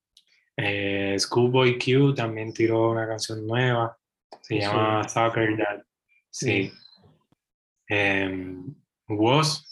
Eh, 0.57 1.17
Schoolboy 1.19 1.79
Q 1.79 2.15
también 2.15 2.53
tiró 2.53 2.91
una 2.91 3.07
canción 3.07 3.47
nueva. 3.47 3.97
Se 4.41 4.59
llama 4.59 5.09
Soccer 5.09 5.57
Dad. 5.57 5.83
Sí. 6.31 6.73
Eh, 7.89 8.57
Woz 9.09 9.69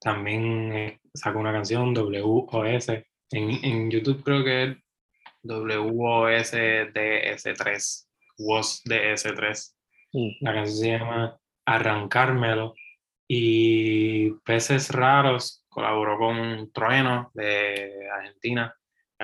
también 0.00 0.72
eh, 0.72 1.00
sacó 1.12 1.38
una 1.38 1.52
canción, 1.52 1.94
W-O-S. 1.94 3.06
En, 3.30 3.64
en 3.64 3.90
YouTube 3.90 4.22
creo 4.22 4.44
que 4.44 4.64
es 4.64 4.76
W-O-S-D-S-3. 5.42 6.94
Woz 8.38 8.82
DS3. 8.84 9.74
Mm. 10.12 10.30
La 10.40 10.54
canción 10.54 10.78
se 10.78 10.90
llama 10.90 11.38
Arrancármelo. 11.64 12.74
Y 13.26 14.30
Peces 14.44 14.90
Raros 14.90 15.64
colaboró 15.68 16.18
con 16.18 16.70
Trueno 16.72 17.30
de 17.34 18.08
Argentina. 18.12 18.74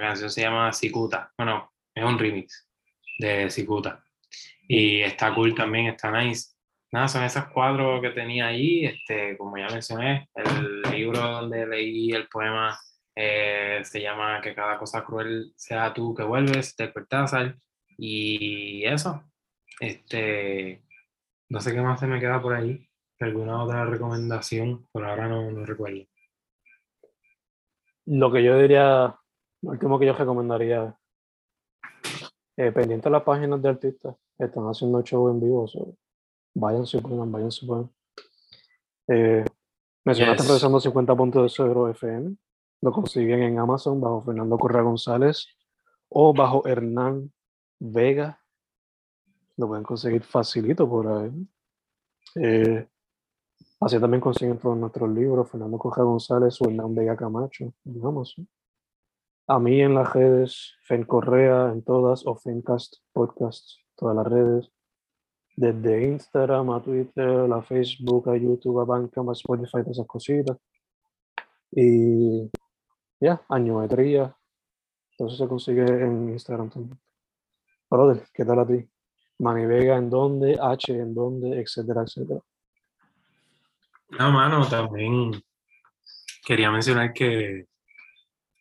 La 0.00 0.06
canción 0.08 0.30
se 0.30 0.40
llama 0.40 0.72
Cicuta. 0.72 1.30
Bueno, 1.36 1.72
es 1.94 2.02
un 2.02 2.18
remix 2.18 2.66
de 3.18 3.50
Cicuta. 3.50 4.02
Y 4.66 5.02
está 5.02 5.34
cool 5.34 5.54
también, 5.54 5.88
está 5.88 6.10
nice. 6.10 6.54
Nada, 6.90 7.06
son 7.06 7.22
esas 7.22 7.48
cuadros 7.48 8.00
que 8.00 8.08
tenía 8.08 8.46
ahí. 8.46 8.86
Este, 8.86 9.36
como 9.36 9.58
ya 9.58 9.68
mencioné, 9.68 10.30
el 10.34 10.80
libro 10.90 11.20
donde 11.20 11.66
leí 11.66 12.12
el 12.12 12.28
poema 12.28 12.78
eh, 13.14 13.80
se 13.84 14.00
llama 14.00 14.40
Que 14.40 14.54
cada 14.54 14.78
cosa 14.78 15.04
cruel 15.04 15.52
sea 15.54 15.92
tú 15.92 16.14
que 16.14 16.22
vuelves, 16.22 16.74
de 16.76 16.90
Cortázar. 16.90 17.56
Y 17.98 18.82
eso. 18.86 19.22
Este, 19.80 20.82
no 21.50 21.60
sé 21.60 21.74
qué 21.74 21.82
más 21.82 22.00
se 22.00 22.06
me 22.06 22.20
queda 22.20 22.40
por 22.40 22.54
ahí 22.54 22.88
alguna 23.18 23.62
otra 23.62 23.84
recomendación, 23.84 24.86
por 24.92 25.04
ahora 25.04 25.28
no, 25.28 25.50
no 25.50 25.66
recuerdo. 25.66 26.06
Lo 28.06 28.32
que 28.32 28.42
yo 28.42 28.58
diría, 28.58 29.19
lo 29.62 29.70
último 29.70 29.98
que 29.98 30.06
yo 30.06 30.12
recomendaría, 30.12 30.96
eh, 32.56 32.72
pendiente 32.72 33.08
de 33.08 33.10
las 33.10 33.22
páginas 33.22 33.60
de 33.62 33.68
artistas, 33.68 34.16
están 34.38 34.64
haciendo 34.64 35.02
show 35.02 35.28
en 35.28 35.40
vivo, 35.40 35.66
vayan 36.54 36.86
si 36.86 36.98
pueden, 36.98 37.30
vayan 37.30 37.50
si 37.50 37.66
pueden. 37.66 37.90
Eh, 39.08 39.44
mencionaste 40.04 40.42
yes. 40.44 40.62
50.0 40.62 41.90
FM, 41.90 42.36
lo 42.82 42.92
consiguen 42.92 43.42
en 43.42 43.58
Amazon 43.58 44.00
bajo 44.00 44.22
Fernando 44.22 44.58
Correa 44.58 44.82
González 44.82 45.46
o 46.08 46.32
bajo 46.32 46.66
Hernán 46.66 47.32
Vega, 47.78 48.40
lo 49.56 49.68
pueden 49.68 49.84
conseguir 49.84 50.22
facilito 50.22 50.88
por 50.88 51.06
ahí. 51.08 51.48
Eh, 52.36 52.88
Así 53.80 53.98
también 53.98 54.20
consiguen 54.20 54.58
todos 54.58 54.76
nuestros 54.76 55.08
libros, 55.10 55.50
Fernando 55.50 55.78
Coja 55.78 56.02
González 56.02 56.60
o 56.60 56.66
Hernán 56.66 56.94
Vega 56.94 57.16
Camacho, 57.16 57.72
digamos. 57.82 58.36
A 59.50 59.58
mí 59.58 59.80
en 59.80 59.96
las 59.96 60.12
redes, 60.12 60.76
Fen 60.84 61.02
Correa 61.02 61.72
en 61.72 61.82
todas, 61.82 62.24
o 62.24 62.36
Fencast 62.36 62.98
Podcast, 63.12 63.68
todas 63.96 64.14
las 64.14 64.24
redes. 64.24 64.70
Desde 65.56 66.06
Instagram 66.06 66.70
a 66.70 66.80
Twitter, 66.80 67.52
a 67.52 67.60
Facebook, 67.60 68.30
a 68.30 68.36
YouTube, 68.36 68.78
a 68.78 68.84
Bandcamp, 68.84 69.28
a 69.28 69.32
Spotify, 69.32 69.82
todas 69.82 69.88
esas 69.88 70.06
cositas. 70.06 70.56
Y 71.72 72.48
ya, 73.18 73.42
añometría. 73.48 74.32
Todo 75.18 75.26
eso 75.26 75.36
se 75.38 75.48
consigue 75.48 75.82
en 75.82 76.28
Instagram 76.28 76.70
también. 76.70 77.00
Brother, 77.90 78.22
¿qué 78.32 78.44
tal 78.44 78.60
a 78.60 78.66
ti? 78.68 78.88
Mani 79.40 79.66
Vega 79.66 79.96
en 79.96 80.10
dónde, 80.10 80.58
H 80.62 80.96
en 80.96 81.12
dónde, 81.12 81.60
etcétera, 81.60 82.02
etcétera. 82.02 82.40
No, 84.10 84.30
mano, 84.30 84.68
también 84.68 85.42
quería 86.46 86.70
mencionar 86.70 87.12
que 87.12 87.66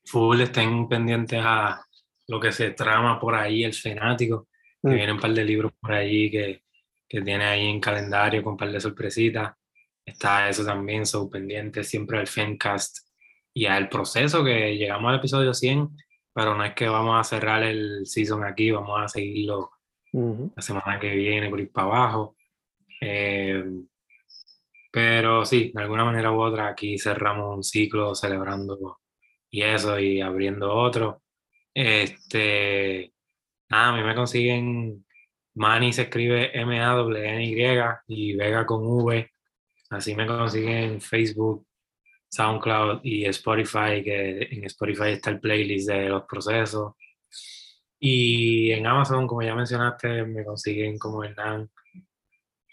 full 0.10 0.42
estén 0.42 0.88
pendientes 0.88 1.42
a 1.44 1.82
lo 2.28 2.40
que 2.40 2.52
se 2.52 2.72
trama 2.72 3.20
por 3.20 3.36
ahí, 3.36 3.64
el 3.64 3.74
fanático, 3.74 4.48
que 4.82 4.90
mm. 4.90 4.94
viene 4.94 5.14
un 5.14 5.20
par 5.20 5.32
de 5.32 5.44
libros 5.44 5.72
por 5.80 5.94
ahí 5.94 6.30
que, 6.30 6.64
que 7.08 7.22
tiene 7.22 7.46
ahí 7.46 7.68
en 7.68 7.80
calendario 7.80 8.44
con 8.44 8.54
un 8.54 8.58
par 8.58 8.72
de 8.72 8.80
sorpresitas. 8.80 9.54
Está 10.06 10.50
eso 10.50 10.66
también, 10.66 11.06
son 11.06 11.30
pendientes 11.30 11.88
siempre 11.88 12.20
al 12.20 12.28
Fencast 12.28 13.10
y 13.54 13.66
al 13.66 13.90
proceso 13.90 14.44
que 14.44 14.76
llegamos 14.76 15.10
al 15.10 15.20
episodio 15.20 15.54
100, 15.54 15.90
pero 16.34 16.56
no 16.56 16.64
es 16.64 16.74
que 16.74 16.88
vamos 16.88 17.20
a 17.20 17.24
cerrar 17.24 17.64
el 17.64 18.06
season 18.06 18.44
aquí, 18.44 18.72
vamos 18.72 19.00
a 19.02 19.08
seguirlo 19.08 19.72
la 20.12 20.62
semana 20.62 21.00
que 21.00 21.14
viene 21.14 21.50
por 21.50 21.60
ir 21.60 21.72
para 21.72 21.88
abajo. 21.88 22.36
Eh, 23.02 23.64
pero 24.92 25.46
sí, 25.46 25.72
de 25.74 25.82
alguna 25.82 26.06
manera 26.06 26.32
u 26.32 26.42
otra, 26.42 26.68
aquí 26.68 26.98
cerramos 26.98 27.56
un 27.56 27.64
ciclo 27.64 28.16
celebrando 28.16 29.00
y 29.50 29.64
eso, 29.64 30.00
y 30.00 30.22
abriendo 30.22 30.74
otro. 30.74 31.22
Este, 31.74 33.14
nada, 33.70 33.90
a 33.90 33.98
mí 33.98 34.04
me 34.04 34.16
consiguen, 34.16 35.06
Manny 35.56 35.94
se 35.94 36.04
escribe 36.04 36.52
M-A-W-N-Y 36.60 37.54
y 38.08 38.36
Vega 38.36 38.66
con 38.66 38.82
V. 38.86 39.32
Así 39.92 40.16
me 40.16 40.28
consiguen 40.28 41.02
Facebook, 41.02 41.66
SoundCloud 42.30 43.02
y 43.04 43.26
Spotify, 43.26 44.04
que 44.04 44.48
en 44.52 44.66
Spotify 44.66 45.10
está 45.12 45.32
el 45.32 45.40
playlist 45.40 45.90
de 45.90 46.10
los 46.10 46.24
procesos. 46.26 46.94
Y 48.00 48.72
en 48.72 48.88
Amazon, 48.88 49.28
como 49.28 49.42
ya 49.42 49.56
mencionaste, 49.56 50.24
me 50.26 50.46
consiguen 50.46 50.98
como 50.98 51.24
Hernán, 51.24 51.70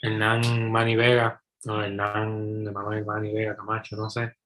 Hernán 0.02 0.70
Manny 0.70 0.94
Vega 0.94 1.42
no, 1.66 1.82
Hernán, 1.82 2.64
de 2.64 2.70
Manuel 2.70 3.04
Mani 3.04 3.32
Vega 3.32 3.56
Camacho, 3.56 3.96
no 3.96 4.08
sé. 4.08 4.36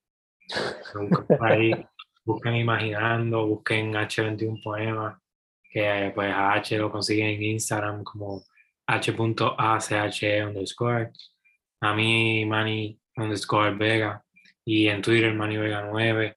Busquen 2.33 2.57
Imaginando, 2.57 3.47
busquen 3.47 3.93
H21 3.93 4.62
Poemas, 4.62 5.18
que 5.70 6.12
pues 6.14 6.33
a 6.33 6.55
H 6.55 6.78
lo 6.78 6.91
consiguen 6.91 7.28
en 7.28 7.43
Instagram 7.43 8.03
como 8.05 8.43
h.ache 8.87 10.45
underscore. 10.45 11.11
A 11.81 11.95
mí, 11.95 12.45
Mani 12.45 12.99
underscore 13.16 13.74
Vega. 13.74 14.22
Y 14.64 14.89
en 14.89 15.03
Twitter, 15.03 15.35
Mani 15.35 15.57
Vega 15.57 15.89
9. 15.91 16.37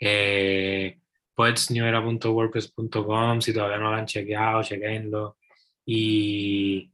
Eh, 0.00 0.98
poetsnewera.wordpress.com 1.34 3.40
si 3.40 3.52
todavía 3.52 3.78
no 3.78 3.90
lo 3.90 3.96
han 3.96 4.06
chequeado, 4.06 4.62
chequenlo. 4.62 5.36
Y, 5.84 6.90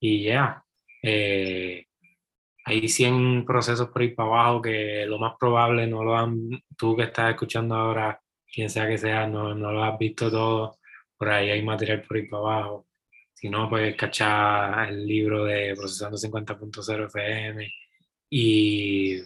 y 0.00 0.24
ya. 0.24 0.64
Eh, 1.02 1.83
hay 2.64 2.88
100 2.88 3.44
procesos 3.44 3.88
por 3.88 4.02
ahí 4.02 4.10
para 4.14 4.28
abajo 4.28 4.62
que 4.62 5.04
lo 5.06 5.18
más 5.18 5.34
probable 5.38 5.86
no 5.86 6.02
lo 6.04 6.16
han, 6.16 6.50
tú 6.76 6.96
que 6.96 7.04
estás 7.04 7.30
escuchando 7.30 7.74
ahora, 7.74 8.20
quien 8.52 8.70
sea 8.70 8.88
que 8.88 8.98
sea, 8.98 9.26
no, 9.26 9.54
no 9.54 9.72
lo 9.72 9.84
has 9.84 9.98
visto 9.98 10.30
todo 10.30 10.78
por 11.16 11.28
ahí 11.30 11.50
hay 11.50 11.62
material 11.62 12.02
por 12.02 12.16
ahí 12.16 12.28
para 12.28 12.42
abajo. 12.42 12.86
Si 13.32 13.48
no, 13.48 13.68
puedes 13.68 13.96
cachar 13.96 14.88
el 14.90 15.06
libro 15.06 15.44
de 15.44 15.74
Procesando 15.74 16.16
50.0 16.16 17.06
FM 17.06 17.72
y, 18.30 19.20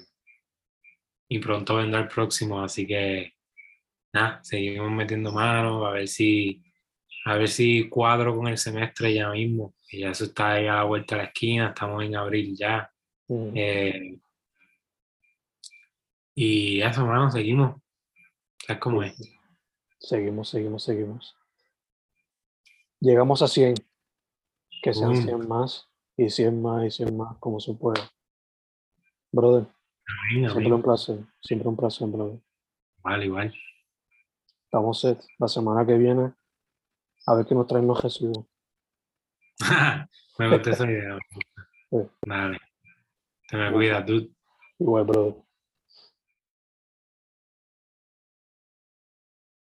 y 1.29 1.39
pronto 1.39 1.77
vendrá 1.77 2.01
el 2.01 2.09
próximo, 2.09 2.63
así 2.63 2.87
que 2.87 3.35
nada, 4.13 4.43
seguimos 4.43 4.91
metiendo 4.93 5.33
manos 5.33 5.87
a 5.87 5.91
ver 5.91 6.09
si 6.09 6.63
a 7.25 7.37
ver 7.37 7.49
si 7.49 7.89
cuadro 7.89 8.37
con 8.37 8.49
el 8.49 8.59
semestre 8.59 9.13
ya 9.15 9.31
mismo, 9.31 9.75
ya 9.93 10.11
eso 10.11 10.25
está 10.25 10.53
ahí 10.55 10.67
a 10.67 10.77
la 10.77 10.85
vuelta 10.85 11.15
a 11.15 11.19
la 11.19 11.25
esquina, 11.25 11.69
estamos 11.69 12.05
en 12.05 12.17
abril 12.17 12.57
ya. 12.57 12.91
Mm. 13.29 13.51
Eh, 13.55 14.21
y 16.35 16.81
eso, 16.83 17.03
hermano, 17.03 17.31
seguimos. 17.31 17.81
¿Sabes 18.67 18.81
cómo 18.81 19.03
es? 19.03 19.17
Seguimos, 20.01 20.49
seguimos, 20.49 20.83
seguimos. 20.85 21.37
Llegamos 23.01 23.43
a 23.43 23.49
100. 23.49 23.75
Que 24.83 24.95
sean 24.95 25.11
Mm. 25.11 25.23
100 25.25 25.49
más 25.49 25.89
y 26.17 26.31
100 26.31 26.63
más 26.63 26.85
y 26.87 26.91
100 26.91 27.17
más 27.17 27.37
como 27.39 27.59
se 27.59 27.75
pueda. 27.75 28.09
Brother, 29.33 29.67
siempre 30.31 30.73
un 30.73 30.83
placer. 30.83 31.19
Siempre 31.43 31.69
un 31.69 31.77
placer, 31.77 32.07
brother. 32.09 32.41
Igual, 32.99 33.25
igual. 33.25 33.55
Estamos 34.65 35.01
set. 35.01 35.21
La 35.39 35.49
semana 35.49 35.85
que 35.85 35.95
viene, 35.95 36.33
a 37.27 37.35
ver 37.35 37.47
qué 37.47 37.55
nos 37.55 37.67
traen 37.67 37.87
los 37.87 38.01
Jesús. 38.01 38.39
me 40.39 40.49
gusta 40.51 40.71
esa 40.71 40.85
idea. 40.91 41.19
Sí. 41.91 41.97
Te 43.49 43.57
me 43.57 43.73
cuidas, 43.73 44.07
dude. 44.07 44.31